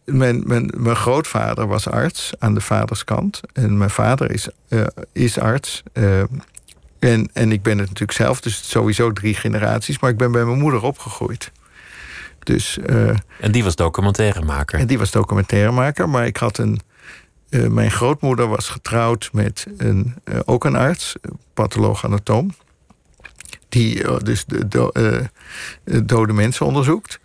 mijn, 0.04 0.42
mijn, 0.46 0.72
mijn 0.76 0.96
grootvader 0.96 1.66
was 1.66 1.88
arts 1.88 2.32
aan 2.38 2.54
de 2.54 2.60
vaderskant. 2.60 3.40
En 3.52 3.78
mijn 3.78 3.90
vader 3.90 4.30
is, 4.30 4.48
eh, 4.68 4.86
is 5.12 5.38
arts. 5.38 5.82
eh, 5.92 6.20
en, 6.98 7.30
en 7.32 7.52
ik 7.52 7.62
ben 7.62 7.78
het 7.78 7.86
natuurlijk 7.86 8.18
zelf, 8.18 8.40
dus 8.40 8.70
sowieso 8.70 9.12
drie 9.12 9.34
generaties. 9.34 9.98
Maar 9.98 10.10
ik 10.10 10.16
ben 10.16 10.32
bij 10.32 10.44
mijn 10.44 10.58
moeder 10.58 10.82
opgegroeid. 10.82 11.50
Dus, 12.38 12.78
En 13.40 13.52
die 13.52 13.64
was 13.64 13.76
documentairemaker. 13.76 14.78
en 14.78 14.86
die 14.86 14.98
was 14.98 15.10
documentairemaker. 15.10 16.08
Maar 16.08 16.26
ik 16.26 16.36
had 16.36 16.58
een. 16.58 16.80
Eh, 17.52 17.66
mijn 17.66 17.90
grootmoeder 17.90 18.48
was 18.48 18.68
getrouwd 18.68 19.30
met 19.32 19.66
een, 19.76 20.14
eh, 20.24 20.40
ook 20.44 20.64
een 20.64 20.76
arts, 20.76 21.14
patholoog-anatoom. 21.54 22.54
Die 23.68 24.04
eh, 24.04 24.18
dus 24.18 24.44
de, 24.44 24.68
do- 24.68 24.92
dode 26.04 26.32
mensen 26.32 26.66
onderzoekt. 26.66 27.20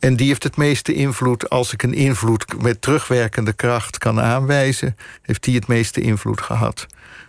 En 0.00 0.16
die 0.16 0.26
heeft 0.26 0.42
het 0.42 0.56
meeste 0.56 0.94
invloed, 0.94 1.50
als 1.50 1.72
ik 1.72 1.82
een 1.82 1.94
invloed 1.94 2.62
met 2.62 2.82
terugwerkende 2.82 3.52
kracht 3.52 3.98
kan 3.98 4.20
aanwijzen, 4.20 4.96
heeft 5.22 5.44
die 5.44 5.54
het 5.54 5.66
meeste 5.66 6.00
invloed 6.00 6.40
gehad 6.40 6.86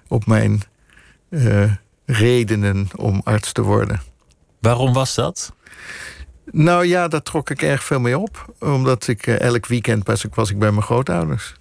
op 0.07 0.25
mijn 0.25 0.61
redenen 2.05 2.87
om 2.95 3.21
arts 3.23 3.51
te 3.51 3.61
worden. 3.61 4.01
Waarom 4.59 4.93
was 4.93 5.15
dat? 5.15 5.53
Nou 6.51 6.85
ja, 6.85 7.07
daar 7.07 7.21
trok 7.21 7.49
ik 7.49 7.61
erg 7.61 7.83
veel 7.83 7.99
mee 7.99 8.17
op. 8.17 8.53
Omdat 8.59 9.07
ik 9.07 9.27
elk 9.27 9.65
weekend 9.65 10.07
was 10.07 10.25
ik, 10.25 10.35
was 10.35 10.49
ik 10.49 10.59
bij 10.59 10.71
mijn 10.71 10.83
grootouders. 10.83 11.55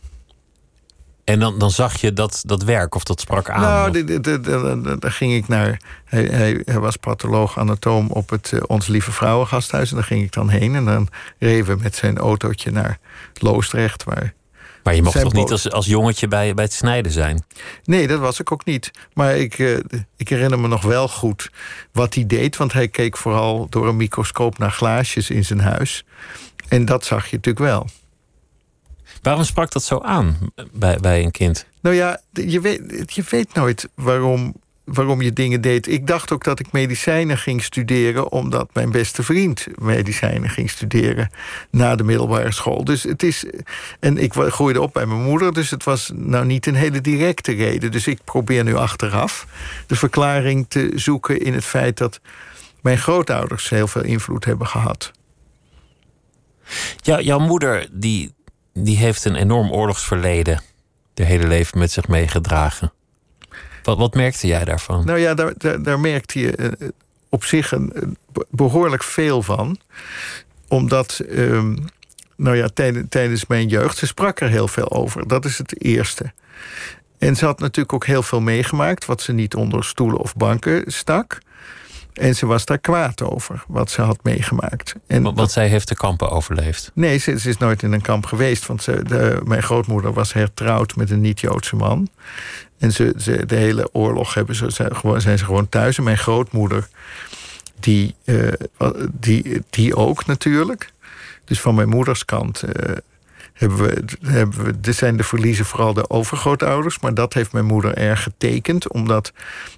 En 1.24 1.38
dan, 1.38 1.58
dan 1.58 1.70
zag 1.70 2.00
je 2.00 2.12
dat, 2.12 2.42
dat 2.46 2.62
werk 2.62 2.94
of 2.94 3.04
dat 3.04 3.20
sprak 3.20 3.50
aan. 3.50 3.60
Nou, 3.60 4.98
daar 4.98 5.12
ging 5.12 5.34
ik 5.34 5.48
naar. 5.48 5.80
Hij, 6.04 6.24
hij, 6.24 6.62
hij 6.64 6.78
was 6.78 6.96
patholoog 6.96 7.58
anatoom 7.58 8.10
op 8.10 8.30
het 8.30 8.52
eh, 8.52 8.60
Ons 8.66 8.86
Lieve 8.86 9.12
Vrouwengasthuis. 9.12 9.90
En 9.90 9.96
daar 9.96 10.04
ging 10.04 10.24
ik 10.24 10.32
dan 10.32 10.48
heen. 10.48 10.74
En 10.74 10.84
dan 10.84 11.08
reden 11.38 11.76
we 11.76 11.82
met 11.82 11.94
zijn 11.94 12.18
autootje 12.18 12.70
naar 12.70 12.98
Loosdrecht. 13.34 14.04
Waar... 14.04 14.34
maar 14.82 14.94
je 14.94 15.02
mocht 15.02 15.20
toch 15.20 15.32
niet 15.32 15.50
als, 15.50 15.70
als 15.70 15.86
jongetje 15.86 16.28
bij, 16.28 16.54
bij 16.54 16.64
het 16.64 16.72
snijden 16.72 17.12
zijn? 17.12 17.44
Nee, 17.84 18.06
dat 18.06 18.18
was 18.18 18.40
ik 18.40 18.52
ook 18.52 18.64
niet. 18.64 18.90
Maar 19.12 19.36
ik, 19.36 19.58
eh, 19.58 19.76
ik 20.16 20.28
herinner 20.28 20.58
me 20.58 20.68
nog 20.68 20.82
wel 20.82 21.08
goed 21.08 21.50
wat 21.92 22.14
hij 22.14 22.26
deed. 22.26 22.56
Want 22.56 22.72
hij 22.72 22.88
keek 22.88 23.16
vooral 23.16 23.66
door 23.70 23.88
een 23.88 23.96
microscoop 23.96 24.58
naar 24.58 24.72
glaasjes 24.72 25.30
in 25.30 25.44
zijn 25.44 25.60
huis. 25.60 26.04
En 26.68 26.84
dat 26.84 27.04
zag 27.04 27.26
je 27.26 27.36
natuurlijk 27.36 27.64
wel. 27.64 27.86
Waarom 29.22 29.44
sprak 29.44 29.72
dat 29.72 29.82
zo 29.82 29.98
aan 29.98 30.36
bij, 30.72 30.98
bij 31.00 31.22
een 31.24 31.30
kind? 31.30 31.66
Nou 31.80 31.96
ja, 31.96 32.20
je 32.32 32.60
weet, 32.60 33.14
je 33.14 33.24
weet 33.28 33.54
nooit 33.54 33.88
waarom, 33.94 34.54
waarom 34.84 35.22
je 35.22 35.32
dingen 35.32 35.60
deed. 35.60 35.86
Ik 35.88 36.06
dacht 36.06 36.32
ook 36.32 36.44
dat 36.44 36.60
ik 36.60 36.72
medicijnen 36.72 37.38
ging 37.38 37.62
studeren... 37.62 38.32
omdat 38.32 38.74
mijn 38.74 38.90
beste 38.90 39.22
vriend 39.22 39.66
medicijnen 39.74 40.50
ging 40.50 40.70
studeren... 40.70 41.30
na 41.70 41.94
de 41.94 42.04
middelbare 42.04 42.52
school. 42.52 42.84
Dus 42.84 43.02
het 43.02 43.22
is... 43.22 43.46
En 44.00 44.18
ik 44.18 44.32
groeide 44.32 44.80
op 44.80 44.92
bij 44.92 45.06
mijn 45.06 45.22
moeder... 45.22 45.52
dus 45.52 45.70
het 45.70 45.84
was 45.84 46.10
nou 46.14 46.44
niet 46.44 46.66
een 46.66 46.74
hele 46.74 47.00
directe 47.00 47.52
reden. 47.52 47.90
Dus 47.90 48.06
ik 48.06 48.24
probeer 48.24 48.64
nu 48.64 48.74
achteraf 48.74 49.46
de 49.86 49.96
verklaring 49.96 50.66
te 50.68 50.90
zoeken... 50.94 51.40
in 51.40 51.54
het 51.54 51.64
feit 51.64 51.98
dat 51.98 52.20
mijn 52.80 52.98
grootouders 52.98 53.68
heel 53.68 53.88
veel 53.88 54.04
invloed 54.04 54.44
hebben 54.44 54.66
gehad. 54.66 55.12
Ja, 57.02 57.20
jouw 57.20 57.38
moeder 57.38 57.88
die, 57.92 58.34
die 58.74 58.96
heeft 58.96 59.24
een 59.24 59.34
enorm 59.34 59.70
oorlogsverleden. 59.70 60.60
De 61.14 61.24
hele 61.24 61.46
leven 61.46 61.78
met 61.78 61.90
zich 61.90 62.08
meegedragen. 62.08 62.92
Wat, 63.82 63.98
wat 63.98 64.14
merkte 64.14 64.46
jij 64.46 64.64
daarvan? 64.64 65.04
Nou 65.04 65.18
ja, 65.18 65.34
daar, 65.34 65.82
daar, 65.82 66.00
merkte 66.00 66.40
je 66.40 66.56
eh, 66.56 66.88
op 67.28 67.44
zich 67.44 67.72
een, 67.72 67.90
een 67.94 68.16
be- 68.32 68.46
behoorlijk 68.50 69.02
veel 69.02 69.42
van. 69.42 69.78
Omdat, 70.68 71.18
ehm, 71.18 71.76
nou 72.36 72.56
ja, 72.56 72.68
tijdens 73.08 73.46
mijn 73.46 73.68
jeugd, 73.68 73.96
ze 73.96 74.06
sprak 74.06 74.40
er 74.40 74.48
heel 74.48 74.68
veel 74.68 74.90
over. 74.90 75.28
Dat 75.28 75.44
is 75.44 75.58
het 75.58 75.82
eerste. 75.82 76.32
En 77.18 77.36
ze 77.36 77.44
had 77.44 77.58
natuurlijk 77.58 77.92
ook 77.92 78.06
heel 78.06 78.22
veel 78.22 78.40
meegemaakt... 78.40 79.04
wat 79.04 79.22
ze 79.22 79.32
niet 79.32 79.54
onder 79.54 79.84
stoelen 79.84 80.18
of 80.18 80.34
banken 80.34 80.82
stak. 80.86 81.38
En 82.12 82.34
ze 82.36 82.46
was 82.46 82.64
daar 82.64 82.78
kwaad 82.78 83.22
over, 83.22 83.64
wat 83.68 83.90
ze 83.90 84.02
had 84.02 84.18
meegemaakt. 84.22 84.94
En 85.06 85.22
Want, 85.22 85.36
want 85.36 85.50
zij 85.50 85.68
heeft 85.68 85.88
de 85.88 85.94
kampen 85.94 86.30
overleefd. 86.30 86.90
Nee, 86.94 87.18
ze, 87.18 87.38
ze 87.38 87.48
is 87.48 87.56
nooit 87.56 87.82
in 87.82 87.92
een 87.92 88.00
kamp 88.00 88.26
geweest. 88.26 88.66
Want 88.66 88.82
ze, 88.82 89.02
de, 89.02 89.40
mijn 89.44 89.62
grootmoeder 89.62 90.12
was 90.12 90.32
hertrouwd 90.32 90.96
met 90.96 91.10
een 91.10 91.20
niet-Joodse 91.20 91.76
man. 91.76 92.08
En 92.78 92.92
ze, 92.92 93.14
ze, 93.18 93.46
de 93.46 93.56
hele 93.56 93.88
oorlog 93.92 94.34
hebben 94.34 94.54
ze, 94.54 94.70
zijn, 94.70 94.96
gewoon, 94.96 95.20
zijn 95.20 95.38
ze 95.38 95.44
gewoon 95.44 95.68
thuis. 95.68 95.98
En 95.98 96.04
mijn 96.04 96.18
grootmoeder, 96.18 96.88
die, 97.80 98.14
eh, 98.24 98.48
die, 99.12 99.62
die 99.70 99.96
ook 99.96 100.26
natuurlijk. 100.26 100.92
Dus 101.44 101.60
van 101.60 101.74
mijn 101.74 101.88
moeders 101.88 102.24
kant. 102.24 102.62
eh, 102.62 102.96
hebben 103.52 103.78
we, 103.78 104.04
hebben 104.26 104.64
we, 104.64 104.80
dit 104.80 104.96
zijn 104.96 105.16
de 105.16 105.24
verliezen 105.24 105.64
vooral 105.64 105.92
de 105.94 106.10
overgrootouders. 106.10 106.98
Maar 106.98 107.14
dat 107.14 107.34
heeft 107.34 107.52
mijn 107.52 107.64
moeder 107.64 107.94
erg 107.96 108.22
getekend. 108.22 108.88
Omdat 108.88 109.32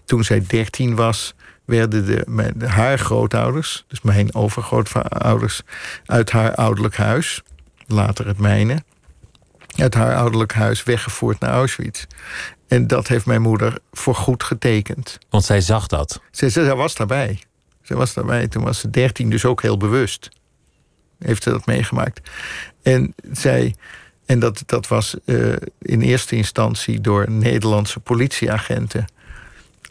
toen 0.04 0.24
zij 0.24 0.44
13 0.46 0.94
was, 0.94 1.34
werden 1.64 2.06
de, 2.06 2.24
mijn, 2.28 2.62
haar 2.62 2.98
grootouders, 2.98 3.84
dus 3.88 4.00
mijn 4.00 4.34
overgrootouders, 4.34 5.62
uit 6.06 6.30
haar 6.30 6.54
ouderlijk 6.54 6.96
huis, 6.96 7.42
later 7.86 8.26
het 8.26 8.38
mijne, 8.38 8.82
uit 9.76 9.94
haar 9.94 10.16
ouderlijk 10.16 10.52
huis 10.52 10.82
weggevoerd 10.82 11.40
naar 11.40 11.50
Auschwitz. 11.50 12.04
En 12.68 12.86
dat 12.86 13.08
heeft 13.08 13.26
mijn 13.26 13.42
moeder 13.42 13.78
voorgoed 13.92 14.42
getekend. 14.42 15.18
Want 15.30 15.44
zij 15.44 15.60
zag 15.60 15.86
dat. 15.86 16.20
Zij, 16.30 16.48
zij 16.48 16.74
was 16.74 16.94
daarbij. 16.94 17.42
Zij 17.82 17.96
was 17.96 18.14
daarbij. 18.14 18.48
Toen 18.48 18.62
was 18.62 18.78
ze 18.78 18.90
13, 18.90 19.30
dus 19.30 19.44
ook 19.44 19.62
heel 19.62 19.76
bewust. 19.76 20.28
Heeft 21.18 21.42
ze 21.42 21.50
dat 21.50 21.66
meegemaakt. 21.66 22.30
En 22.82 23.14
zij. 23.32 23.74
En 24.26 24.38
dat, 24.38 24.62
dat 24.66 24.88
was 24.88 25.16
uh, 25.24 25.56
in 25.78 26.00
eerste 26.00 26.36
instantie 26.36 27.00
door 27.00 27.30
Nederlandse 27.30 28.00
politieagenten. 28.00 29.04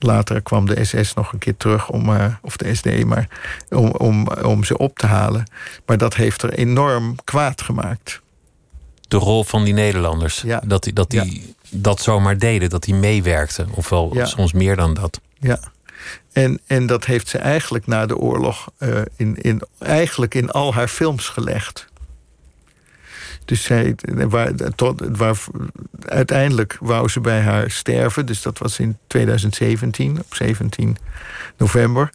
Later 0.03 0.41
kwam 0.41 0.65
de 0.65 0.83
SS 0.85 1.13
nog 1.13 1.33
een 1.33 1.39
keer 1.39 1.57
terug 1.57 1.89
om, 1.89 2.09
uh, 2.09 2.25
of 2.41 2.57
de 2.57 2.75
SD, 2.75 3.03
maar 3.03 3.27
om, 3.69 3.87
om, 3.91 4.27
om 4.27 4.63
ze 4.63 4.77
op 4.77 4.97
te 4.97 5.05
halen. 5.05 5.43
Maar 5.85 5.97
dat 5.97 6.15
heeft 6.15 6.41
er 6.41 6.53
enorm 6.53 7.15
kwaad 7.23 7.61
gemaakt. 7.61 8.21
De 9.07 9.17
rol 9.17 9.43
van 9.43 9.63
die 9.63 9.73
Nederlanders. 9.73 10.41
Ja. 10.41 10.61
Dat 10.65 10.83
die, 10.83 10.93
dat, 10.93 11.09
die 11.09 11.41
Ja. 11.41 11.47
dat 11.69 12.01
zomaar 12.01 12.37
deden, 12.37 12.69
dat 12.69 12.83
die 12.83 12.95
meewerkten. 12.95 13.67
Ofwel 13.71 14.09
Ja. 14.13 14.25
soms 14.25 14.53
meer 14.53 14.75
dan 14.75 14.93
dat. 14.93 15.21
Ja. 15.39 15.59
En, 16.31 16.59
en 16.67 16.85
dat 16.85 17.05
heeft 17.05 17.27
ze 17.27 17.37
eigenlijk 17.37 17.87
na 17.87 18.05
de 18.05 18.17
oorlog 18.17 18.67
eh, 18.77 19.01
in, 19.15 19.37
in, 19.41 19.61
eigenlijk 19.79 20.35
in 20.35 20.51
al 20.51 20.73
haar 20.73 20.87
films 20.87 21.29
gelegd. 21.29 21.85
Dus 23.45 23.63
zij, 23.63 23.95
tot, 24.75 25.01
waar, 25.17 25.37
uiteindelijk 26.05 26.77
wou 26.79 27.07
ze 27.09 27.19
bij 27.19 27.41
haar 27.41 27.71
sterven. 27.71 28.25
Dus 28.25 28.41
dat 28.41 28.57
was 28.57 28.79
in 28.79 28.97
2017, 29.07 30.19
op 30.19 30.35
17 30.35 30.97
november. 31.57 32.09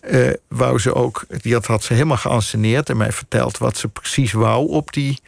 eh, 0.00 0.30
wou 0.48 0.78
ze 0.78 0.94
ook, 0.94 1.24
die 1.28 1.58
had, 1.66 1.82
ze 1.82 1.92
helemaal 1.92 2.16
geanceneerd 2.16 2.88
en 2.88 2.96
mij 2.96 3.12
verteld 3.12 3.58
wat 3.58 3.76
ze 3.76 3.88
precies 3.88 4.32
wou 4.32 4.68
op 4.68 4.92
die, 4.92 5.20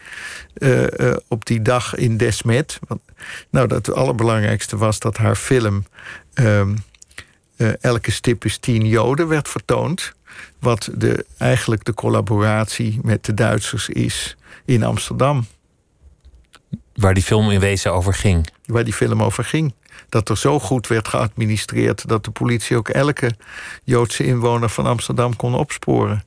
eh, 0.54 1.08
eh, 1.10 1.16
op 1.28 1.46
die 1.46 1.62
dag 1.62 1.94
in 1.94 2.16
Desmet. 2.16 2.78
Want, 2.88 3.00
nou, 3.50 3.66
dat 3.66 3.86
het 3.86 3.96
allerbelangrijkste 3.96 4.76
was 4.76 4.98
dat 4.98 5.16
haar 5.16 5.36
film 5.36 5.84
ehm, 6.34 6.74
eh, 7.60 7.68
Elke 7.80 8.10
stip 8.10 8.44
is 8.44 8.58
tien 8.58 8.86
Joden 8.86 9.28
werd 9.28 9.48
vertoond. 9.48 10.12
Wat 10.58 10.90
de, 10.94 11.26
eigenlijk 11.38 11.84
de 11.84 11.94
collaboratie 11.94 12.98
met 13.02 13.24
de 13.24 13.34
Duitsers 13.34 13.88
is 13.88 14.36
in 14.64 14.82
Amsterdam. 14.82 15.46
Waar 16.94 17.14
die 17.14 17.22
film 17.22 17.50
in 17.50 17.60
wezen 17.60 17.92
over 17.92 18.14
ging. 18.14 18.48
Waar 18.64 18.84
die 18.84 18.92
film 18.92 19.22
over 19.22 19.44
ging. 19.44 19.74
Dat 20.08 20.28
er 20.28 20.38
zo 20.38 20.60
goed 20.60 20.86
werd 20.86 21.08
geadministreerd 21.08 22.08
dat 22.08 22.24
de 22.24 22.30
politie 22.30 22.76
ook 22.76 22.88
elke 22.88 23.32
Joodse 23.84 24.24
inwoner 24.24 24.68
van 24.68 24.86
Amsterdam 24.86 25.36
kon 25.36 25.54
opsporen. 25.54 26.24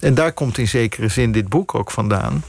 En 0.00 0.14
daar 0.14 0.32
komt 0.32 0.58
in 0.58 0.68
zekere 0.68 1.08
zin 1.08 1.32
dit 1.32 1.48
boek 1.48 1.74
ook 1.74 1.90
vandaan. 1.90 2.44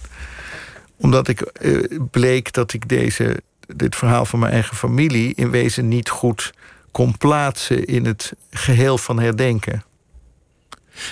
Omdat 0.97 1.28
ik 1.28 1.41
eh, 1.41 1.99
bleek 2.12 2.53
dat 2.53 2.74
ik 2.74 2.89
deze, 2.89 3.41
dit 3.76 3.95
verhaal 3.95 4.26
van 4.26 4.39
mijn 4.39 4.51
eigen 4.51 4.76
familie 4.76 5.34
in 5.36 5.49
wezen 5.49 5.88
niet 5.88 6.10
goed 6.10 6.53
kon 6.91 7.18
plaatsen 7.18 7.86
in 7.86 8.05
het 8.05 8.34
geheel 8.51 8.97
van 8.97 9.20
herdenken. 9.20 9.84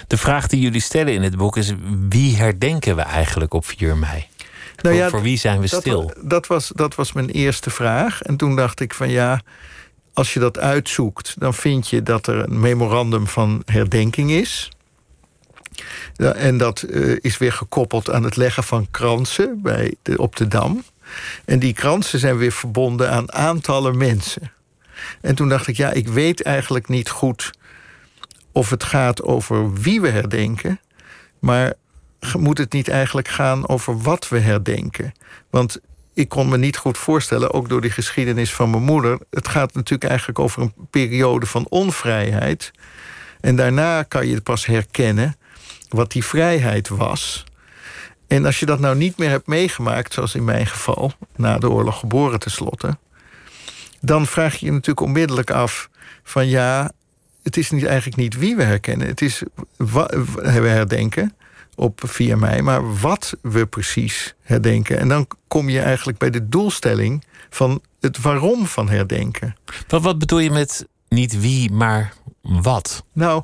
De 0.07 0.17
vraag 0.17 0.47
die 0.47 0.61
jullie 0.61 0.81
stellen 0.81 1.13
in 1.13 1.23
het 1.23 1.37
boek 1.37 1.57
is: 1.57 1.73
wie 2.09 2.35
herdenken 2.35 2.95
we 2.95 3.01
eigenlijk 3.01 3.53
op 3.53 3.65
4 3.65 3.97
mei? 3.97 4.27
Nou 4.81 4.99
voor, 4.99 5.09
voor 5.09 5.21
wie 5.21 5.37
zijn 5.37 5.61
we 5.61 5.69
dat, 5.69 5.81
stil? 5.81 6.13
Dat 6.21 6.47
was, 6.47 6.71
dat 6.75 6.95
was 6.95 7.13
mijn 7.13 7.29
eerste 7.29 7.69
vraag. 7.69 8.21
En 8.21 8.37
toen 8.37 8.55
dacht 8.55 8.79
ik 8.79 8.93
van 8.93 9.09
ja, 9.09 9.41
als 10.13 10.33
je 10.33 10.39
dat 10.39 10.59
uitzoekt, 10.59 11.35
dan 11.37 11.53
vind 11.53 11.89
je 11.89 12.03
dat 12.03 12.27
er 12.27 12.43
een 12.43 12.59
memorandum 12.59 13.27
van 13.27 13.61
herdenking 13.65 14.31
is. 14.31 14.69
En 16.15 16.57
dat 16.57 16.81
eh, 16.81 17.15
is 17.21 17.37
weer 17.37 17.51
gekoppeld 17.51 18.09
aan 18.09 18.23
het 18.23 18.35
leggen 18.35 18.63
van 18.63 18.87
kransen 18.91 19.61
bij 19.61 19.95
de, 20.01 20.17
op 20.17 20.35
de 20.35 20.47
dam. 20.47 20.83
En 21.45 21.59
die 21.59 21.73
kransen 21.73 22.19
zijn 22.19 22.37
weer 22.37 22.51
verbonden 22.51 23.11
aan 23.11 23.33
aantallen 23.33 23.97
mensen. 23.97 24.51
En 25.21 25.35
toen 25.35 25.49
dacht 25.49 25.67
ik, 25.67 25.77
ja, 25.77 25.91
ik 25.91 26.07
weet 26.07 26.43
eigenlijk 26.43 26.87
niet 26.87 27.09
goed 27.09 27.51
of 28.55 28.69
het 28.69 28.83
gaat 28.83 29.23
over 29.23 29.73
wie 29.73 30.01
we 30.01 30.09
herdenken, 30.09 30.79
maar 31.39 31.73
moet 32.37 32.57
het 32.57 32.73
niet 32.73 32.87
eigenlijk 32.87 33.27
gaan 33.27 33.67
over 33.67 34.01
wat 34.01 34.29
we 34.29 34.39
herdenken? 34.39 35.13
Want 35.49 35.79
ik 36.13 36.29
kon 36.29 36.49
me 36.49 36.57
niet 36.57 36.77
goed 36.77 36.97
voorstellen, 36.97 37.53
ook 37.53 37.69
door 37.69 37.81
die 37.81 37.91
geschiedenis 37.91 38.53
van 38.53 38.69
mijn 38.69 38.83
moeder. 38.83 39.19
Het 39.29 39.47
gaat 39.47 39.73
natuurlijk 39.73 40.09
eigenlijk 40.09 40.39
over 40.39 40.61
een 40.61 40.73
periode 40.89 41.45
van 41.45 41.65
onvrijheid. 41.69 42.71
En 43.41 43.55
daarna 43.55 44.03
kan 44.03 44.27
je 44.27 44.33
het 44.33 44.43
pas 44.43 44.65
herkennen 44.65 45.35
wat 45.89 46.11
die 46.11 46.25
vrijheid 46.25 46.87
was. 46.87 47.43
En 48.27 48.45
als 48.45 48.59
je 48.59 48.65
dat 48.65 48.79
nou 48.79 48.95
niet 48.95 49.17
meer 49.17 49.29
hebt 49.29 49.47
meegemaakt, 49.47 50.13
zoals 50.13 50.35
in 50.35 50.43
mijn 50.43 50.67
geval, 50.67 51.11
na 51.35 51.57
de 51.57 51.69
oorlog 51.69 51.99
geboren 51.99 52.39
tenslotte, 52.39 52.97
dan 54.01 54.25
vraag 54.25 54.55
je 54.55 54.65
je 54.65 54.71
natuurlijk 54.71 55.07
onmiddellijk 55.07 55.51
af 55.51 55.89
van 56.23 56.47
ja, 56.47 56.91
het 57.45 57.57
is 57.57 57.71
niet, 57.71 57.85
eigenlijk 57.85 58.17
niet 58.17 58.37
wie 58.37 58.55
we 58.55 58.63
herkennen. 58.63 59.07
Het 59.07 59.21
is 59.21 59.43
wat 59.77 60.11
we 60.35 60.67
herdenken 60.67 61.35
op 61.75 62.01
4 62.05 62.37
mei, 62.37 62.61
maar 62.61 62.99
wat 62.99 63.37
we 63.41 63.65
precies 63.65 64.35
herdenken. 64.41 64.97
En 64.97 65.07
dan 65.07 65.27
kom 65.47 65.69
je 65.69 65.79
eigenlijk 65.79 66.17
bij 66.17 66.29
de 66.29 66.49
doelstelling 66.49 67.23
van 67.49 67.81
het 67.99 68.21
waarom 68.21 68.65
van 68.65 68.89
herdenken. 68.89 69.55
Wat, 69.87 70.01
wat 70.01 70.19
bedoel 70.19 70.39
je 70.39 70.51
met 70.51 70.87
niet 71.09 71.39
wie, 71.39 71.71
maar 71.71 72.13
wat? 72.41 73.03
Nou, 73.13 73.43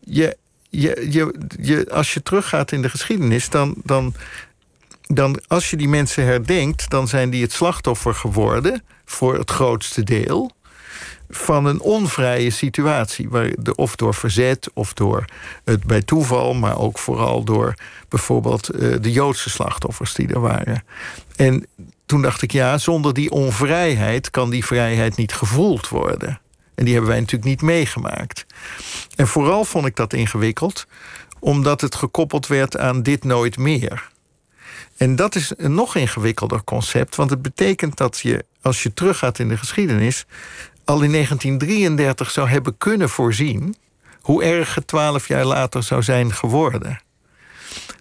je, 0.00 0.36
je, 0.68 1.06
je, 1.10 1.38
je, 1.60 1.90
als 1.90 2.14
je 2.14 2.22
teruggaat 2.22 2.72
in 2.72 2.82
de 2.82 2.90
geschiedenis, 2.90 3.48
dan, 3.48 3.74
dan, 3.84 4.14
dan 5.06 5.40
als 5.46 5.70
je 5.70 5.76
die 5.76 5.88
mensen 5.88 6.24
herdenkt, 6.24 6.90
dan 6.90 7.08
zijn 7.08 7.30
die 7.30 7.42
het 7.42 7.52
slachtoffer 7.52 8.14
geworden 8.14 8.82
voor 9.04 9.38
het 9.38 9.50
grootste 9.50 10.02
deel 10.02 10.50
van 11.30 11.64
een 11.64 11.80
onvrije 11.80 12.50
situatie. 12.50 13.28
Waar 13.28 13.50
de, 13.58 13.74
of 13.74 13.96
door 13.96 14.14
verzet, 14.14 14.70
of 14.74 14.92
door 14.92 15.24
het 15.64 15.84
bij 15.84 16.02
toeval, 16.02 16.54
maar 16.54 16.78
ook 16.78 16.98
vooral 16.98 17.44
door 17.44 17.74
bijvoorbeeld 18.08 18.68
eh, 18.68 18.94
de 19.00 19.12
Joodse 19.12 19.50
slachtoffers 19.50 20.14
die 20.14 20.28
er 20.28 20.40
waren. 20.40 20.84
En 21.36 21.66
toen 22.06 22.22
dacht 22.22 22.42
ik, 22.42 22.52
ja, 22.52 22.78
zonder 22.78 23.14
die 23.14 23.30
onvrijheid 23.30 24.30
kan 24.30 24.50
die 24.50 24.64
vrijheid 24.64 25.16
niet 25.16 25.32
gevoeld 25.32 25.88
worden. 25.88 26.40
En 26.74 26.84
die 26.84 26.94
hebben 26.94 27.10
wij 27.10 27.20
natuurlijk 27.20 27.50
niet 27.50 27.62
meegemaakt. 27.62 28.46
En 29.16 29.26
vooral 29.28 29.64
vond 29.64 29.86
ik 29.86 29.96
dat 29.96 30.12
ingewikkeld, 30.12 30.86
omdat 31.38 31.80
het 31.80 31.94
gekoppeld 31.94 32.46
werd 32.46 32.78
aan 32.78 33.02
dit 33.02 33.24
nooit 33.24 33.58
meer. 33.58 34.10
En 34.96 35.16
dat 35.16 35.34
is 35.34 35.52
een 35.56 35.74
nog 35.74 35.96
ingewikkelder 35.96 36.64
concept, 36.64 37.16
want 37.16 37.30
het 37.30 37.42
betekent 37.42 37.96
dat 37.96 38.18
je, 38.18 38.44
als 38.62 38.82
je 38.82 38.94
teruggaat 38.94 39.38
in 39.38 39.48
de 39.48 39.56
geschiedenis, 39.56 40.26
al 40.90 41.02
in 41.02 41.12
1933 41.12 42.30
zou 42.30 42.48
hebben 42.48 42.78
kunnen 42.78 43.08
voorzien 43.08 43.76
hoe 44.20 44.44
erg 44.44 44.74
het 44.74 44.86
twaalf 44.86 45.28
jaar 45.28 45.44
later 45.44 45.82
zou 45.82 46.02
zijn 46.02 46.32
geworden. 46.32 47.00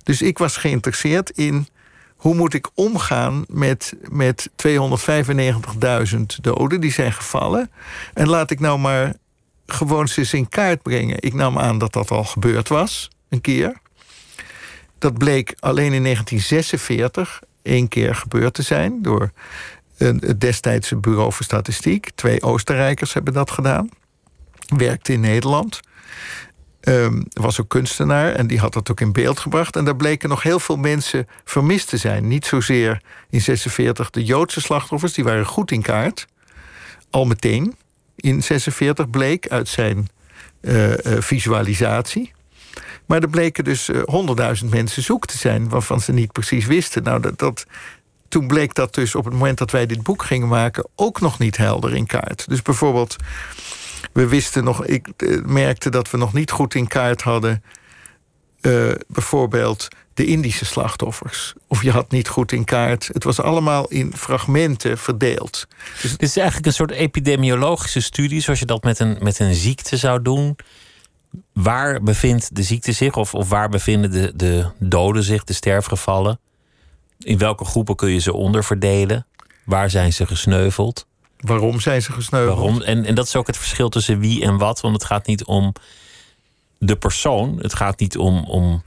Dus 0.03 0.21
ik 0.21 0.37
was 0.37 0.57
geïnteresseerd 0.57 1.29
in 1.29 1.67
hoe 2.15 2.35
moet 2.35 2.53
ik 2.53 2.69
omgaan 2.73 3.43
met, 3.47 3.93
met 4.09 4.49
295.000 4.49 6.21
doden 6.41 6.81
die 6.81 6.91
zijn 6.91 7.13
gevallen. 7.13 7.71
En 8.13 8.27
laat 8.27 8.51
ik 8.51 8.59
nou 8.59 8.79
maar 8.79 9.13
gewoon 9.65 10.07
eens 10.15 10.33
in 10.33 10.49
kaart 10.49 10.81
brengen. 10.81 11.17
Ik 11.19 11.33
nam 11.33 11.59
aan 11.59 11.77
dat 11.77 11.93
dat 11.93 12.11
al 12.11 12.23
gebeurd 12.23 12.67
was, 12.67 13.09
een 13.29 13.41
keer. 13.41 13.73
Dat 14.97 15.17
bleek 15.17 15.55
alleen 15.59 15.93
in 15.93 16.03
1946 16.03 17.41
één 17.61 17.87
keer 17.87 18.15
gebeurd 18.15 18.53
te 18.53 18.61
zijn 18.61 19.01
door 19.01 19.31
het 19.99 20.41
destijdse 20.41 20.95
Bureau 20.95 21.33
voor 21.33 21.45
Statistiek. 21.45 22.09
Twee 22.15 22.41
Oostenrijkers 22.41 23.13
hebben 23.13 23.33
dat 23.33 23.51
gedaan. 23.51 23.89
Werkte 24.75 25.13
in 25.13 25.19
Nederland. 25.19 25.79
Ehm, 26.79 27.21
was 27.33 27.61
ook 27.61 27.69
kunstenaar 27.69 28.33
en 28.33 28.47
die 28.47 28.59
had 28.59 28.73
dat 28.73 28.91
ook 28.91 29.01
in 29.01 29.11
beeld 29.11 29.39
gebracht. 29.39 29.75
En 29.75 29.85
daar 29.85 29.95
bleken 29.95 30.29
nog 30.29 30.43
heel 30.43 30.59
veel 30.59 30.77
mensen 30.77 31.27
vermist 31.43 31.89
te 31.89 31.97
zijn. 31.97 32.27
Niet 32.27 32.45
zozeer 32.45 33.01
in 33.29 33.41
46 33.41 34.09
de 34.09 34.23
Joodse 34.23 34.61
slachtoffers, 34.61 35.13
die 35.13 35.23
waren 35.23 35.45
goed 35.45 35.71
in 35.71 35.81
kaart. 35.81 36.27
Al 37.09 37.25
meteen 37.25 37.75
in 38.15 38.43
46 38.43 39.09
bleek 39.09 39.47
uit 39.47 39.67
zijn 39.67 40.09
eh, 40.61 41.05
eh, 41.05 41.21
visualisatie. 41.21 42.31
Maar 43.05 43.21
er 43.21 43.29
bleken 43.29 43.63
dus 43.63 43.89
eh, 43.89 44.01
honderdduizend 44.05 44.71
mensen 44.71 45.03
zoek 45.03 45.25
te 45.25 45.37
zijn... 45.37 45.69
waarvan 45.69 46.01
ze 46.01 46.11
niet 46.11 46.31
precies 46.31 46.65
wisten. 46.65 47.03
Nou, 47.03 47.21
dat, 47.21 47.39
dat, 47.39 47.65
toen 48.29 48.47
bleek 48.47 48.73
dat 48.73 48.93
dus 48.93 49.15
op 49.15 49.25
het 49.25 49.33
moment 49.33 49.57
dat 49.57 49.71
wij 49.71 49.85
dit 49.85 50.03
boek 50.03 50.23
gingen 50.23 50.47
maken... 50.47 50.87
ook 50.95 51.21
nog 51.21 51.39
niet 51.39 51.57
helder 51.57 51.95
in 51.95 52.05
kaart. 52.05 52.47
Dus 52.47 52.61
bijvoorbeeld, 52.61 53.15
we 54.13 54.27
wisten 54.27 54.63
nog... 54.63 54.85
ik 54.85 55.07
eh, 55.17 55.41
merkte 55.45 55.89
dat 55.89 56.11
we 56.11 56.17
nog 56.17 56.33
niet 56.33 56.51
goed 56.51 56.75
in 56.75 56.87
kaart 56.87 57.21
hadden... 57.21 57.63
eh, 58.61 58.91
bijvoorbeeld 59.07 59.87
de 60.13 60.25
Indische 60.25 60.65
slachtoffers. 60.65 61.53
Of 61.67 61.83
je 61.83 61.91
had 61.91 62.11
niet 62.11 62.27
goed 62.27 62.51
in 62.51 62.63
kaart. 62.63 63.09
Het 63.13 63.23
was 63.23 63.41
allemaal 63.41 63.87
in 63.87 64.13
fragmenten 64.15 64.97
verdeeld. 64.97 65.67
Dus 66.01 66.11
Dit 66.11 66.21
is 66.21 66.37
eigenlijk 66.37 66.67
een 66.67 66.73
soort 66.73 66.91
epidemiologische 66.91 68.01
studie, 68.01 68.41
zoals 68.41 68.59
je 68.59 68.65
dat 68.65 68.83
met 68.83 68.99
een, 68.99 69.17
met 69.21 69.39
een 69.39 69.53
ziekte 69.53 69.97
zou 69.97 70.21
doen. 70.21 70.55
Waar 71.53 72.03
bevindt 72.03 72.55
de 72.55 72.63
ziekte 72.63 72.91
zich, 72.91 73.15
of, 73.15 73.33
of 73.33 73.49
waar 73.49 73.69
bevinden 73.69 74.11
de, 74.11 74.31
de 74.35 74.69
doden 74.77 75.23
zich, 75.23 75.43
de 75.43 75.53
sterfgevallen? 75.53 76.39
In 77.23 77.37
welke 77.37 77.65
groepen 77.65 77.95
kun 77.95 78.09
je 78.09 78.19
ze 78.19 78.33
onderverdelen? 78.33 79.25
Waar 79.63 79.89
zijn 79.89 80.13
ze 80.13 80.25
gesneuveld? 80.25 81.07
Waarom 81.37 81.79
zijn 81.79 82.01
ze 82.01 82.11
gesneuveld? 82.11 82.57
Waarom? 82.57 82.81
En, 82.81 83.05
en 83.05 83.15
dat 83.15 83.25
is 83.25 83.35
ook 83.35 83.47
het 83.47 83.57
verschil 83.57 83.89
tussen 83.89 84.19
wie 84.19 84.43
en 84.43 84.57
wat. 84.57 84.81
Want 84.81 84.93
het 84.93 85.03
gaat 85.03 85.27
niet 85.27 85.45
om 85.45 85.73
de 86.77 86.95
persoon. 86.95 87.57
Het 87.61 87.73
gaat 87.73 87.99
niet 87.99 88.17
om, 88.17 88.43
om 88.45 88.83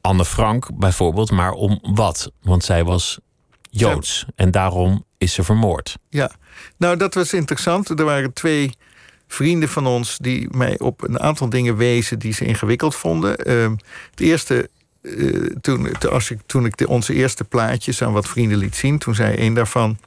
Anne 0.00 0.24
Frank 0.24 0.78
bijvoorbeeld, 0.78 1.30
maar 1.30 1.52
om 1.52 1.78
wat. 1.82 2.32
Want 2.42 2.64
zij 2.64 2.84
was 2.84 3.18
Joods. 3.70 4.26
En 4.34 4.50
daarom 4.50 5.04
is 5.18 5.32
ze 5.32 5.42
vermoord. 5.42 5.96
Ja, 6.08 6.30
nou 6.76 6.96
dat 6.96 7.14
was 7.14 7.32
interessant. 7.32 7.88
Er 7.88 8.04
waren 8.04 8.32
twee 8.32 8.72
vrienden 9.28 9.68
van 9.68 9.86
ons 9.86 10.18
die 10.18 10.48
mij 10.56 10.78
op 10.78 11.02
een 11.02 11.20
aantal 11.20 11.48
dingen 11.48 11.76
wezen 11.76 12.18
die 12.18 12.32
ze 12.32 12.44
ingewikkeld 12.44 12.94
vonden. 12.94 13.50
Uh, 13.50 13.70
het 14.10 14.20
eerste, 14.20 14.70
uh, 15.02 15.50
toen, 15.60 15.98
als 16.10 16.30
ik, 16.30 16.38
toen 16.46 16.64
ik 16.64 16.76
de, 16.76 16.88
onze 16.88 17.14
eerste 17.14 17.44
plaatjes 17.44 18.02
aan 18.02 18.12
wat 18.12 18.28
vrienden 18.28 18.58
liet 18.58 18.76
zien, 18.76 18.98
toen 18.98 19.14
zei 19.14 19.46
een 19.46 19.54
daarvan. 19.54 19.98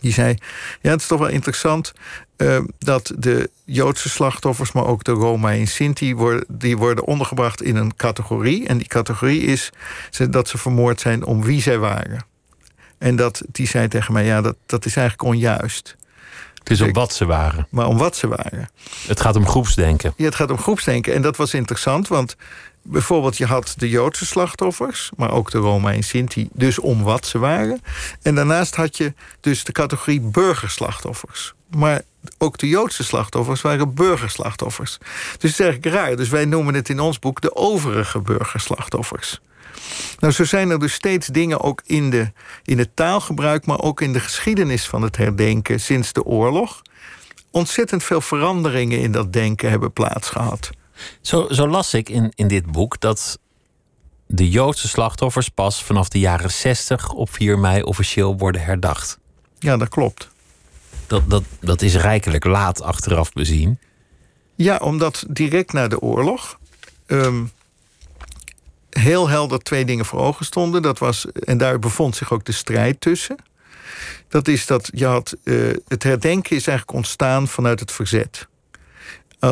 Die 0.00 0.12
zei: 0.12 0.34
Ja, 0.80 0.90
het 0.90 1.00
is 1.00 1.06
toch 1.06 1.18
wel 1.18 1.28
interessant 1.28 1.92
uh, 2.36 2.58
dat 2.78 3.12
de 3.18 3.50
Joodse 3.64 4.08
slachtoffers, 4.08 4.72
maar 4.72 4.86
ook 4.86 5.04
de 5.04 5.12
Roma 5.12 5.52
en 5.52 5.66
Sinti, 5.66 6.14
worden, 6.14 6.44
die 6.48 6.76
worden 6.76 7.04
ondergebracht 7.04 7.62
in 7.62 7.76
een 7.76 7.96
categorie. 7.96 8.66
En 8.66 8.78
die 8.78 8.88
categorie 8.88 9.40
is 9.40 9.70
dat 10.30 10.48
ze 10.48 10.58
vermoord 10.58 11.00
zijn 11.00 11.24
om 11.24 11.42
wie 11.42 11.62
zij 11.62 11.78
waren. 11.78 12.24
En 12.98 13.16
dat, 13.16 13.42
die 13.52 13.66
zei 13.66 13.88
tegen 13.88 14.12
mij: 14.12 14.24
Ja, 14.24 14.40
dat, 14.40 14.56
dat 14.66 14.84
is 14.84 14.96
eigenlijk 14.96 15.28
onjuist. 15.28 15.96
Het 16.58 16.70
is 16.70 16.80
om 16.80 16.92
wat 16.92 17.12
ze 17.12 17.24
waren. 17.24 17.66
Maar 17.70 17.86
om 17.86 17.98
wat 17.98 18.16
ze 18.16 18.28
waren. 18.28 18.70
Het 19.06 19.20
gaat 19.20 19.36
om 19.36 19.46
groepsdenken. 19.46 20.12
Ja, 20.16 20.24
het 20.24 20.34
gaat 20.34 20.50
om 20.50 20.58
groepsdenken. 20.58 21.14
En 21.14 21.22
dat 21.22 21.36
was 21.36 21.54
interessant, 21.54 22.08
want 22.08 22.36
bijvoorbeeld 22.86 23.36
je 23.36 23.46
had 23.46 23.74
de 23.76 23.88
Joodse 23.88 24.26
slachtoffers... 24.26 25.10
maar 25.16 25.30
ook 25.30 25.50
de 25.50 25.58
Roma 25.58 25.92
en 25.92 26.02
Sinti, 26.02 26.48
dus 26.52 26.78
om 26.78 27.02
wat 27.02 27.26
ze 27.26 27.38
waren. 27.38 27.80
En 28.22 28.34
daarnaast 28.34 28.74
had 28.74 28.96
je 28.96 29.14
dus 29.40 29.64
de 29.64 29.72
categorie 29.72 30.20
burgerslachtoffers. 30.20 31.54
Maar 31.76 32.02
ook 32.38 32.58
de 32.58 32.68
Joodse 32.68 33.04
slachtoffers 33.04 33.60
waren 33.60 33.94
burgerslachtoffers. 33.94 34.98
Dus 34.98 35.08
het 35.32 35.44
is 35.44 35.60
eigenlijk 35.60 35.94
raar. 35.94 36.16
Dus 36.16 36.28
wij 36.28 36.44
noemen 36.44 36.74
het 36.74 36.88
in 36.88 37.00
ons 37.00 37.18
boek 37.18 37.40
de 37.40 37.56
overige 37.56 38.20
burgerslachtoffers. 38.20 39.40
Nou, 40.18 40.32
zo 40.32 40.44
zijn 40.44 40.70
er 40.70 40.78
dus 40.78 40.92
steeds 40.92 41.26
dingen 41.26 41.60
ook 41.60 41.82
in, 41.84 42.10
de, 42.10 42.32
in 42.64 42.78
het 42.78 42.96
taalgebruik... 42.96 43.66
maar 43.66 43.80
ook 43.80 44.00
in 44.00 44.12
de 44.12 44.20
geschiedenis 44.20 44.86
van 44.86 45.02
het 45.02 45.16
herdenken 45.16 45.80
sinds 45.80 46.12
de 46.12 46.24
oorlog... 46.24 46.82
ontzettend 47.50 48.04
veel 48.04 48.20
veranderingen 48.20 49.00
in 49.00 49.12
dat 49.12 49.32
denken 49.32 49.70
hebben 49.70 49.92
plaatsgehad. 49.92 50.70
Zo, 51.20 51.46
zo 51.50 51.68
las 51.68 51.94
ik 51.94 52.08
in, 52.08 52.32
in 52.34 52.48
dit 52.48 52.66
boek 52.66 53.00
dat 53.00 53.38
de 54.26 54.50
Joodse 54.50 54.88
slachtoffers 54.88 55.48
pas 55.48 55.84
vanaf 55.84 56.08
de 56.08 56.18
jaren 56.18 56.50
60 56.50 57.12
op 57.12 57.30
4 57.30 57.58
mei 57.58 57.82
officieel 57.82 58.36
worden 58.36 58.60
herdacht. 58.60 59.18
Ja, 59.58 59.76
dat 59.76 59.88
klopt. 59.88 60.28
Dat, 61.06 61.30
dat, 61.30 61.44
dat 61.60 61.82
is 61.82 61.94
rijkelijk 61.94 62.44
laat 62.44 62.82
achteraf 62.82 63.32
bezien. 63.32 63.78
Ja, 64.54 64.76
omdat 64.76 65.24
direct 65.28 65.72
na 65.72 65.88
de 65.88 66.00
oorlog 66.00 66.58
um, 67.06 67.50
heel 68.90 69.28
helder 69.28 69.58
twee 69.58 69.84
dingen 69.84 70.04
voor 70.04 70.20
ogen 70.20 70.44
stonden. 70.44 70.82
Dat 70.82 70.98
was, 70.98 71.26
en 71.32 71.58
daar 71.58 71.78
bevond 71.78 72.16
zich 72.16 72.32
ook 72.32 72.44
de 72.44 72.52
strijd 72.52 73.00
tussen. 73.00 73.36
Dat 74.28 74.48
is 74.48 74.66
dat 74.66 74.90
je 74.94 75.06
had. 75.06 75.36
Uh, 75.44 75.74
het 75.88 76.02
herdenken 76.02 76.56
is 76.56 76.66
eigenlijk 76.66 76.98
ontstaan 76.98 77.48
vanuit 77.48 77.80
het 77.80 77.92
verzet. 77.92 78.48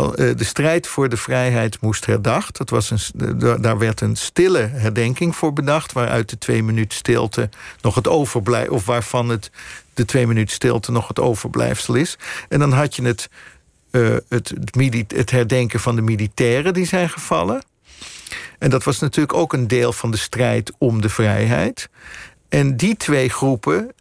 Uh, 0.02 0.36
de 0.36 0.44
strijd 0.44 0.86
voor 0.86 1.08
de 1.08 1.16
vrijheid 1.16 1.80
moest 1.80 2.06
herdacht. 2.06 2.56
Dat 2.56 2.70
was 2.70 2.90
een, 2.90 3.38
daar 3.60 3.78
werd 3.78 4.00
een 4.00 4.16
stille 4.16 4.58
herdenking 4.58 5.36
voor 5.36 5.52
bedacht, 5.52 5.92
waaruit 5.92 6.30
de 6.30 6.38
twee 6.38 6.62
minuten 6.62 6.98
stilte 6.98 7.48
nog 7.80 7.94
het 7.94 8.08
overblijf, 8.08 8.68
of 8.68 8.86
waarvan 8.86 9.28
het 9.28 9.50
de 9.94 10.04
twee 10.04 10.26
minuten 10.26 10.54
stilte 10.54 10.92
nog 10.92 11.08
het 11.08 11.20
overblijfsel 11.20 11.94
is. 11.94 12.18
En 12.48 12.58
dan 12.58 12.72
had 12.72 12.96
je 12.96 13.02
het, 13.02 13.28
uh, 13.90 14.16
het, 14.28 14.54
het, 14.70 15.12
het 15.16 15.30
herdenken 15.30 15.80
van 15.80 15.96
de 15.96 16.02
militairen 16.02 16.74
die 16.74 16.86
zijn 16.86 17.08
gevallen. 17.08 17.62
En 18.58 18.70
dat 18.70 18.84
was 18.84 18.98
natuurlijk 18.98 19.34
ook 19.34 19.52
een 19.52 19.68
deel 19.68 19.92
van 19.92 20.10
de 20.10 20.16
strijd 20.16 20.72
om 20.78 21.00
de 21.00 21.08
vrijheid. 21.08 21.88
En 22.48 22.76
die 22.76 22.96
twee 22.96 23.28
groepen 23.28 23.92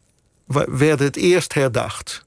werden 0.67 1.05
het 1.05 1.15
eerst 1.15 1.53
herdacht. 1.53 2.25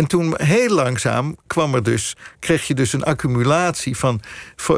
En 0.00 0.06
toen 0.06 0.34
heel 0.36 0.68
langzaam 0.68 1.36
kwam 1.46 1.74
er 1.74 1.82
dus, 1.82 2.16
kreeg 2.38 2.66
je 2.66 2.74
dus 2.74 2.92
een 2.92 3.02
accumulatie 3.02 3.96
van. 3.96 4.20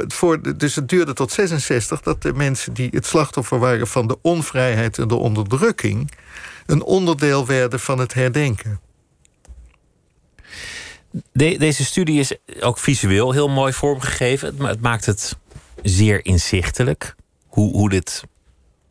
Voor, 0.09 0.57
dus 0.57 0.75
het 0.75 0.89
duurde 0.89 1.13
tot 1.13 1.33
66 1.33 2.01
dat 2.01 2.23
de 2.23 2.33
mensen 2.33 2.73
die 2.73 2.89
het 2.93 3.07
slachtoffer 3.07 3.59
waren 3.59 3.87
van 3.87 4.07
de 4.07 4.19
onvrijheid 4.23 4.99
en 4.99 5.09
de 5.09 5.15
onderdrukking. 5.15 6.13
een 6.67 6.83
onderdeel 6.83 7.47
werden 7.47 7.81
van 7.81 7.99
het 7.99 8.15
herdenken. 8.15 8.81
De, 11.33 11.59
deze 11.59 11.85
studie 11.85 12.21
is 12.21 12.37
ook 12.61 12.79
visueel 12.79 13.33
heel 13.33 13.49
mooi 13.49 13.73
vormgegeven. 13.73 14.49
Het, 14.49 14.69
het 14.69 14.81
maakt 14.81 15.07
het 15.07 15.37
zeer 15.83 16.25
inzichtelijk 16.25 17.15
hoe, 17.47 17.73
hoe 17.73 17.89
dit 17.89 18.23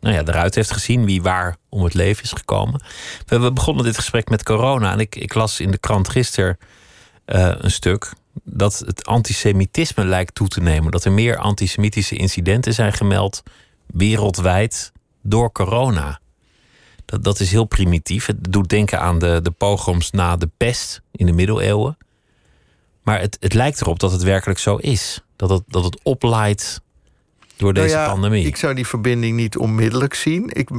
nou 0.01 0.15
ja, 0.15 0.21
eruit 0.25 0.55
heeft 0.55 0.71
gezien, 0.71 1.05
wie 1.05 1.21
waar 1.21 1.55
om 1.69 1.83
het 1.83 1.93
leven 1.93 2.23
is 2.23 2.31
gekomen. 2.31 2.83
We, 3.25 3.51
begonnen 3.51 3.83
dit 3.83 3.95
gesprek 3.95 4.29
met 4.29 4.43
corona 4.43 4.91
en 4.91 4.99
ik, 4.99 5.15
ik 5.15 5.33
las 5.33 5.59
in 5.59 5.71
de 5.71 5.77
krant 5.77 6.09
gisteren 6.09 6.57
uh, 7.25 7.51
een 7.57 7.71
stuk 7.71 8.13
dat 8.43 8.83
het 8.85 9.05
antisemitisme 9.05 10.05
lijkt 10.05 10.35
toe 10.35 10.47
te 10.47 10.61
nemen. 10.61 10.91
Dat 10.91 11.03
er 11.03 11.11
meer 11.11 11.37
antisemitische 11.37 12.15
incidenten 12.15 12.73
zijn 12.73 12.93
gemeld 12.93 13.43
wereldwijd 13.85 14.91
door 15.21 15.51
corona. 15.51 16.19
Dat, 17.05 17.23
dat 17.23 17.39
is 17.39 17.51
heel 17.51 17.65
primitief. 17.65 18.25
Het 18.25 18.51
doet 18.53 18.69
denken 18.69 18.99
aan 18.99 19.19
de, 19.19 19.39
de 19.43 19.51
pogroms 19.51 20.11
na 20.11 20.35
de 20.35 20.49
pest 20.57 21.01
in 21.11 21.25
de 21.25 21.31
middeleeuwen. 21.31 21.97
Maar 23.03 23.19
het, 23.19 23.37
het 23.39 23.53
lijkt 23.53 23.81
erop 23.81 23.99
dat 23.99 24.11
het 24.11 24.23
werkelijk 24.23 24.59
zo 24.59 24.75
is. 24.75 25.23
Dat 25.35 25.49
het, 25.49 25.63
dat 25.67 25.83
het 25.83 25.99
oplaait 26.03 26.81
door 27.62 27.74
deze 27.74 27.95
nou 27.95 28.07
ja, 28.07 28.12
pandemie. 28.12 28.45
Ik 28.45 28.55
zou 28.55 28.74
die 28.74 28.88
verbinding 28.88 29.36
niet 29.36 29.57
onmiddellijk 29.57 30.14
zien. 30.14 30.49
Ik, 30.53 30.70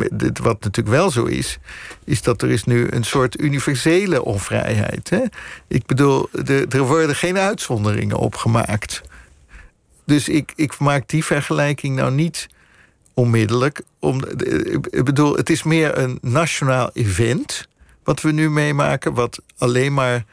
wat 0.42 0.64
natuurlijk 0.64 0.88
wel 0.96 1.10
zo 1.10 1.24
is, 1.24 1.58
is 2.04 2.22
dat 2.22 2.42
er 2.42 2.50
is 2.50 2.64
nu 2.64 2.86
een 2.90 3.04
soort 3.04 3.40
universele 3.40 4.24
onvrijheid. 4.24 5.10
Hè? 5.10 5.20
Ik 5.68 5.86
bedoel, 5.86 6.28
de, 6.32 6.66
er 6.68 6.86
worden 6.86 7.16
geen 7.16 7.38
uitzonderingen 7.38 8.16
op 8.16 8.34
gemaakt. 8.34 9.02
Dus 10.04 10.28
ik, 10.28 10.52
ik 10.56 10.78
maak 10.78 11.08
die 11.08 11.24
vergelijking 11.24 11.96
nou 11.96 12.12
niet 12.12 12.48
onmiddellijk. 13.14 13.82
Om, 13.98 14.22
ik 14.90 15.04
bedoel, 15.04 15.36
het 15.36 15.50
is 15.50 15.62
meer 15.62 15.98
een 15.98 16.18
nationaal 16.20 16.90
event 16.92 17.68
wat 18.04 18.20
we 18.20 18.32
nu 18.32 18.50
meemaken, 18.50 19.14
wat 19.14 19.42
alleen 19.58 19.94
maar 19.94 20.24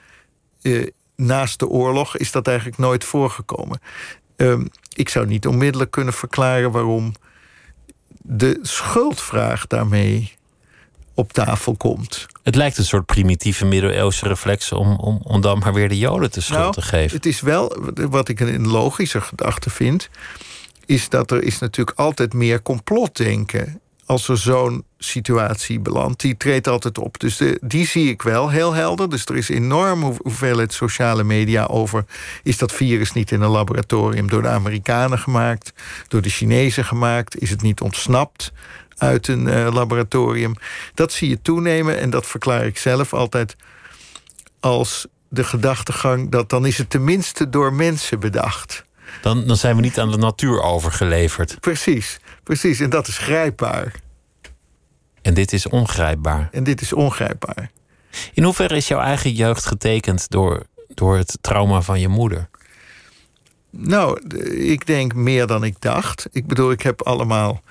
eh, 0.62 0.88
naast 1.16 1.60
de 1.60 1.68
oorlog 1.68 2.18
is 2.18 2.32
dat 2.32 2.47
eigenlijk 2.47 2.78
nooit 2.78 3.04
voorgekomen. 3.04 3.80
Um, 4.41 4.67
ik 4.95 5.09
zou 5.09 5.25
niet 5.25 5.47
onmiddellijk 5.47 5.91
kunnen 5.91 6.13
verklaren 6.13 6.71
waarom 6.71 7.13
de 8.21 8.59
schuldvraag 8.61 9.67
daarmee 9.67 10.33
op 11.13 11.33
tafel 11.33 11.75
komt. 11.75 12.25
Het 12.43 12.55
lijkt 12.55 12.77
een 12.77 12.85
soort 12.85 13.05
primitieve 13.05 13.65
middeleeuwse 13.65 14.27
reflex 14.27 14.71
om, 14.71 14.95
om, 14.95 15.19
om 15.23 15.41
dan 15.41 15.59
maar 15.59 15.73
weer 15.73 15.89
de 15.89 15.97
Joden 15.97 16.31
te 16.31 16.41
schuld 16.41 16.59
nou, 16.59 16.73
te 16.73 16.81
geven. 16.81 17.15
Het 17.15 17.25
is 17.25 17.41
wel, 17.41 17.77
wat 17.93 18.29
ik 18.29 18.39
een 18.39 18.67
logische 18.67 19.21
gedachte 19.21 19.69
vind, 19.69 20.09
is 20.85 21.09
dat 21.09 21.31
er 21.31 21.43
is 21.43 21.59
natuurlijk 21.59 21.99
altijd 21.99 22.33
meer 22.33 22.61
complotdenken 22.61 23.81
als 24.10 24.28
er 24.28 24.38
zo'n 24.38 24.84
situatie 24.97 25.80
belandt, 25.80 26.22
die 26.22 26.38
treedt 26.38 26.68
altijd 26.68 26.97
op. 26.97 27.20
Dus 27.20 27.38
de, 27.38 27.57
die 27.62 27.88
zie 27.88 28.10
ik 28.10 28.22
wel 28.22 28.49
heel 28.49 28.74
helder. 28.74 29.10
Dus 29.10 29.26
er 29.26 29.38
is 29.38 29.49
enorm 29.49 30.01
hoeveelheid 30.24 30.74
sociale 30.74 31.24
media 31.24 31.66
over... 31.66 32.05
is 32.43 32.57
dat 32.57 32.72
virus 32.72 33.12
niet 33.12 33.32
in 33.32 33.41
een 33.41 33.49
laboratorium 33.49 34.30
door 34.30 34.41
de 34.41 34.47
Amerikanen 34.47 35.20
gemaakt... 35.20 35.74
door 36.07 36.22
de 36.22 36.30
Chinezen 36.30 36.86
gemaakt? 36.86 37.41
Is 37.41 37.49
het 37.49 37.62
niet 37.62 37.82
ontsnapt 37.82 38.51
uit 38.97 39.28
een 39.28 39.47
uh, 39.47 39.74
laboratorium? 39.74 40.53
Dat 40.93 41.12
zie 41.12 41.30
je 41.30 41.41
toenemen 41.41 41.99
en 41.99 42.10
dat 42.10 42.26
verklaar 42.26 42.66
ik 42.66 42.78
zelf 42.78 43.14
altijd 43.14 43.55
als 44.60 45.07
de 45.28 45.43
gedachtegang... 45.43 46.32
dat 46.32 46.49
dan 46.49 46.66
is 46.66 46.78
het 46.78 46.89
tenminste 46.89 47.49
door 47.49 47.74
mensen 47.74 48.20
bedacht. 48.20 48.84
Dan, 49.22 49.47
dan 49.47 49.57
zijn 49.57 49.76
we 49.76 49.82
niet 49.82 49.99
aan 49.99 50.12
de 50.12 50.18
natuur 50.18 50.62
overgeleverd. 50.62 51.60
Precies, 51.60 52.20
precies. 52.50 52.80
En 52.80 52.89
dat 52.89 53.08
is 53.08 53.18
grijpbaar. 53.18 53.93
En 55.22 55.34
dit 55.34 55.54
is 55.54 55.68
ongrijpbaar. 55.68 56.50
En 56.52 56.64
dit 56.64 56.82
is 56.82 56.93
ongrijpbaar. 56.93 57.72
In 58.34 58.43
hoeverre 58.43 58.76
is 58.76 58.88
jouw 58.88 59.00
eigen 59.00 59.32
jeugd 59.32 59.66
getekend 59.66 60.30
door, 60.30 60.66
door 60.88 61.18
het 61.18 61.38
trauma 61.41 61.82
van 61.82 62.00
je 62.00 62.08
moeder? 62.08 62.50
Nou, 63.70 64.28
ik 64.54 64.86
denk 64.86 65.14
meer 65.14 65.47
dan 65.47 65.64
ik 65.64 65.76
dacht. 65.80 66.28
Ik 66.32 66.47
bedoel, 66.47 66.72
ik 66.72 66.82
heb 66.82 67.02
allemaal 67.02 67.62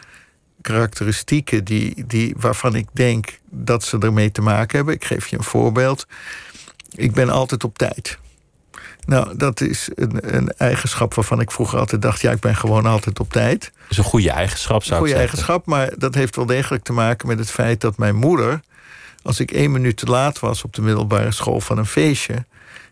karakteristieken 0.60 1.64
die, 1.64 2.06
die, 2.06 2.34
waarvan 2.38 2.74
ik 2.74 2.88
denk 2.92 3.38
dat 3.50 3.84
ze 3.84 3.98
ermee 3.98 4.30
te 4.30 4.42
maken 4.42 4.76
hebben. 4.76 4.94
Ik 4.94 5.04
geef 5.04 5.26
je 5.26 5.36
een 5.36 5.42
voorbeeld. 5.42 6.06
Ik 6.90 7.12
ben 7.12 7.30
altijd 7.30 7.64
op 7.64 7.78
tijd. 7.78 8.18
Nou, 9.06 9.36
dat 9.36 9.60
is 9.60 9.88
een, 9.94 10.36
een 10.36 10.52
eigenschap 10.52 11.14
waarvan 11.14 11.40
ik 11.40 11.50
vroeger 11.50 11.78
altijd 11.78 12.02
dacht... 12.02 12.20
ja, 12.20 12.30
ik 12.30 12.40
ben 12.40 12.56
gewoon 12.56 12.86
altijd 12.86 13.20
op 13.20 13.32
tijd. 13.32 13.72
Dat 13.88 13.98
is 13.98 14.04
een 14.04 14.10
goede 14.10 14.30
eigenschap, 14.30 14.84
zou 14.84 14.98
Goede 14.98 15.14
ik 15.14 15.18
zeggen. 15.18 15.38
eigenschap, 15.38 15.66
maar 15.66 15.98
dat 15.98 16.14
heeft 16.14 16.36
wel 16.36 16.46
degelijk 16.46 16.84
te 16.84 16.92
maken 16.92 17.28
met 17.28 17.38
het 17.38 17.50
feit 17.50 17.80
dat 17.80 17.96
mijn 17.98 18.16
moeder... 18.16 18.60
als 19.22 19.40
ik 19.40 19.50
één 19.50 19.72
minuut 19.72 19.96
te 19.96 20.06
laat 20.06 20.38
was 20.38 20.62
op 20.62 20.74
de 20.74 20.82
middelbare 20.82 21.32
school 21.32 21.60
van 21.60 21.78
een 21.78 21.86
feestje... 21.86 22.44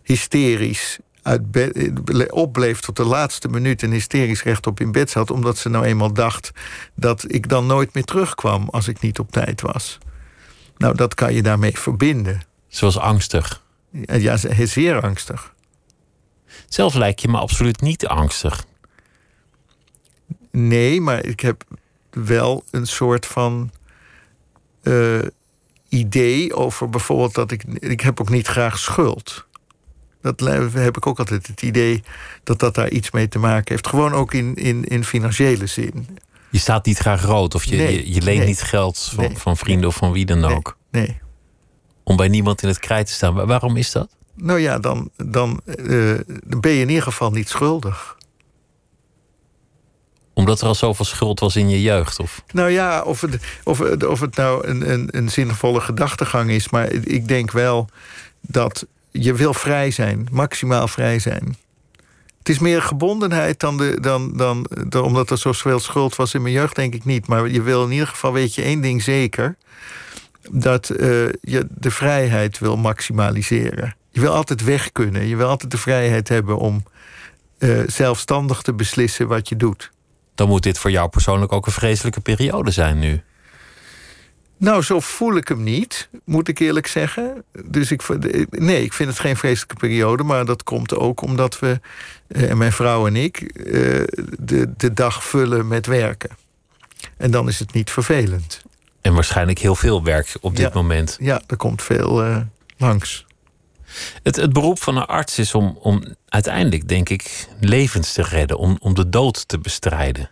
hysterisch 0.03 0.99
uit 1.22 1.51
bed, 1.51 1.92
opbleef 2.30 2.80
tot 2.80 2.97
de 2.97 3.05
laatste 3.05 3.49
minuut... 3.49 3.82
en 3.82 3.90
hysterisch 3.90 4.42
rechtop 4.42 4.80
in 4.80 4.92
bed 4.92 5.11
zat... 5.11 5.30
omdat 5.30 5.59
ze 5.59 5.68
nou 5.68 5.84
eenmaal 5.84 6.12
dacht 6.12 6.51
dat 6.94 7.24
ik 7.28 7.49
dan 7.49 7.66
nooit 7.66 7.94
meer 7.94 8.05
terugkwam... 8.05 8.68
als 8.70 8.88
ik 8.88 9.01
niet 9.01 9.18
op 9.18 9.32
tijd 9.32 9.61
was. 9.61 9.99
Nou, 10.76 10.94
dat 10.94 11.14
kan 11.14 11.34
je 11.34 11.42
daarmee 11.42 11.78
verbinden. 11.78 12.42
Ze 12.68 12.84
was 12.84 12.99
angstig. 12.99 13.62
Ja, 13.90 14.36
ze 14.36 14.49
is 14.49 14.72
zeer 14.72 15.01
angstig. 15.01 15.55
Zelf 16.68 16.94
lijkt 16.94 17.20
je 17.20 17.28
me 17.28 17.38
absoluut 17.38 17.80
niet 17.80 18.07
angstig. 18.07 18.64
Nee, 20.59 21.00
maar 21.00 21.24
ik 21.24 21.40
heb 21.40 21.64
wel 22.11 22.64
een 22.70 22.86
soort 22.86 23.26
van 23.26 23.70
eh, 24.82 25.18
idee 25.88 26.54
over 26.54 26.90
bijvoorbeeld 26.90 27.34
dat 27.34 27.50
ik. 27.50 27.64
Ik 27.64 28.00
heb 28.00 28.20
ook 28.20 28.28
niet 28.30 28.46
graag 28.46 28.78
schuld. 28.78 29.44
Dat 30.20 30.40
heb 30.72 30.96
ik 30.96 31.07
ook 31.07 31.18
altijd 31.18 31.46
het 31.46 31.62
idee 31.62 32.02
dat 32.44 32.59
dat 32.59 32.74
daar 32.74 32.90
iets 32.90 33.11
mee 33.11 33.28
te 33.28 33.38
maken 33.38 33.72
heeft. 33.72 33.86
Gewoon 33.86 34.12
ook 34.12 34.34
in, 34.34 34.54
in, 34.54 34.84
in 34.84 35.04
financiële 35.04 35.66
zin. 35.66 36.18
Je 36.50 36.59
staat 36.59 36.86
niet 36.86 36.98
graag 36.98 37.22
rood 37.22 37.54
of 37.54 37.64
je, 37.64 37.76
Nee, 37.76 37.92
je, 37.92 38.14
je 38.14 38.22
leent 38.22 38.38
nee. 38.38 38.46
niet 38.46 38.62
geld 38.62 39.11
van, 39.14 39.24
Nee. 39.24 39.36
van 39.36 39.57
vrienden 39.57 39.88
of 39.88 39.96
van 39.96 40.12
wie 40.12 40.26
dan 40.26 40.44
ook. 40.44 40.76
Nee. 40.90 41.18
Om 42.02 42.16
bij 42.16 42.28
niemand 42.28 42.62
in 42.62 42.68
het 42.68 42.78
krijt 42.78 43.07
te 43.07 43.12
staan. 43.12 43.34
Wa- 43.34 43.46
Waarom 43.46 43.76
is 43.76 43.92
dat? 43.92 44.09
Nou 44.34 44.59
ja, 44.59 44.78
dan, 44.78 45.11
dan, 45.16 45.61
eh, 45.64 46.14
dan 46.44 46.61
ben 46.61 46.72
je 46.72 46.80
in 46.80 46.88
ieder 46.88 47.02
geval 47.02 47.30
niet 47.30 47.48
schuldig. 47.48 48.15
Omdat 50.37 50.61
er 50.61 50.66
al 50.66 50.74
zoveel 50.74 51.05
schuld 51.05 51.41
was 51.41 51.57
in 51.57 51.68
je 51.68 51.82
jeugd? 51.82 52.18
Of 52.18 52.43
Nou 52.53 52.70
ja, 52.70 53.03
of 53.03 53.20
het, 53.20 53.39
of, 53.64 53.80
of 54.05 54.20
het 54.20 54.37
nou 54.37 54.66
een, 54.66 54.93
een, 54.93 55.09
een 55.11 55.30
zinvolle 55.30 55.80
gedachtegang 55.80 56.51
is, 56.51 56.68
maar 56.68 56.93
ik 56.93 57.28
denk 57.28 57.51
wel 57.51 57.89
dat 58.41 58.87
je 59.11 59.34
wil 59.34 59.55
vrij 59.55 59.91
zijn, 59.91 60.28
maximaal 60.30 60.89
vrij 60.89 61.18
zijn. 61.18 61.57
Het 62.39 62.49
is 62.49 62.59
meer 62.59 62.82
gebondenheid 62.82 63.61
dan, 63.61 63.76
de, 63.76 64.01
dan, 64.01 64.37
dan, 64.37 64.66
dan 64.89 65.05
omdat 65.05 65.30
er 65.30 65.39
zoveel 65.39 65.78
schuld 65.78 66.16
was 66.16 66.34
in 66.34 66.43
mijn 66.43 66.55
jeugd, 66.55 66.76
denk 66.76 66.95
ik 66.95 67.05
niet. 67.05 67.26
Maar 67.26 67.49
je 67.49 67.62
wil 67.62 67.84
in 67.84 67.93
ieder 67.93 68.09
geval, 68.09 68.32
weet 68.32 68.55
je 68.55 68.62
één 68.62 68.80
ding 68.80 69.03
zeker: 69.03 69.57
dat 70.51 70.89
eh, 70.89 71.09
je 71.41 71.66
de 71.70 71.91
vrijheid 71.91 72.59
wil 72.59 72.76
maximaliseren. 72.76 73.97
Je 74.11 74.20
wil 74.20 74.34
altijd 74.34 74.64
weg 74.64 74.93
kunnen. 74.93 75.26
Je 75.26 75.37
wil 75.37 75.49
altijd 75.49 75.70
de 75.70 75.78
vrijheid 75.78 76.28
hebben 76.28 76.59
om 76.59 76.82
eh, 77.59 77.78
zelfstandig 77.87 78.62
te 78.62 78.74
beslissen 78.74 79.28
wat 79.28 79.49
je 79.49 79.57
doet. 79.57 79.95
Dan 80.37 80.49
moet 80.49 80.62
dit 80.62 80.78
voor 80.78 80.91
jou 80.91 81.09
persoonlijk 81.09 81.53
ook 81.53 81.66
een 81.66 81.72
vreselijke 81.72 82.20
periode 82.20 82.70
zijn 82.70 82.99
nu. 82.99 83.22
Nou, 84.59 84.82
zo 84.82 85.01
voel 85.01 85.37
ik 85.37 85.49
hem 85.49 85.62
niet, 85.62 86.09
moet 86.24 86.49
ik 86.49 86.59
eerlijk 86.59 86.87
zeggen. 86.87 87.45
Dus 87.64 87.91
ik, 87.91 88.03
nee, 88.51 88.82
ik 88.82 88.93
vind 88.93 89.09
het 89.09 89.18
geen 89.18 89.37
vreselijke 89.37 89.74
periode. 89.74 90.22
Maar 90.22 90.45
dat 90.45 90.62
komt 90.62 90.95
ook 90.95 91.20
omdat 91.20 91.59
we, 91.59 91.80
eh, 92.28 92.51
en 92.51 92.57
mijn 92.59 92.72
vrouw 92.72 93.07
en 93.07 93.16
ik, 93.16 93.39
eh, 93.41 93.72
de, 94.39 94.72
de 94.76 94.93
dag 94.95 95.24
vullen 95.24 95.68
met 95.68 95.87
werken. 95.87 96.30
En 97.16 97.30
dan 97.30 97.49
is 97.49 97.59
het 97.59 97.72
niet 97.72 97.91
vervelend. 97.91 98.62
En 99.01 99.14
waarschijnlijk 99.14 99.59
heel 99.59 99.74
veel 99.74 100.05
werk 100.05 100.37
op 100.41 100.57
dit 100.57 100.66
Ja. 100.66 100.70
moment. 100.74 101.16
Ja, 101.20 101.43
er 101.47 101.57
komt 101.57 101.82
veel 101.82 102.22
eh, 102.24 102.37
langs. 102.76 103.26
Het, 104.22 104.36
het 104.36 104.53
beroep 104.53 104.82
van 104.82 104.97
een 104.97 105.07
arts 105.07 105.38
is 105.38 105.55
om, 105.55 105.78
om 105.80 106.05
uiteindelijk, 106.28 106.88
denk 106.88 107.09
ik, 107.09 107.47
levens 107.61 108.12
te 108.12 108.22
redden. 108.22 108.59
Om, 108.59 108.76
om 108.80 108.94
de 108.94 109.09
dood 109.09 109.49
te 109.49 109.59
bestrijden. 109.59 110.30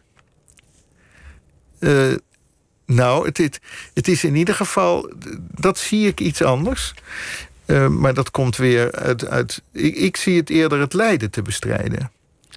Eh, 1.78 2.12
nou, 2.86 3.26
het, 3.26 3.38
het, 3.38 3.60
het 3.94 4.08
is 4.08 4.24
in 4.24 4.34
ieder 4.34 4.54
geval, 4.54 5.12
dat 5.38 5.78
zie 5.78 6.06
ik 6.06 6.20
iets 6.20 6.42
anders. 6.42 6.94
Eh, 7.66 7.88
maar 7.88 8.14
dat 8.14 8.30
komt 8.30 8.56
weer 8.56 8.92
uit. 8.92 9.26
uit 9.26 9.62
ik, 9.72 9.96
ik 9.96 10.16
zie 10.16 10.36
het 10.36 10.50
eerder 10.50 10.80
het 10.80 10.92
lijden 10.92 11.30
te 11.30 11.42
bestrijden. 11.42 12.10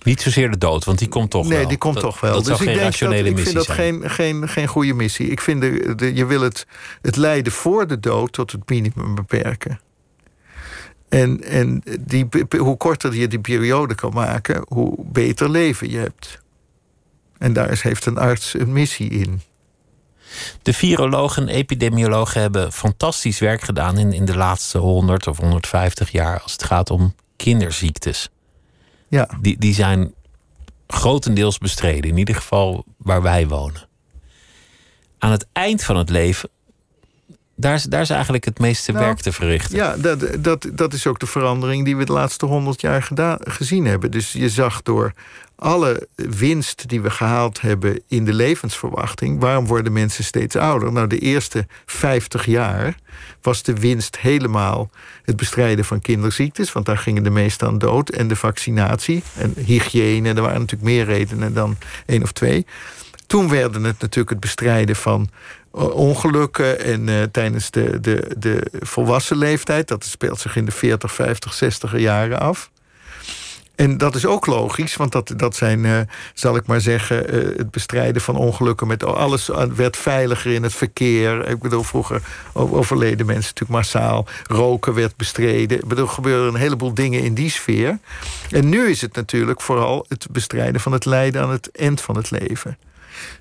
Niet 0.04 0.22
zozeer 0.22 0.52
de 0.52 0.58
dood, 0.58 0.84
want 0.84 1.00
die 1.00 1.08
komt 1.08 1.30
toch 1.30 1.48
nee, 1.48 1.58
wel. 1.58 1.68
die 1.68 1.78
komt 1.78 1.94
Dat- 1.94 2.04
toch 2.04 2.20
wel. 2.20 2.34
Dat 2.34 2.46
dus 2.46 2.58
geen 2.58 2.68
ik 2.68 2.74
denk 2.74 2.98
dat 3.00 3.12
ik 3.12 3.38
vind 3.38 3.54
dat 3.54 3.66
zijn. 3.66 3.78
geen, 3.78 4.10
geen, 4.10 4.50
geen 4.50 4.68
goede 4.68 4.94
missie. 4.94 5.28
Ik 5.28 5.42
vind 5.42 5.62
de, 5.62 5.94
de, 5.96 6.16
je 6.16 6.26
wil 6.26 6.42
het, 6.42 6.66
het 7.02 7.16
lijden 7.16 7.54
voor 7.54 7.88
de 7.88 8.00
dood 8.00 8.32
tot 8.32 8.52
het 8.52 8.70
minimum 8.70 9.16
beperken. 9.16 9.80
En, 11.10 11.44
en 11.44 11.84
die, 12.00 12.28
hoe 12.58 12.78
korter 12.78 13.16
je 13.16 13.28
die 13.28 13.40
periode 13.40 13.96
kan 13.96 14.14
maken, 14.14 14.66
hoe 14.68 14.96
beter 15.06 15.50
leven 15.50 15.90
je 15.90 15.98
hebt. 15.98 16.42
En 17.38 17.54
daar 17.54 17.72
is- 17.72 17.82
heeft 17.82 18.06
een 18.06 18.18
arts 18.18 18.54
een 18.54 18.72
missie 18.74 19.10
in. 19.10 19.42
De 20.62 20.74
virologen 20.74 21.42
en 21.48 21.56
epidemiologen 21.56 22.42
hebben 22.42 22.72
fantastisch 22.72 23.40
werk 23.40 23.62
gedaan 23.62 23.98
in, 23.98 24.14
in 24.14 24.26
de 24.26 24.36
laatste 24.36 24.78
100 24.78 25.28
of 25.28 25.38
150 25.38 26.12
jaar 26.12 26.42
als 26.42 26.52
het 26.52 26.64
gaat 26.64 26.90
om 26.90 27.16
kinderziektes. 27.36 28.30
Ja, 29.08 29.30
Die, 29.42 29.58
die 29.58 29.74
zijn 29.74 30.14
grotendeels 30.88 31.58
bestreden, 31.58 32.10
in 32.12 32.18
ieder 32.18 32.36
geval 32.36 32.86
waar 32.98 33.22
wij 33.22 33.48
wonen. 33.48 33.88
Aan 35.18 35.32
het 35.32 35.48
eind 35.52 35.84
van 35.84 35.98
het 35.98 36.10
leven, 36.10 36.50
daar 37.60 37.74
is, 37.74 37.84
daar 37.84 38.02
is 38.02 38.10
eigenlijk 38.10 38.46
het 38.46 38.60
meeste 38.60 38.92
Nou, 38.92 39.06
werk 39.06 39.20
te 39.20 39.32
verrichten. 39.32 39.76
Ja, 39.76 39.96
dat, 39.98 40.44
dat, 40.44 40.68
dat 40.74 40.94
is 40.94 41.08
ook 41.08 41.20
de 41.20 41.26
verandering 41.26 41.86
die 41.86 41.98
we 41.98 42.06
de 42.06 42.12
laatste 42.12 42.46
honderd 42.46 42.82
jaar 42.82 43.04
gedaan, 43.04 43.38
gezien 43.44 43.86
hebben. 43.86 44.12
Dus 44.12 44.32
je 44.32 44.50
zag 44.50 44.82
door 44.82 45.14
alle 45.56 46.08
winst 46.16 46.90
die 46.90 47.02
we 47.02 47.10
gehaald 47.10 47.62
hebben 47.62 48.02
in 48.08 48.26
de 48.26 48.34
levensverwachting, 48.34 49.40
waarom 49.40 49.68
worden 49.68 49.94
mensen 49.94 50.24
steeds 50.24 50.56
ouder? 50.56 50.92
Nou, 50.92 51.08
de 51.08 51.20
eerste 51.20 51.68
50 51.86 52.46
jaar 52.46 52.96
was 53.42 53.64
de 53.64 53.74
winst 53.74 54.18
helemaal 54.18 54.90
het 55.24 55.36
bestrijden 55.36 55.86
van 55.86 56.02
kinderziektes, 56.02 56.72
want 56.72 56.86
daar 56.86 56.98
gingen 56.98 57.24
de 57.24 57.30
meesten 57.30 57.68
aan 57.68 57.78
dood, 57.78 58.10
en 58.10 58.28
de 58.28 58.36
vaccinatie 58.36 59.24
en 59.36 59.54
hygiëne. 59.66 60.30
Er 60.34 60.42
waren 60.42 60.60
natuurlijk 60.60 60.90
meer 60.90 61.06
redenen 61.06 61.54
dan 61.54 61.78
één 62.06 62.24
of 62.24 62.32
twee. 62.32 62.66
Toen 63.28 63.50
werden 63.50 63.84
het 63.84 64.00
natuurlijk 64.00 64.30
het 64.30 64.40
bestrijden 64.40 64.96
van 64.96 65.30
eh, 65.74 65.90
ongelukken 65.90 66.80
en 66.80 67.10
eh, 67.10 67.24
tijdens 67.32 67.72
de, 67.72 68.00
de, 68.00 68.36
de 68.38 68.72
volwassen 68.80 69.38
leeftijd. 69.38 69.88
Dat 69.88 70.06
speelt 70.06 70.40
zich 70.40 70.56
in 70.56 70.66
de 70.66 70.72
40, 70.72 71.14
50, 71.14 71.54
60 71.54 71.98
jaren 71.98 72.40
af. 72.40 72.72
En 73.76 73.98
dat 73.98 74.16
is 74.16 74.26
ook 74.26 74.46
logisch, 74.46 74.96
want 74.96 75.12
dat, 75.12 75.34
dat 75.36 75.56
zijn, 75.56 75.86
eh, 75.86 76.00
zal 76.34 76.56
ik 76.56 76.66
maar 76.66 76.82
zeggen, 76.82 77.18
het 77.58 77.72
bestrijden 77.72 78.22
van 78.22 78.36
ongelukken 78.36 78.88
met 78.88 79.04
alles 79.04 79.50
werd 79.76 79.98
veiliger 79.98 80.54
in 80.54 80.64
het 80.64 80.74
verkeer. 80.74 81.50
Ik 81.50 81.60
bedoel, 81.60 81.84
vroeger 81.84 82.22
overleden 82.54 83.26
mensen 83.26 83.52
natuurlijk 83.56 83.80
massaal. 83.80 84.26
Roken 84.48 84.94
werd 84.94 85.16
bestreden. 85.16 85.78
Ik 85.78 85.88
bedoel, 85.88 86.06
er 86.06 86.12
gebeuren 86.12 86.48
een 86.48 86.60
heleboel 86.60 86.94
dingen 86.94 87.24
in 87.24 87.34
die 87.34 87.50
sfeer. 87.50 88.00
En 88.50 88.70
nu 88.70 88.90
is 88.90 89.02
het 89.02 89.16
natuurlijk 89.16 89.62
vooral 89.62 90.06
het 90.08 90.28
bestrijden 90.32 90.82
van 90.82 90.92
het 90.92 91.06
lijden 91.06 91.42
aan 91.42 91.52
het 91.52 91.72
eind 91.72 92.02
van 92.02 92.16
het 92.16 92.32
leven. 92.32 92.78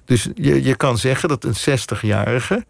Dus 0.04 0.28
je, 0.34 0.62
je 0.62 0.76
kan 0.76 0.98
zeggen 0.98 1.28
dat 1.28 1.44
een 1.44 1.78
60-jarige 1.78 2.64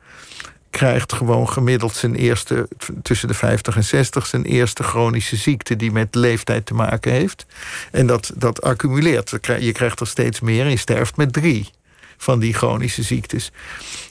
krijgt 0.71 1.13
gewoon 1.13 1.49
gemiddeld 1.49 1.95
zijn 1.95 2.15
eerste, 2.15 2.69
tussen 3.03 3.29
de 3.29 3.35
50 3.35 3.77
en 3.77 3.85
60, 3.85 4.27
zijn 4.27 4.45
eerste 4.45 4.83
chronische 4.83 5.37
ziekte 5.37 5.77
die 5.77 5.93
met 5.93 6.15
leeftijd 6.15 6.67
te 6.67 6.75
maken 6.75 7.13
heeft. 7.13 7.47
En 7.93 8.07
dat, 8.07 8.33
dat 8.35 8.63
accumuleert. 8.63 9.31
Je 9.31 9.39
krijg- 9.39 9.63
Je 9.63 9.73
krijgt 9.73 10.01
er 10.01 10.07
steeds 10.07 10.41
meer 10.41 10.65
en 10.65 10.71
je 10.71 10.77
sterft 10.77 11.17
met 11.17 11.33
drie 11.33 11.71
van 12.17 12.39
die 12.39 12.55
chronische 12.55 13.03
ziektes. 13.03 13.51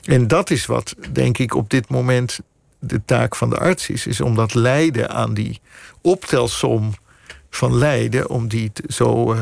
En 0.04 0.26
dat 0.28 0.50
is 0.50 0.66
wat, 0.66 0.94
denk 1.12 1.38
ik, 1.38 1.54
op 1.54 1.70
dit 1.70 1.88
moment 1.88 2.38
de 2.78 3.00
taak 3.04 3.36
van 3.36 3.50
de 3.50 3.58
arts 3.58 3.88
is. 3.88 4.06
Is 4.06 4.20
om 4.20 4.34
dat 4.34 4.54
lijden 4.54 5.10
aan 5.10 5.34
die 5.34 5.60
optelsom 6.00 6.94
van 7.50 7.76
lijden, 7.78 8.28
om 8.30 8.48
die 8.48 8.72
zo 8.88 9.32
eh, 9.32 9.40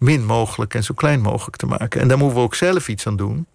min 0.00 0.24
mogelijk 0.24 0.74
en 0.74 0.84
zo 0.84 0.94
klein 0.94 1.20
mogelijk 1.20 1.56
te 1.56 1.66
maken. 1.66 2.00
En 2.00 2.08
daar 2.08 2.18
moeten 2.18 2.36
we 2.36 2.44
ook 2.44 2.54
zelf 2.54 2.88
iets 2.88 3.06
aan 3.06 3.16
doen. 3.16 3.46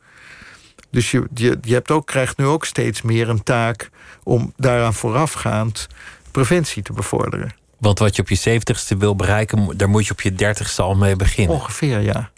Dus 0.91 1.11
je, 1.11 1.27
je, 1.33 1.57
je 1.61 1.73
hebt 1.73 1.91
ook, 1.91 2.05
krijgt 2.05 2.37
nu 2.37 2.45
ook 2.45 2.65
steeds 2.65 3.01
meer 3.01 3.29
een 3.29 3.43
taak 3.43 3.89
om 4.23 4.53
daaraan 4.57 4.93
voorafgaand 4.93 5.87
preventie 6.31 6.83
te 6.83 6.93
bevorderen. 6.93 7.55
Want 7.77 7.99
wat 7.99 8.15
je 8.15 8.21
op 8.21 8.29
je 8.29 8.35
zeventigste 8.35 8.97
wil 8.97 9.15
bereiken, 9.15 9.77
daar 9.77 9.89
moet 9.89 10.05
je 10.05 10.11
op 10.11 10.21
je 10.21 10.33
dertigste 10.33 10.81
al 10.81 10.95
mee 10.95 11.15
beginnen. 11.15 11.55
Ongeveer, 11.55 11.99
ja. 11.99 12.31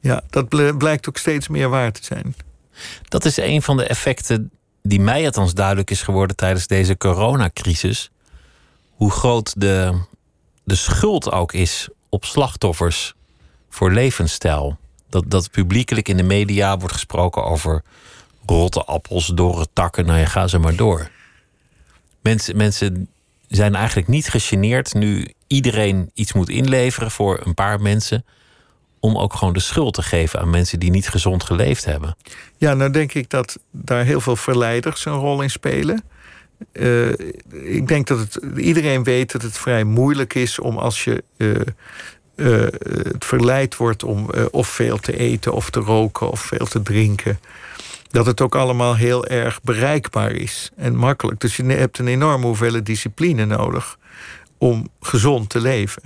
Ja, 0.00 0.22
dat 0.30 0.78
blijkt 0.78 1.08
ook 1.08 1.16
steeds 1.16 1.48
meer 1.48 1.68
waar 1.68 1.92
te 1.92 2.04
zijn. 2.04 2.34
Dat 3.08 3.24
is 3.24 3.36
een 3.36 3.62
van 3.62 3.76
de 3.76 3.84
effecten 3.84 4.50
die 4.82 5.00
mij 5.00 5.24
althans 5.24 5.54
duidelijk 5.54 5.90
is 5.90 6.02
geworden 6.02 6.36
tijdens 6.36 6.66
deze 6.66 6.96
coronacrisis. 6.96 8.10
Hoe 8.90 9.10
groot 9.10 9.60
de, 9.60 10.00
de 10.64 10.74
schuld 10.74 11.32
ook 11.32 11.52
is 11.52 11.88
op 12.16 12.24
slachtoffers 12.24 13.14
voor 13.68 13.92
levensstijl. 13.92 14.78
Dat, 15.08 15.24
dat 15.30 15.50
publiekelijk 15.50 16.08
in 16.08 16.16
de 16.16 16.22
media 16.22 16.78
wordt 16.78 16.94
gesproken 16.94 17.44
over 17.44 17.82
rotte 18.46 18.84
appels, 18.84 19.26
dorre 19.26 19.66
takken. 19.72 20.06
Nou 20.06 20.18
ja, 20.18 20.26
ga 20.26 20.46
ze 20.46 20.58
maar 20.58 20.76
door. 20.76 21.10
Mensen, 22.20 22.56
mensen 22.56 23.08
zijn 23.48 23.74
eigenlijk 23.74 24.08
niet 24.08 24.28
gegeneerd 24.28 24.94
nu 24.94 25.32
iedereen 25.46 26.10
iets 26.14 26.32
moet 26.32 26.48
inleveren 26.48 27.10
voor 27.10 27.40
een 27.44 27.54
paar 27.54 27.80
mensen. 27.80 28.24
Om 29.00 29.16
ook 29.16 29.34
gewoon 29.34 29.54
de 29.54 29.60
schuld 29.60 29.94
te 29.94 30.02
geven 30.02 30.40
aan 30.40 30.50
mensen 30.50 30.80
die 30.80 30.90
niet 30.90 31.08
gezond 31.08 31.44
geleefd 31.44 31.84
hebben. 31.84 32.16
Ja, 32.56 32.74
nou 32.74 32.90
denk 32.90 33.14
ik 33.14 33.30
dat 33.30 33.58
daar 33.70 34.04
heel 34.04 34.20
veel 34.20 34.36
verleiders 34.36 35.04
een 35.04 35.12
rol 35.12 35.42
in 35.42 35.50
spelen. 35.50 36.02
Uh, 36.72 37.08
ik 37.50 37.88
denk 37.88 38.06
dat 38.06 38.18
het, 38.18 38.40
iedereen 38.56 39.04
weet 39.04 39.32
dat 39.32 39.42
het 39.42 39.58
vrij 39.58 39.84
moeilijk 39.84 40.34
is 40.34 40.58
om 40.58 40.78
als 40.78 41.04
je 41.04 41.24
uh, 41.36 41.50
uh, 42.36 42.66
het 43.12 43.24
verleid 43.24 43.76
wordt 43.76 44.04
om 44.04 44.30
of 44.50 44.68
veel 44.68 44.98
te 44.98 45.18
eten 45.18 45.52
of 45.52 45.70
te 45.70 45.80
roken 45.80 46.30
of 46.30 46.40
veel 46.40 46.66
te 46.66 46.82
drinken. 46.82 47.38
Dat 48.10 48.26
het 48.26 48.40
ook 48.40 48.54
allemaal 48.54 48.96
heel 48.96 49.26
erg 49.26 49.62
bereikbaar 49.62 50.32
is 50.32 50.70
en 50.76 50.96
makkelijk. 50.96 51.40
Dus 51.40 51.56
je 51.56 51.64
hebt 51.64 51.98
een 51.98 52.08
enorme 52.08 52.46
hoeveelheid 52.46 52.86
discipline 52.86 53.44
nodig 53.44 53.98
om 54.58 54.88
gezond 55.00 55.48
te 55.48 55.60
leven. 55.60 56.02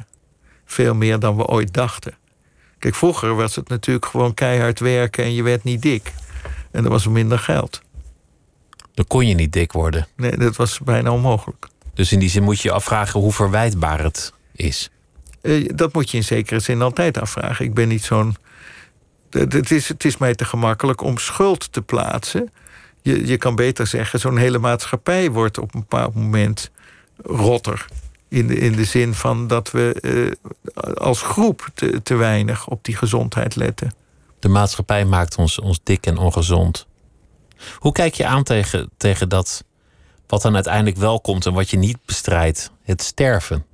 Veel 0.65 0.95
meer 0.95 1.19
dan 1.19 1.37
we 1.37 1.47
ooit 1.47 1.75
dachten. 1.75 2.15
Kijk, 2.79 2.95
vroeger 2.95 3.35
was 3.35 3.57
het 3.57 3.69
natuurlijk 3.69 4.07
gewoon 4.07 4.35
keihard 4.35 4.81
werken 4.81 5.25
en 5.25 5.35
je 5.35 5.43
werd 5.43 5.65
niet 5.65 5.83
dik. 5.83 6.13
En 6.71 6.85
er 6.85 6.91
was 6.91 7.07
minder 7.07 7.39
geld. 7.39 7.81
Dan 9.01 9.09
kon 9.09 9.27
je 9.27 9.35
niet 9.35 9.53
dik 9.53 9.73
worden. 9.73 10.07
Nee, 10.17 10.37
dat 10.37 10.57
was 10.57 10.79
bijna 10.79 11.13
onmogelijk. 11.13 11.67
Dus 11.95 12.13
in 12.13 12.19
die 12.19 12.29
zin 12.29 12.43
moet 12.43 12.61
je 12.61 12.71
afvragen 12.71 13.21
hoe 13.21 13.33
verwijtbaar 13.33 14.03
het 14.03 14.33
is. 14.53 14.91
Uh, 15.43 15.69
dat 15.75 15.93
moet 15.93 16.11
je 16.11 16.17
in 16.17 16.25
zekere 16.25 16.61
zin 16.61 16.83
altijd 16.83 17.21
afvragen. 17.21 17.65
Ik 17.65 17.75
ben 17.75 17.89
niet 17.89 18.05
zo'n. 18.05 18.37
Het 19.31 19.71
is, 19.71 19.89
het 19.89 20.05
is 20.05 20.17
mij 20.17 20.35
te 20.35 20.45
gemakkelijk 20.45 21.03
om 21.03 21.19
schuld 21.19 21.73
te 21.73 21.83
plaatsen. 21.83 22.51
Je, 23.03 23.27
je 23.27 23.37
kan 23.37 23.55
beter 23.55 23.87
zeggen, 23.87 24.21
zo'n 24.21 24.37
hele 24.37 24.59
maatschappij 24.59 25.31
wordt 25.31 25.59
op 25.59 25.75
een 25.75 25.81
bepaald 25.81 26.15
moment 26.15 26.71
rotter. 27.23 27.87
In 28.29 28.47
de, 28.47 28.59
in 28.59 28.73
de 28.73 28.85
zin 28.85 29.15
van 29.15 29.47
dat 29.47 29.71
we 29.71 29.97
uh, 30.03 30.93
als 30.95 31.23
groep 31.23 31.71
te, 31.75 32.03
te 32.03 32.15
weinig 32.15 32.69
op 32.69 32.85
die 32.85 32.97
gezondheid 32.97 33.57
letten. 33.57 33.95
De 34.39 34.49
maatschappij 34.49 35.05
maakt 35.05 35.37
ons, 35.37 35.59
ons 35.59 35.81
dik 35.83 36.07
en 36.07 36.19
ongezond. 36.19 36.89
Hoe 37.77 37.93
kijk 37.93 38.15
je 38.15 38.27
aan 38.27 38.43
tegen, 38.43 38.91
tegen 38.97 39.29
dat 39.29 39.65
wat 40.27 40.43
dan 40.43 40.55
uiteindelijk 40.55 40.97
wel 40.97 41.21
komt 41.21 41.47
en 41.47 41.53
wat 41.53 41.71
je 41.71 41.77
niet 41.77 41.99
bestrijdt? 42.05 42.71
Het 42.83 43.03
sterven. 43.03 43.65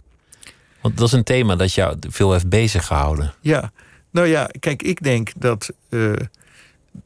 Want 0.81 0.97
dat 0.99 1.07
is 1.07 1.13
een 1.13 1.25
thema 1.25 1.57
dat 1.57 1.73
jou 1.73 1.97
veel 2.09 2.33
heeft 2.33 2.49
bezig 2.49 2.87
gehouden. 2.87 3.35
Ja, 3.41 3.73
nou 4.11 4.27
ja, 4.27 4.49
kijk, 4.61 4.83
ik 4.83 5.03
denk 5.03 5.31
dat, 5.37 5.73
uh, 5.89 6.13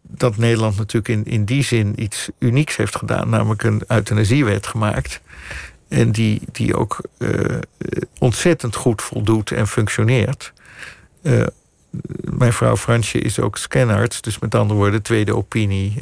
dat 0.02 0.36
Nederland 0.36 0.76
natuurlijk 0.76 1.08
in, 1.08 1.24
in 1.24 1.44
die 1.44 1.62
zin 1.62 2.02
iets 2.02 2.28
unieks 2.38 2.76
heeft 2.76 2.96
gedaan, 2.96 3.28
namelijk 3.28 3.62
een 3.62 3.82
euthanasiewet 3.86 4.66
gemaakt. 4.66 5.20
En 5.88 6.12
die, 6.12 6.40
die 6.52 6.76
ook 6.76 7.00
uh, 7.18 7.58
ontzettend 8.18 8.74
goed 8.74 9.02
voldoet 9.02 9.50
en 9.50 9.68
functioneert. 9.68 10.52
Uh, 11.22 11.46
mijn 12.20 12.52
vrouw 12.52 12.76
Fransje 12.76 13.18
is 13.18 13.40
ook 13.40 13.56
scanarts, 13.56 14.20
dus 14.20 14.38
met 14.38 14.54
andere 14.54 14.78
woorden, 14.78 15.02
tweede 15.02 15.36
opinie 15.36 15.94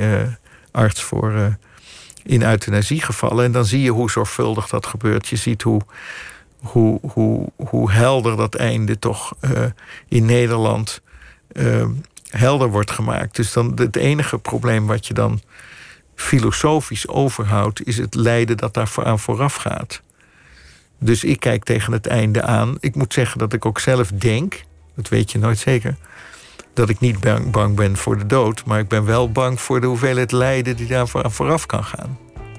arts 0.70 1.02
voor 1.02 1.32
uh, 1.32 1.46
in 2.24 2.42
euthanasiegevallen. 2.42 3.44
En 3.44 3.52
dan 3.52 3.64
zie 3.64 3.82
je 3.82 3.90
hoe 3.90 4.10
zorgvuldig 4.10 4.68
dat 4.68 4.86
gebeurt. 4.86 5.28
Je 5.28 5.36
ziet 5.36 5.62
hoe, 5.62 5.80
hoe, 6.58 6.98
hoe, 7.12 7.48
hoe 7.56 7.90
helder 7.90 8.36
dat 8.36 8.54
einde 8.54 8.98
toch 8.98 9.34
uh, 9.40 9.64
in 10.08 10.24
Nederland 10.24 11.00
uh, 11.52 11.86
helder 12.30 12.70
wordt 12.70 12.90
gemaakt. 12.90 13.36
Dus 13.36 13.52
dan 13.52 13.72
het 13.74 13.96
enige 13.96 14.38
probleem 14.38 14.86
wat 14.86 15.06
je 15.06 15.14
dan 15.14 15.40
filosofisch 16.14 17.08
overhoudt, 17.08 17.86
is 17.86 17.96
het 17.96 18.14
lijden 18.14 18.56
dat 18.56 18.74
daar 18.74 18.92
aan 19.04 19.18
vooraf 19.18 19.54
gaat. 19.54 20.02
Dus 20.98 21.24
ik 21.24 21.40
kijk 21.40 21.64
tegen 21.64 21.92
het 21.92 22.06
einde 22.06 22.42
aan. 22.42 22.76
Ik 22.80 22.94
moet 22.94 23.12
zeggen 23.12 23.38
dat 23.38 23.52
ik 23.52 23.66
ook 23.66 23.80
zelf 23.80 24.10
denk, 24.14 24.64
dat 24.94 25.08
weet 25.08 25.32
je 25.32 25.38
nooit 25.38 25.58
zeker, 25.58 25.96
dat 26.78 26.88
ik 26.88 27.00
niet 27.00 27.50
bang, 27.50 27.74
ben 27.76 27.96
voor 27.96 28.18
de 28.18 28.26
dood, 28.26 28.64
maar 28.64 28.78
ik 28.78 28.88
ben 28.88 29.04
wel 29.04 29.30
bang 29.30 29.60
voor 29.60 29.80
de 29.80 29.86
hoeveelheid 29.86 30.32
lijden 30.32 30.76
die 30.76 30.86
daar 30.86 31.08
vooraf 31.08 31.66
kan 31.66 31.84
gaan. 31.84 32.18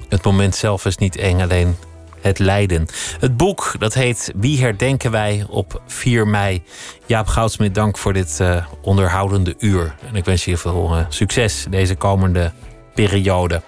Het 0.09 0.24
moment 0.24 0.55
zelf 0.55 0.86
is 0.86 0.97
niet 0.97 1.15
eng, 1.15 1.41
alleen 1.41 1.76
het 2.22 2.39
lijden. 2.39 2.86
Het 3.20 3.38
boek 3.38 3.76
dat 3.78 3.93
heet 3.93 4.32
Wie 4.36 4.61
herdenken 4.61 5.11
wij 5.11 5.45
op 5.49 5.82
4 5.88 6.28
mei. 6.28 6.63
Jaap 7.05 7.28
Goudsmit, 7.28 7.76
dank 7.76 7.97
voor 7.97 8.13
dit 8.13 8.38
uh, 8.41 8.65
onderhoudende 8.82 9.55
uur. 9.57 9.95
En 10.07 10.15
ik 10.15 10.26
wens 10.26 10.45
je 10.45 10.57
veel 10.57 10.97
uh, 10.97 11.05
succes 11.09 11.65
deze 11.70 11.95
komende 11.95 12.51
periode. 12.93 13.61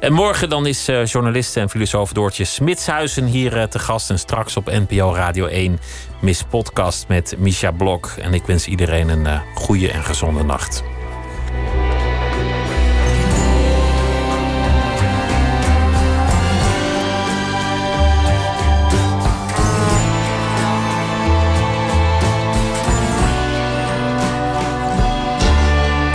En 0.00 0.12
morgen 0.12 0.48
dan 0.48 0.66
is 0.66 0.88
uh, 0.88 1.06
journaliste 1.06 1.60
en 1.60 1.70
filosoof 1.70 2.12
Doortje 2.12 2.44
Smitshuizen 2.44 3.24
hier 3.24 3.68
te 3.68 3.78
gast. 3.78 4.10
En 4.10 4.18
straks 4.18 4.56
op 4.56 4.66
NPO 4.66 5.14
Radio 5.14 5.46
1 5.46 5.78
Miss 6.22 6.44
Podcast 6.44 7.08
met 7.08 7.34
Misha 7.38 7.70
Blok. 7.70 8.06
En 8.06 8.34
ik 8.34 8.46
wens 8.46 8.66
iedereen 8.66 9.08
een 9.08 9.24
uh, 9.24 9.40
goede 9.54 9.90
en 9.90 10.04
gezonde 10.04 10.42
nacht. 10.42 10.82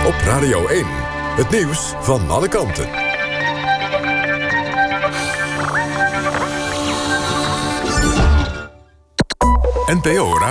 Op 0.06 0.14
Radio 0.24 0.66
1, 0.66 0.86
het 1.36 1.50
nieuws 1.50 1.94
van 2.00 2.30
alle 2.30 2.48
kanten. 2.48 3.07
NPO 9.88 10.38
Radio 10.38 10.48